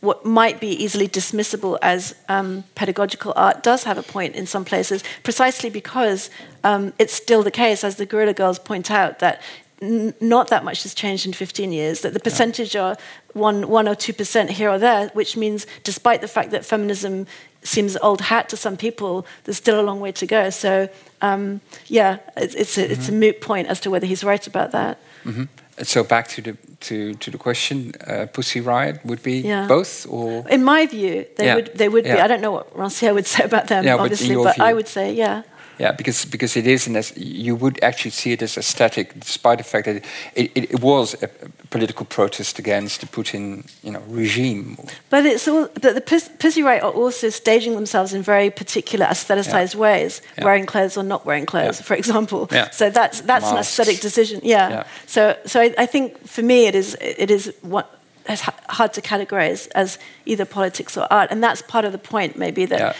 [0.00, 4.64] what might be easily dismissible as um, pedagogical art does have a point in some
[4.64, 6.28] places, precisely because
[6.64, 9.40] um, it's still the case, as the Guerrilla Girls point out, that
[9.82, 12.96] not that much has changed in 15 years, that the percentage are
[13.32, 17.26] one, one or two percent here or there, which means despite the fact that feminism
[17.62, 20.50] seems old hat to some people, there's still a long way to go.
[20.50, 20.88] So,
[21.20, 22.92] um, yeah, it's, it's, a, mm-hmm.
[22.92, 24.98] it's, a, moot point as to whether he's right about that.
[25.24, 25.44] Mm-hmm.
[25.82, 29.66] So back to the to, to the question, uh, Pussy Riot would be yeah.
[29.66, 31.54] both, or in my view, they yeah.
[31.54, 32.16] would they would yeah.
[32.16, 32.20] be.
[32.20, 35.12] I don't know what Rancière would say about them, obviously, but, but I would say,
[35.12, 35.42] yeah.
[35.78, 39.64] Yeah, because because it is, and you would actually see it as aesthetic, despite the
[39.64, 39.96] fact that
[40.34, 41.28] it, it, it, was a
[41.70, 44.76] political protest against the Putin, you know, regime.
[45.10, 49.74] But it's all, but the Pussy Riot are also staging themselves in very particular aestheticized
[49.74, 49.80] yeah.
[49.80, 50.44] ways, yeah.
[50.44, 51.86] wearing clothes or not wearing clothes, yeah.
[51.86, 52.48] for example.
[52.70, 53.52] So that's that's Masks.
[53.52, 54.40] an aesthetic decision.
[54.42, 54.84] Yeah.
[55.06, 57.98] So so I, I, think for me it is it is what.
[58.28, 62.38] It's hard to categorize as either politics or art, and that's part of the point,
[62.38, 62.96] maybe that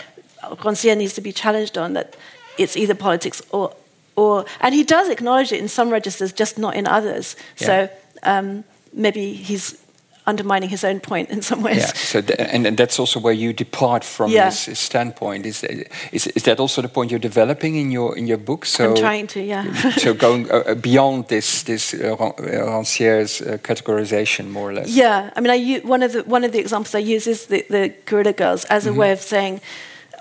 [0.82, 0.94] yeah.
[0.94, 1.92] needs to be challenged on.
[1.92, 2.16] That
[2.58, 3.74] it's either politics or,
[4.16, 7.36] or and he does acknowledge it in some registers, just not in others.
[7.58, 7.66] Yeah.
[7.66, 7.90] So
[8.22, 9.82] um, maybe he's
[10.26, 11.78] undermining his own point in some ways.
[11.78, 11.86] Yeah.
[11.86, 14.46] So, th- and, and, that's also where you depart from yeah.
[14.46, 15.46] his, his, standpoint.
[15.46, 15.64] Is,
[16.12, 18.64] is is that also the point you're developing in your in your book?
[18.64, 19.90] So I'm trying to, yeah.
[19.96, 24.88] so going uh, uh, beyond this this uh, Rancière's uh, categorization, more or less.
[24.88, 25.30] Yeah.
[25.36, 27.92] I mean, I one of the one of the examples I use is the the
[28.04, 28.98] Guerrilla Girls as a mm-hmm.
[28.98, 29.60] way of saying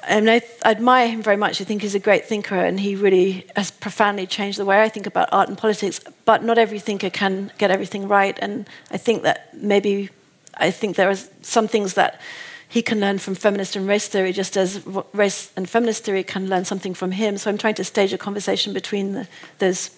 [0.07, 1.61] and I, admire him very much.
[1.61, 4.89] I think he's a great thinker, and he really has profoundly changed the way I
[4.89, 5.99] think about art and politics.
[6.25, 10.09] But not every thinker can get everything right, and I think that maybe
[10.55, 12.19] I think there are some things that
[12.67, 14.81] he can learn from feminist and race theory, just as
[15.13, 17.37] race and feminist theory can learn something from him.
[17.37, 19.27] So I'm trying to stage a conversation between the,
[19.59, 19.91] those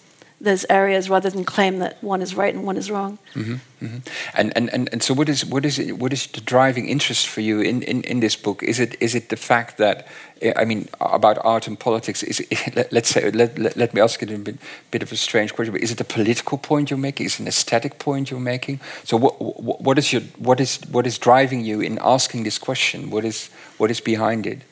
[0.44, 3.18] those areas rather than claim that one is right and one is wrong.
[3.34, 3.54] Mm-hmm,
[3.84, 3.98] mm-hmm.
[4.34, 7.26] And, and, and, and so, what is, what, is it, what is the driving interest
[7.26, 8.62] for you in, in, in this book?
[8.62, 10.06] Is it, is it the fact that,
[10.42, 13.94] eh, I mean, about art and politics, is it, let, us say, let, let, let,
[13.94, 14.56] me ask it in a bit,
[14.90, 17.26] bit, of a strange question, but is it a political point you're making?
[17.26, 18.80] Is it an aesthetic point you're making?
[19.04, 22.58] So, what, what, what, is, your, what, is, what is driving you in asking this
[22.58, 23.10] question?
[23.10, 23.48] What is,
[23.78, 24.62] what is behind it?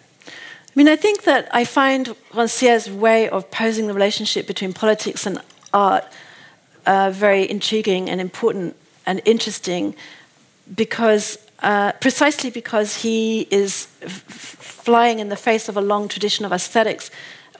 [0.75, 5.27] I mean, I think that I find Rancière's way of posing the relationship between politics
[5.27, 5.39] and
[5.73, 6.05] art
[6.87, 8.77] uh, very intriguing and important
[9.07, 9.95] and interesting
[10.75, 16.53] because uh, precisely because he is flying in the face of a long tradition of
[16.53, 17.11] aesthetics,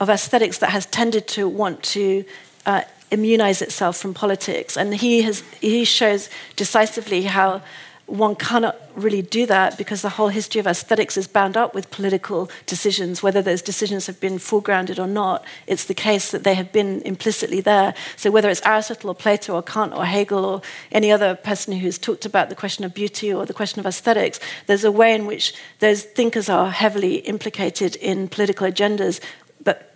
[0.01, 2.25] of aesthetics that has tended to want to
[2.65, 2.81] uh,
[3.11, 7.61] immunize itself from politics, and he has he shows decisively how
[8.05, 11.89] one cannot really do that because the whole history of aesthetics is bound up with
[11.89, 15.45] political decisions, whether those decisions have been foregrounded or not.
[15.67, 17.93] It's the case that they have been implicitly there.
[18.17, 20.61] So whether it's Aristotle or Plato or Kant or Hegel or
[20.91, 24.39] any other person who's talked about the question of beauty or the question of aesthetics,
[24.67, 29.21] there's a way in which those thinkers are heavily implicated in political agendas,
[29.63, 29.95] but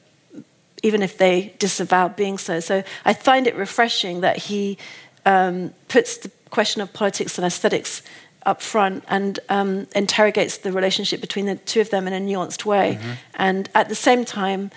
[0.81, 2.61] even if they disavow being so.
[2.61, 4.77] So I find it refreshing that he
[5.25, 8.01] um, puts the question of politics and aesthetics
[8.45, 12.65] up front and um, interrogates the relationship between the two of them in a nuanced
[12.65, 12.97] way.
[12.99, 13.11] Mm-hmm.
[13.35, 14.71] And at the same time,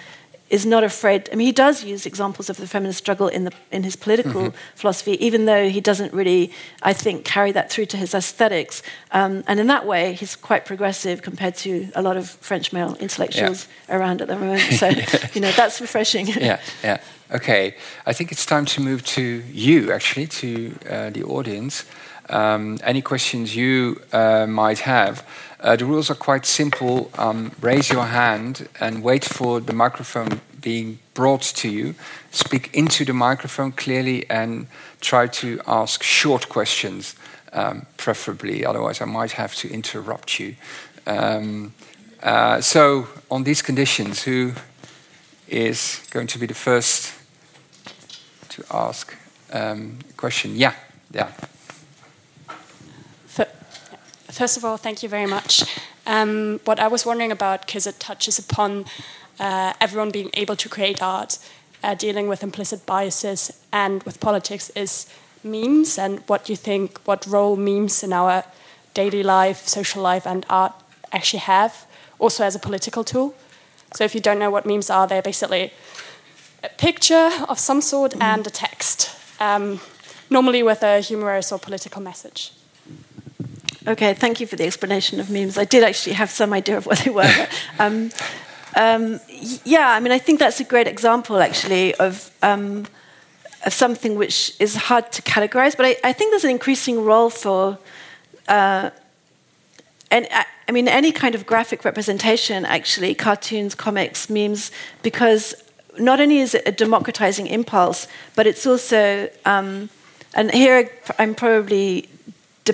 [0.50, 1.28] is not afraid.
[1.32, 4.42] I mean, he does use examples of the feminist struggle in, the, in his political
[4.42, 4.56] mm-hmm.
[4.74, 6.52] philosophy, even though he doesn't really,
[6.82, 8.82] I think, carry that through to his aesthetics.
[9.12, 12.96] Um, and in that way, he's quite progressive compared to a lot of French male
[12.96, 13.96] intellectuals yeah.
[13.96, 14.62] around at the moment.
[14.72, 14.88] So,
[15.34, 16.26] you know, that's refreshing.
[16.26, 17.00] yeah, yeah.
[17.32, 21.84] Okay, I think it's time to move to you, actually, to uh, the audience.
[22.28, 25.24] Um, any questions you uh, might have?
[25.60, 27.10] Uh, the rules are quite simple.
[27.18, 31.94] Um, raise your hand and wait for the microphone being brought to you.
[32.30, 34.66] Speak into the microphone clearly and
[35.00, 37.14] try to ask short questions.
[37.52, 38.64] um, preferably.
[38.64, 40.56] Otherwise, I might have to interrupt you.
[41.06, 41.74] Um,
[42.22, 44.52] uh, so, on these conditions, who
[45.48, 47.14] is going to be the first
[48.50, 49.16] to ask
[49.52, 50.56] um, a question?
[50.56, 50.74] Yeah,
[51.12, 51.32] yeah.
[54.40, 55.64] First of all, thank you very much.
[56.06, 58.86] Um, what I was wondering about, because it touches upon
[59.38, 61.38] uh, everyone being able to create art,
[61.82, 65.12] uh, dealing with implicit biases and with politics, is
[65.44, 68.44] memes and what you think, what role memes in our
[68.94, 70.72] daily life, social life, and art
[71.12, 71.84] actually have,
[72.18, 73.34] also as a political tool.
[73.92, 75.70] So if you don't know what memes are, they're basically
[76.64, 78.22] a picture of some sort mm.
[78.22, 79.80] and a text, um,
[80.30, 82.52] normally with a humorous or political message.
[83.86, 85.56] Okay, thank you for the explanation of memes.
[85.56, 87.48] I did actually have some idea of what they were.
[87.78, 88.10] Um,
[88.76, 89.20] um,
[89.64, 92.86] yeah, I mean, I think that's a great example, actually, of, um,
[93.64, 95.76] of something which is hard to categorize.
[95.76, 97.78] But I, I think there's an increasing role for,
[98.48, 98.90] uh,
[100.10, 104.70] and uh, I mean, any kind of graphic representation, actually, cartoons, comics, memes,
[105.02, 105.54] because
[105.98, 109.88] not only is it a democratizing impulse, but it's also, um,
[110.34, 112.10] and here I'm probably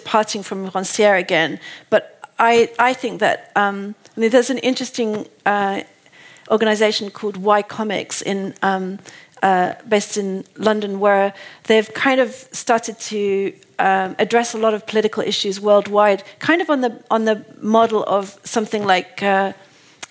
[0.00, 1.58] departing from Rancière again,
[1.90, 2.02] but
[2.38, 2.52] I,
[2.90, 5.82] I think that um, I mean, there's an interesting uh,
[6.50, 8.98] organization called Y Comics in, um,
[9.42, 14.86] uh, based in London where they've kind of started to um, address a lot of
[14.86, 19.52] political issues worldwide, kind of on the, on the model of something like uh,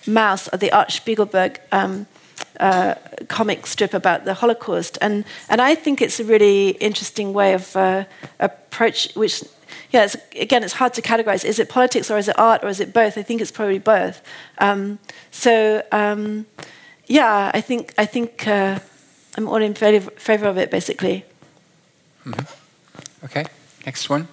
[0.06, 2.06] Maus or the Art Spiegelman.
[2.60, 2.94] Uh,
[3.28, 7.76] comic strip about the Holocaust, and and I think it's a really interesting way of
[7.76, 8.04] uh,
[8.38, 9.42] approach, which
[9.90, 11.44] yeah, it's, again, it's hard to categorize.
[11.44, 13.18] Is it politics or is it art or is it both?
[13.18, 14.22] I think it's probably both.
[14.58, 14.98] Um,
[15.30, 16.46] so um,
[17.06, 18.78] yeah, I think I think uh,
[19.36, 21.24] I'm all in favor, of it, basically.
[22.24, 23.24] Mm-hmm.
[23.24, 23.44] Okay,
[23.84, 24.28] next one.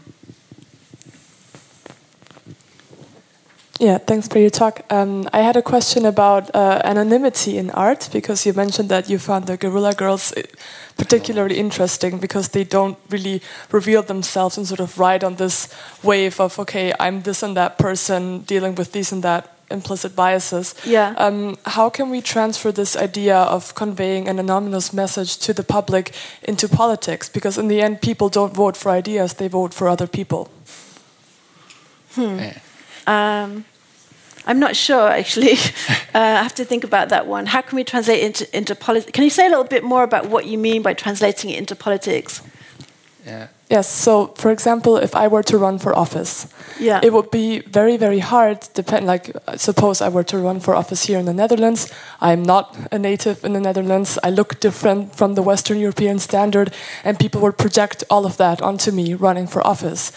[3.84, 4.80] Yeah, thanks for your talk.
[4.90, 9.20] Um, I had a question about uh, anonymity in art because you mentioned that you
[9.20, 10.44] found the Guerrilla Girls uh,
[10.96, 13.42] particularly interesting because they don't really
[13.72, 15.68] reveal themselves and sort of ride on this
[16.02, 20.76] wave of, okay, I'm this and that person dealing with these and that implicit biases.
[20.86, 21.14] Yeah.
[21.18, 26.14] Um, how can we transfer this idea of conveying an anonymous message to the public
[26.44, 27.28] into politics?
[27.28, 30.50] Because in the end, people don't vote for ideas, they vote for other people.
[32.16, 32.40] Hmm.
[32.40, 32.60] Yeah.
[33.06, 33.66] Um,
[34.46, 35.54] I'm not sure, actually.
[36.14, 37.46] uh, I have to think about that one.
[37.46, 39.12] How can we translate into, into politics?
[39.12, 41.76] Can you say a little bit more about what you mean by translating it into
[41.76, 42.42] politics?
[43.26, 43.48] Yeah.
[43.74, 43.90] Yes.
[43.90, 46.46] So, for example, if I were to run for office,
[46.80, 47.00] yeah.
[47.02, 48.60] it would be very, very hard.
[48.76, 51.92] Depend like, suppose I were to run for office here in the Netherlands.
[52.22, 54.20] I'm not a native in the Netherlands.
[54.24, 56.72] I look different from the Western European standard,
[57.04, 60.12] and people would project all of that onto me running for office.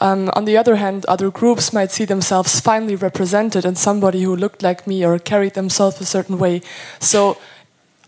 [0.00, 4.36] Um, on the other hand, other groups might see themselves finally represented in somebody who
[4.36, 6.62] looked like me or carried themselves a certain way.
[7.00, 7.38] So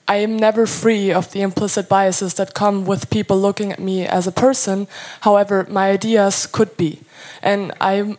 [0.09, 4.07] I am never free of the implicit biases that come with people looking at me
[4.07, 4.87] as a person.
[5.21, 7.01] However, my ideas could be.
[7.43, 8.19] And I'm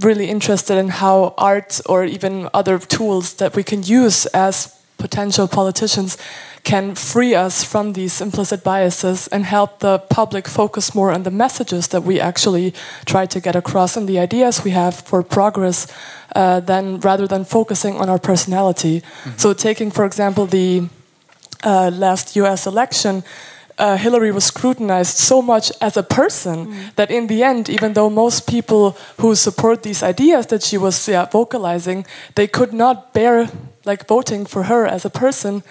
[0.00, 5.46] really interested in how art or even other tools that we can use as potential
[5.48, 6.16] politicians
[6.62, 11.30] can free us from these implicit biases and help the public focus more on the
[11.30, 12.72] messages that we actually
[13.04, 15.86] try to get across and the ideas we have for progress
[16.34, 18.96] uh, than rather than focusing on our personality.
[18.96, 19.38] Mm -hmm.
[19.38, 20.88] So taking for example the
[21.62, 23.22] uh, last US election,
[23.78, 26.94] uh, Hillary was scrutinized so much as a person mm.
[26.94, 31.08] that in the end, even though most people who support these ideas that she was
[31.08, 33.48] yeah, vocalizing, they could not bear
[33.84, 35.62] like voting for her as a person,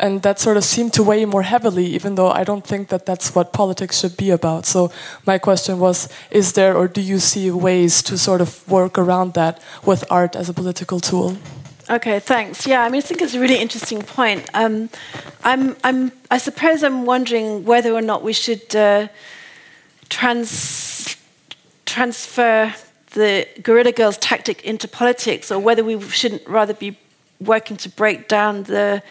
[0.00, 1.86] and that sort of seemed to weigh more heavily.
[1.86, 4.66] Even though I don't think that that's what politics should be about.
[4.66, 4.90] So
[5.24, 9.34] my question was: Is there, or do you see ways to sort of work around
[9.34, 11.36] that with art as a political tool?
[11.90, 12.66] Okay, thanks.
[12.66, 14.48] Yeah, I mean, I think it's a really interesting point.
[14.54, 14.88] Um,
[15.42, 19.08] I'm, I'm, I suppose I'm wondering whether or not we should uh,
[20.08, 21.16] trans,
[21.84, 22.72] transfer
[23.14, 26.96] the Guerrilla Girls tactic into politics, or whether we shouldn't rather be
[27.40, 29.02] working to break down the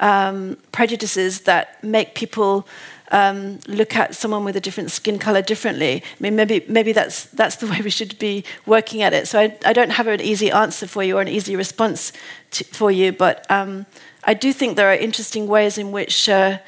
[0.00, 2.68] um, prejudices that make people
[3.10, 6.02] um, look at someone with a different skin color differently.
[6.02, 9.28] I mean, maybe maybe that's that's the way we should be working at it.
[9.28, 12.12] So I, I don't have an easy answer for you or an easy response
[12.52, 13.86] to, for you, but um,
[14.24, 16.28] I do think there are interesting ways in which.
[16.28, 16.58] Uh,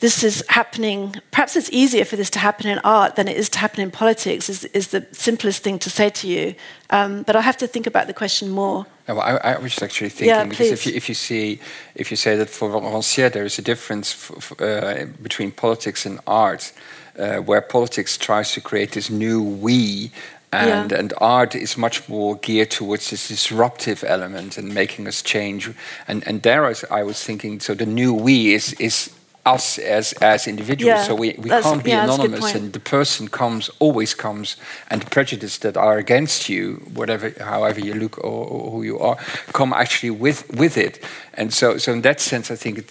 [0.00, 1.14] this is happening.
[1.30, 3.90] Perhaps it's easier for this to happen in art than it is to happen in
[3.90, 4.48] politics.
[4.48, 6.54] Is, is the simplest thing to say to you.
[6.90, 8.86] Um, but I have to think about the question more.
[9.08, 11.60] Well, I, I, was actually thinking yeah, because if you, if you see
[11.94, 14.30] if you say that for Rancière there is a difference
[14.60, 16.72] uh, between politics and art,
[17.18, 20.10] uh, where politics tries to create this new we
[20.54, 20.98] and, Yeah.
[20.98, 25.70] and art is much more geared towards this disruptive element and making us change.
[26.08, 29.10] And, and there I was, I was thinking, so the new we is, is
[29.46, 30.98] us as, as individuals.
[30.98, 33.70] Yeah, so we, we can't be yeah, that's a good anonymous, and the person comes,
[33.78, 34.56] always comes,
[34.90, 38.98] and the prejudice that are against you, whatever, however you look or, or who you
[38.98, 39.16] are,
[39.52, 41.04] come actually with, with it.
[41.34, 42.88] And so, so in that sense, I think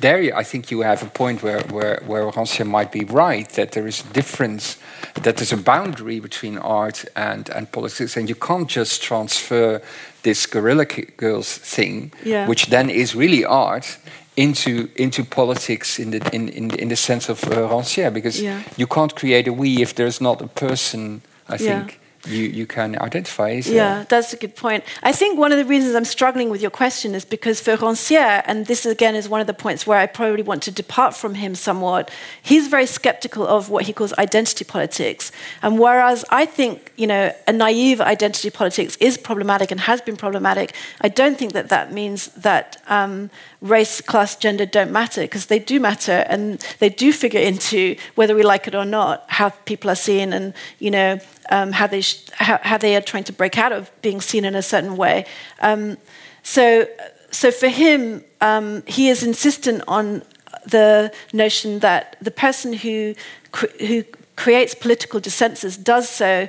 [0.00, 3.72] there, I think you have a point where, where, where Rancière might be right that
[3.72, 4.78] there is a difference,
[5.14, 9.82] that there's a boundary between art and, and politics, and you can't just transfer
[10.22, 12.46] this Guerrilla Girls thing, Yeah.
[12.46, 13.98] which then is really art,
[14.40, 18.62] into into politics in the in in, in the sense of uh, Rancière, because Yeah.
[18.76, 21.20] you can't create a we if there's not a person.
[21.48, 21.58] I Yeah.
[21.58, 23.50] think you you can identify.
[23.50, 24.84] Is Yeah, that's a good point.
[25.02, 28.42] I think one of the reasons I'm struggling with your question is because for Rancière,
[28.46, 31.34] and this again is one of the points where I probably want to depart from
[31.34, 32.10] him somewhat,
[32.42, 35.32] he's very skeptical of what he calls identity politics.
[35.62, 40.16] And whereas I think, you know, a naive identity politics is problematic and has been
[40.16, 43.30] problematic, I don't think that that means that um,
[43.62, 48.34] race, class, gender don't matter, because they do matter and they do figure into, whether
[48.34, 51.18] we like it or not, how people are seen and, you know,
[51.50, 52.02] um, how, they
[52.34, 55.26] how, how they are trying to break out of being seen in a certain way.
[55.60, 55.98] Um,
[56.42, 56.86] so,
[57.30, 60.22] so for him, um, he is insistent on
[60.66, 63.14] the notion that the person who,
[63.52, 64.04] cr- who
[64.36, 66.48] creates political dissensus does so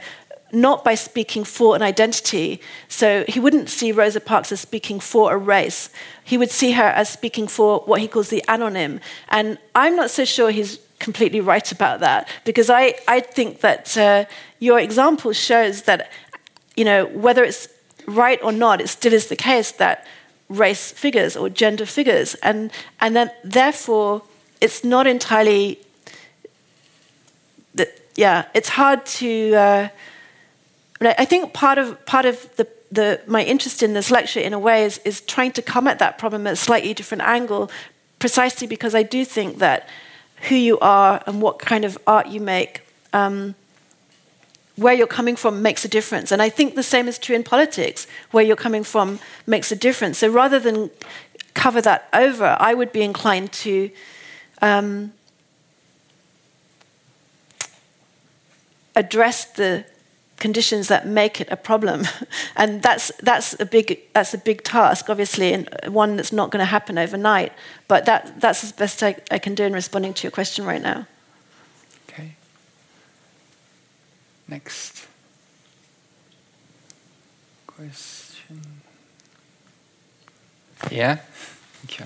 [0.54, 2.62] not by speaking for an identity.
[2.88, 5.90] So he wouldn't see Rosa Parks as speaking for a race.
[6.24, 9.00] He would see her as speaking for what he calls the anonym.
[9.30, 13.98] And I'm not so sure he's completely right about that because I, I think that
[13.98, 14.26] uh,
[14.60, 16.10] your example shows that,
[16.76, 17.68] you know, whether it's
[18.08, 20.06] right or not, it still is the case that
[20.48, 22.36] race figures or gender figures.
[22.36, 24.22] And, and then therefore,
[24.62, 25.80] it's not entirely,
[27.76, 29.56] that, yeah, it's hard to.
[29.56, 29.90] Uh,
[31.02, 34.54] I I think part of part of the, the my interest in this lecture, in
[34.54, 37.72] a way, is is trying to come at that problem at a slightly different angle,
[38.20, 39.88] precisely because I do think that
[40.50, 42.82] who you are and what kind of art you make,
[43.14, 43.56] um,
[44.76, 46.32] where you're coming from makes a difference.
[46.32, 48.08] And I think the same is true in politics.
[48.32, 50.18] Where you're coming from makes a difference.
[50.18, 50.90] So rather than
[51.54, 53.90] cover that over, I would be inclined to.
[54.62, 55.14] Um,
[58.96, 59.86] address the
[60.42, 62.08] conditions that make it a problem,
[62.56, 66.60] and that's that's a big that's a big task, obviously, and one that's not going
[66.60, 67.54] to happen overnight.
[67.88, 70.82] But that that's as best I, I can do in responding to your question right
[70.82, 71.06] now.
[72.10, 72.36] Okay.
[74.48, 75.08] Next
[77.68, 78.62] question.
[80.90, 81.18] Yeah.
[81.82, 82.06] Thank you.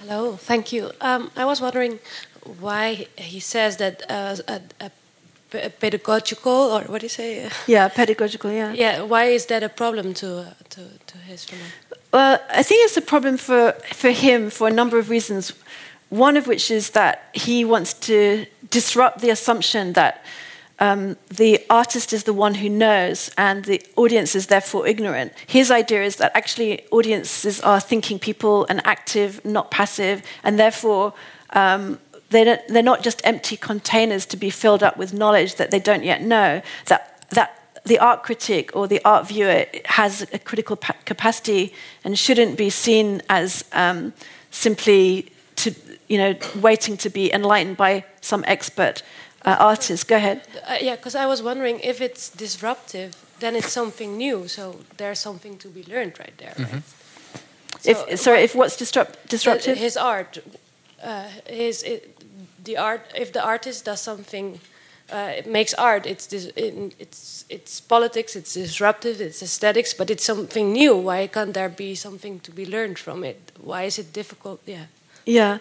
[0.00, 0.92] Hello, thank you.
[1.00, 1.98] Um, I was wondering
[2.60, 5.05] why he says that uh, a, a p-
[5.50, 7.48] pedagogical, or what do you say?
[7.66, 8.50] Yeah, pedagogical.
[8.50, 8.72] Yeah.
[8.72, 11.46] Yeah, why is that a problem to uh, to, to his?
[12.12, 15.52] Well, I think it's a problem for, for him for a number of reasons.
[16.08, 20.24] One of which is that he wants to disrupt the assumption that
[20.78, 25.32] um, the artist is the one who knows and the audience is therefore ignorant.
[25.46, 31.14] His idea is that actually audiences are thinking people and active, not passive, and therefore
[31.50, 31.98] um,
[32.30, 35.78] they don't, they're not just empty containers to be filled up with knowledge that they
[35.78, 36.62] don't yet know.
[36.86, 41.72] That, that the art critic or the art viewer has a critical pa- capacity
[42.04, 44.12] and shouldn't be seen as um,
[44.50, 45.74] simply to,
[46.08, 49.02] you know, waiting to be enlightened by some expert
[49.44, 50.08] uh, artist.
[50.08, 50.42] Go ahead.
[50.66, 54.48] Uh, yeah, because I was wondering if it's disruptive, then it's something new.
[54.48, 56.54] So there's something to be learned right there.
[56.58, 56.82] right?
[57.80, 59.78] So If, sorry, if what's disrupt, disruptive?
[59.78, 60.38] His art,
[61.02, 62.15] uh, his it,
[62.66, 63.00] the art.
[63.14, 64.60] If the artist does something,
[65.10, 66.06] uh, it makes art.
[66.06, 68.36] It's dis, it, it's it's politics.
[68.36, 69.20] It's disruptive.
[69.20, 69.94] It's aesthetics.
[69.94, 70.94] But it's something new.
[70.96, 73.38] Why can't there be something to be learned from it?
[73.60, 74.60] Why is it difficult?
[74.66, 74.86] Yeah.
[75.28, 75.58] Yeah,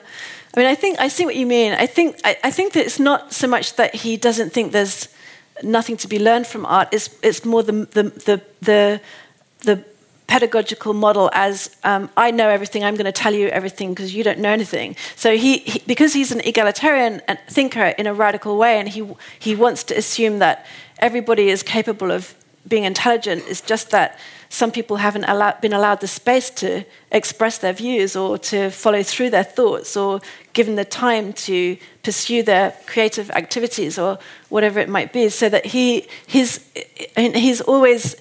[0.54, 1.74] I mean, I think I see what you mean.
[1.74, 5.08] I think I, I think that it's not so much that he doesn't think there's
[5.64, 6.90] nothing to be learned from art.
[6.92, 9.02] It's it's more the the the the,
[9.64, 9.84] the
[10.28, 12.84] pedagogical model as um, I know everything.
[12.84, 14.96] I'm going to tell you everything because you don't know anything.
[15.16, 19.08] So he, he because he's an egalitarian thinker in a radical way, and he
[19.40, 20.66] he wants to assume that
[21.00, 22.36] everybody is capable of
[22.68, 23.44] being intelligent.
[23.48, 24.20] It's just that
[24.50, 25.26] some people haven't
[25.62, 30.22] been allowed the space to express their views or to follow through their thoughts or
[30.54, 34.18] given the time to pursue their creative activities or
[34.50, 35.30] whatever it might be.
[35.30, 36.64] So that he, his,
[37.16, 38.16] he's always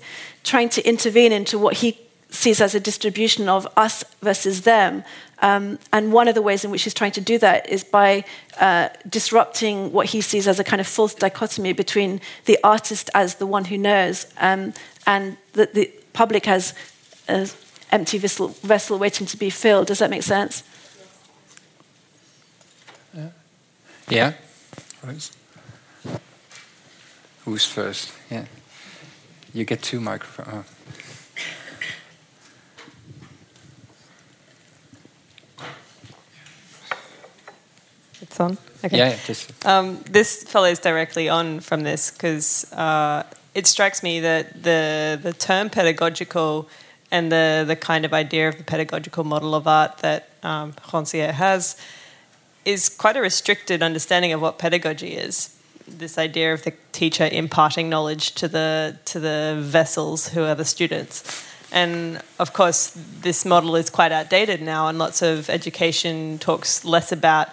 [0.44, 1.98] trying to intervene into what he
[2.30, 5.04] sees as a distribution of us versus them.
[5.40, 8.24] Um, and one of the ways in which he's trying to do that is by
[8.60, 13.36] uh, disrupting what he sees as a kind of false dichotomy between the artist as
[13.36, 14.72] the one who knows um,
[15.06, 16.74] and the, the, public as
[17.26, 17.48] an
[17.90, 19.88] empty vessel, vessel waiting to be filled.
[19.88, 20.62] Does that make sense?
[23.12, 23.28] Yeah.
[24.08, 24.32] yeah.
[27.44, 28.12] Who's first?
[28.30, 28.44] Yeah.
[29.54, 30.48] You get two microphones.
[30.52, 30.64] Oh.
[38.20, 38.58] It's on.
[38.84, 38.98] Okay.
[38.98, 39.64] Yeah, just.
[39.64, 43.22] Um, this follows directly on from this because uh,
[43.54, 46.68] it strikes me that the the term pedagogical
[47.12, 51.30] and the the kind of idea of the pedagogical model of art that um, Rancière
[51.30, 51.76] has
[52.64, 55.53] is quite a restricted understanding of what pedagogy is.
[55.86, 60.64] This idea of the teacher imparting knowledge to the to the vessels who are the
[60.64, 61.46] students.
[61.72, 67.10] And of course, this model is quite outdated now, and lots of education talks less
[67.10, 67.48] about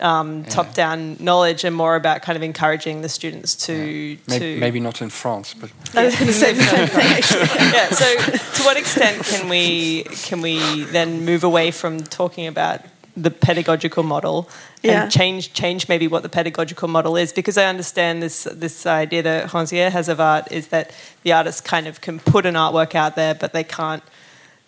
[0.00, 0.48] um, yeah.
[0.48, 4.16] top-down knowledge and more about kind of encouraging the students to yeah.
[4.28, 7.72] maybe, to maybe not in France, but I was going to say the same thing.
[7.72, 7.90] Yeah.
[7.90, 12.80] So, to what extent can we can we then move away from talking about
[13.22, 14.48] the pedagogical model
[14.82, 15.02] yeah.
[15.02, 17.32] and change change maybe what the pedagogical model is?
[17.32, 20.92] Because I understand this this idea that Rancière has of art is that
[21.22, 24.02] the artist kind of can put an artwork out there, but they can't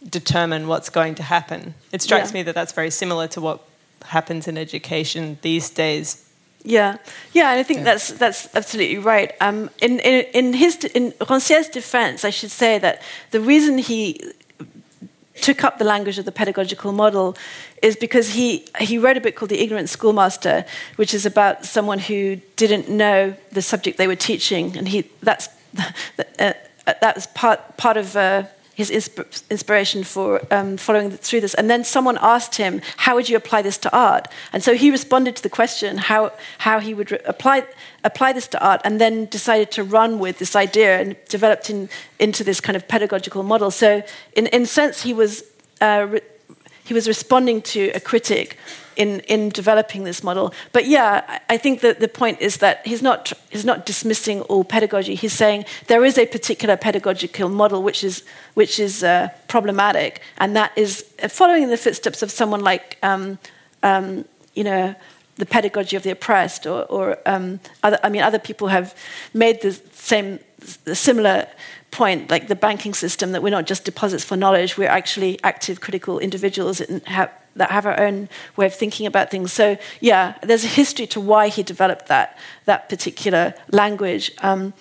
[0.08, 1.74] determine what's going to happen.
[1.92, 3.60] It strikes me that that's very similar to what
[4.06, 6.26] happens in education these days.
[6.62, 6.98] Yeah,
[7.32, 7.84] yeah, and I think yeah.
[7.84, 9.32] that's that's absolutely right.
[9.40, 13.00] Um, in, in, in his in Rancière's defense, I should say that
[13.30, 14.20] the reason he
[15.36, 17.36] took up the language of the pedagogical model
[17.82, 20.64] is because he he wrote a book called The Ignorant Schoolmaster,
[20.96, 25.48] which is about someone who didn't know the subject they were teaching, and he that's
[25.78, 26.52] uh,
[26.86, 28.16] that was part part of.
[28.16, 28.44] Uh,
[28.80, 31.54] his insp- inspiration for um, following through this.
[31.54, 34.26] And then someone asked him, How would you apply this to art?
[34.52, 37.66] And so he responded to the question, how, how he would apply,
[38.04, 41.88] apply this to art, and then decided to run with this idea and developed in,
[42.18, 43.70] into this kind of pedagogical model.
[43.70, 44.02] So,
[44.32, 45.44] in, in a sense, he was,
[45.80, 46.18] uh,
[46.84, 48.58] he was responding to a critic
[48.96, 50.52] in, in developing this model.
[50.72, 54.64] But yeah, I think that the point is that he's not, he's not dismissing all
[54.64, 55.14] pedagogy.
[55.14, 60.56] He's saying there is a particular pedagogical model which is, which is uh, problematic, and
[60.56, 63.38] that is following in the footsteps of someone like, um,
[63.82, 64.94] um, you know,
[65.36, 68.94] the pedagogy of the oppressed, or, or um, other, I mean, other people have
[69.32, 70.38] made the same,
[70.84, 71.46] the similar
[71.90, 75.80] point, like the banking system, that we're not just deposits for knowledge, we're actually active,
[75.80, 77.30] critical individuals and have,
[77.60, 79.52] that have our own way of thinking about things.
[79.52, 84.32] So yeah, there's a history to why he developed that that particular language.
[84.42, 84.72] Um,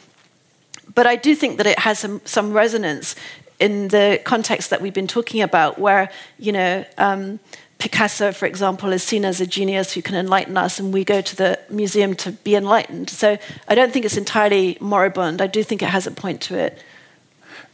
[0.95, 3.15] but I do think that it has some, some resonance
[3.59, 6.85] in the context that we've been talking about, where you know.
[6.97, 7.39] Um,
[7.79, 11.21] Picasso, for example, is seen as a genius who can enlighten us, and we go
[11.21, 13.09] to the museum to be enlightened.
[13.09, 13.37] So
[13.69, 15.41] I don't think it's entirely moribund.
[15.41, 16.77] I do think it has a point to it.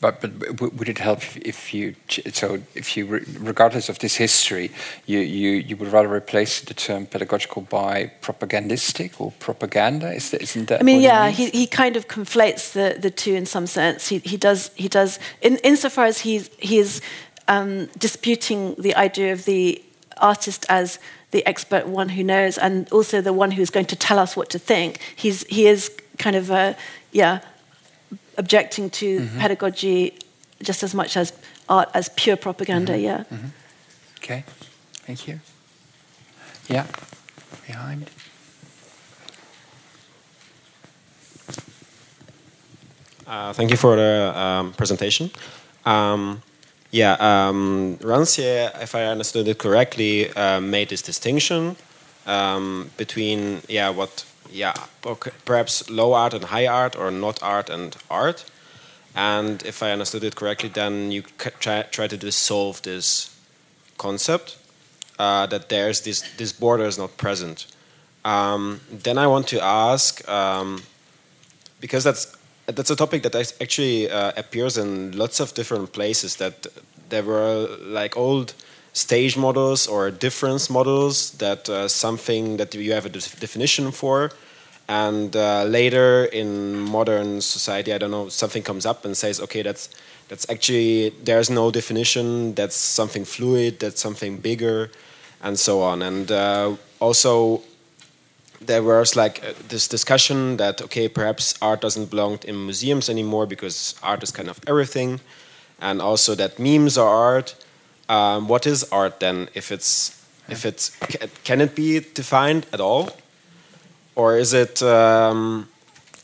[0.01, 1.95] But, but would it help if you
[2.31, 3.05] so if you
[3.39, 4.71] regardless of this history
[5.05, 10.13] you, you, you would rather replace the term pedagogical by propagandistic or propaganda?
[10.13, 13.33] Is that, isn't that I mean yeah he, he kind of conflates the, the two
[13.33, 14.09] in some sense.
[14.09, 17.01] He, he does he does in insofar as he's he is
[17.47, 19.81] um, disputing the idea of the
[20.17, 20.99] artist as
[21.31, 24.49] the expert one who knows and also the one who's going to tell us what
[24.49, 26.75] to think he's he is kind of a
[27.11, 27.39] yeah
[28.37, 29.39] objecting to mm-hmm.
[29.39, 30.17] pedagogy
[30.63, 31.33] just as much as
[31.67, 32.93] art as pure propaganda.
[32.93, 33.03] Mm-hmm.
[33.03, 33.23] Yeah.
[33.31, 33.47] Mm-hmm.
[34.17, 34.43] Okay.
[35.05, 35.39] Thank you.
[36.67, 36.85] Yeah.
[37.67, 38.09] Behind.
[43.27, 45.31] Uh, thank you for the um, presentation.
[45.85, 46.41] Um,
[46.91, 51.75] yeah, um, Rancière, if I understood it correctly, uh, made this distinction
[52.25, 54.25] um, between yeah what
[54.55, 54.73] yeah,
[55.45, 58.45] perhaps low art and high art, or not art and art.
[59.15, 61.23] And if I understood it correctly, then you
[61.59, 63.37] try, try to dissolve this
[63.97, 64.57] concept
[65.19, 67.67] uh, that there's this this border is not present.
[68.23, 70.83] Um, then I want to ask um,
[71.79, 76.37] because that's that's a topic that actually uh, appears in lots of different places.
[76.37, 76.67] That
[77.09, 78.53] there were like old
[78.93, 84.31] stage models or difference models that uh, something that you have a definition for
[84.87, 89.61] and uh, later in modern society i don't know something comes up and says okay
[89.61, 89.89] that's
[90.27, 92.55] that's actually there's no definition.
[92.55, 93.79] That's something fluid.
[93.79, 94.91] That's something bigger
[95.41, 96.01] and so on.
[96.01, 97.61] And uh, also
[98.61, 103.45] there was like uh, this discussion that okay perhaps art doesn't belong in museums anymore
[103.45, 105.19] because art is kind of everything.
[105.79, 107.55] And also that memes are art.
[108.07, 109.49] Um, what is art then?
[109.53, 110.95] If it's if it's
[111.43, 113.09] can it be defined at all,
[114.15, 115.67] or is it um,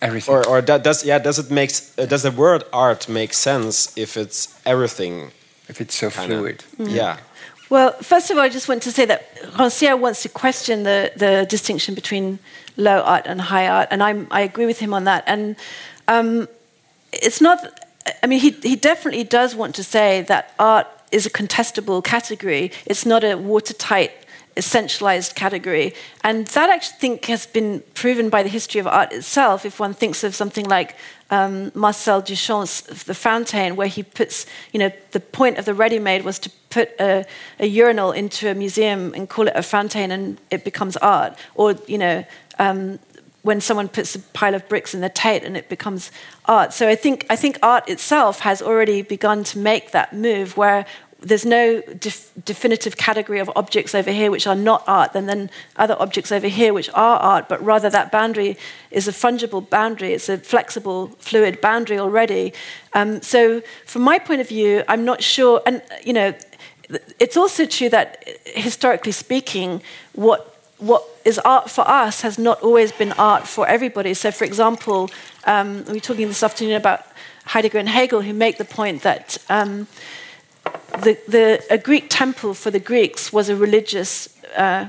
[0.02, 0.34] everything?
[0.34, 4.18] Or, or does yeah does it make uh, does the word art make sense if
[4.18, 5.32] it's everything?
[5.68, 6.36] If it's so kinda?
[6.36, 6.64] fluid.
[6.78, 6.92] Mm.
[6.92, 7.18] Yeah.
[7.70, 11.14] Well, first of all, I just want to say that Rancière wants to question the,
[11.16, 12.40] the distinction between
[12.76, 15.24] low art and high art, and I'm, I agree with him on that.
[15.26, 15.56] And
[16.10, 16.50] um,
[17.14, 17.60] it's not,
[18.22, 22.74] I mean, he, he definitely does want to say that art is a contestable category.
[22.86, 24.12] It's not a watertight,
[24.56, 25.94] essentialized category.
[26.24, 29.66] And that I think has been proven by the history of art itself.
[29.66, 30.96] If one thinks of something like
[31.30, 36.24] um, Marcel Duchamp's The Fountain, where he puts, you know, the point of the ready-made
[36.24, 37.26] was to put a,
[37.60, 41.38] a urinal into a museum and call it a fountain, and it becomes art.
[41.56, 42.26] Or, you know,
[42.60, 43.00] um,
[43.44, 46.12] when someone puts a pile of bricks in the Tate and it becomes
[46.46, 46.74] art.
[46.74, 50.86] So I think I think art itself has already begun to make that move where
[51.22, 55.50] there's no def definitive category of objects over here which are not art, and then
[55.78, 58.58] other objects over here which are art, but rather that boundary
[58.90, 60.14] is a fungible boundary.
[60.14, 62.54] It's a flexible, fluid boundary already.
[62.94, 66.34] Um, so, from my point of view, I'm not sure, and you know,
[67.20, 69.82] it's also true that historically speaking,
[70.14, 70.48] what
[70.80, 74.16] what is art for us has not always been art for everybody.
[74.16, 75.12] So, for example,
[75.46, 77.06] um, we were talking this afternoon about
[77.46, 79.88] Heidegger and Hegel, who make the point that um,
[81.00, 84.88] the, the, a Greek temple for the Greeks was a religious uh,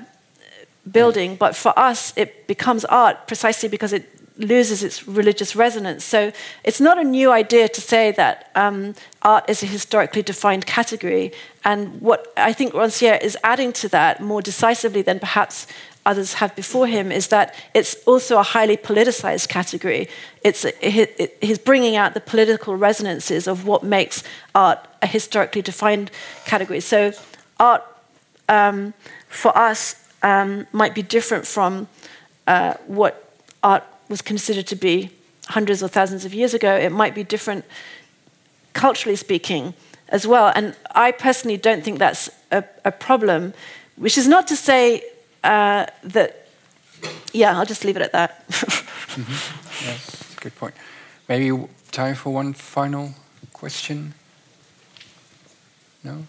[0.91, 4.09] building, but for us it becomes art precisely because it
[4.39, 6.05] loses its religious resonance.
[6.05, 6.33] So
[6.65, 11.33] it's not a new idea to say that um, art is a historically defined category.
[11.65, 15.67] And what I think Rancière is adding to that more decisively than perhaps
[16.05, 20.09] others have before him is that it's also a highly politicized category.
[20.43, 24.25] It's, it, he's bringing out the political resonances of what makes
[24.55, 26.11] art a historically defined
[26.45, 26.81] category.
[26.81, 27.13] So
[27.61, 27.85] art
[28.49, 28.95] um,
[29.29, 31.89] for us um, might be different from
[32.47, 35.11] uh, what art was considered to be
[35.49, 36.77] hundreds or thousands of years ago.
[36.77, 37.65] It might be different
[38.73, 39.75] culturally speaking
[40.09, 40.53] as well.
[40.55, 43.55] And I personally don't think that's a, a problem,
[43.97, 45.03] which is not to say
[45.45, 46.47] uh, that,
[47.33, 48.49] yeah, I'll just leave it at that.
[48.49, 49.85] mm-hmm.
[49.85, 50.75] Yeah, that's a good point.
[51.29, 51.57] Maybe
[51.91, 53.15] time for one final
[53.53, 54.15] question?
[56.05, 56.27] No?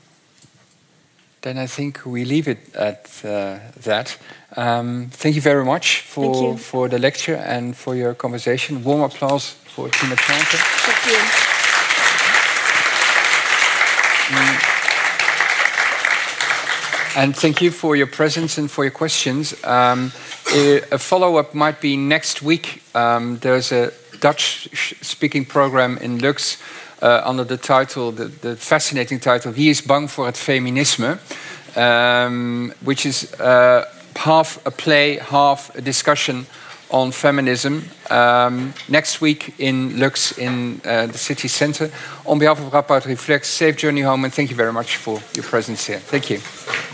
[1.42, 4.18] Then I think we leave it at uh, that.
[4.56, 8.84] Um, thank you very much for, for the lecture and for your conversation.
[8.84, 10.58] Warm applause for Tina Chanter.
[10.58, 11.53] Thank you.
[17.16, 19.54] And thank you for your presence and for your questions.
[19.64, 20.12] Um,
[20.92, 22.82] a follow up might be next week.
[22.96, 24.68] Um, there's a Dutch
[25.02, 26.58] speaking program in Lux
[27.04, 31.18] uh, under the title, the, the, fascinating title, Wie is bang voor het feminisme?
[31.76, 33.84] Um, which is uh,
[34.16, 36.46] half a play, half a discussion
[36.90, 41.90] on feminism um, next week in Lux in uh, the city center.
[42.26, 45.44] On behalf of Radboud Reflects, safe journey home and thank you very much for your
[45.44, 46.00] presence here.
[46.00, 46.93] Thank you.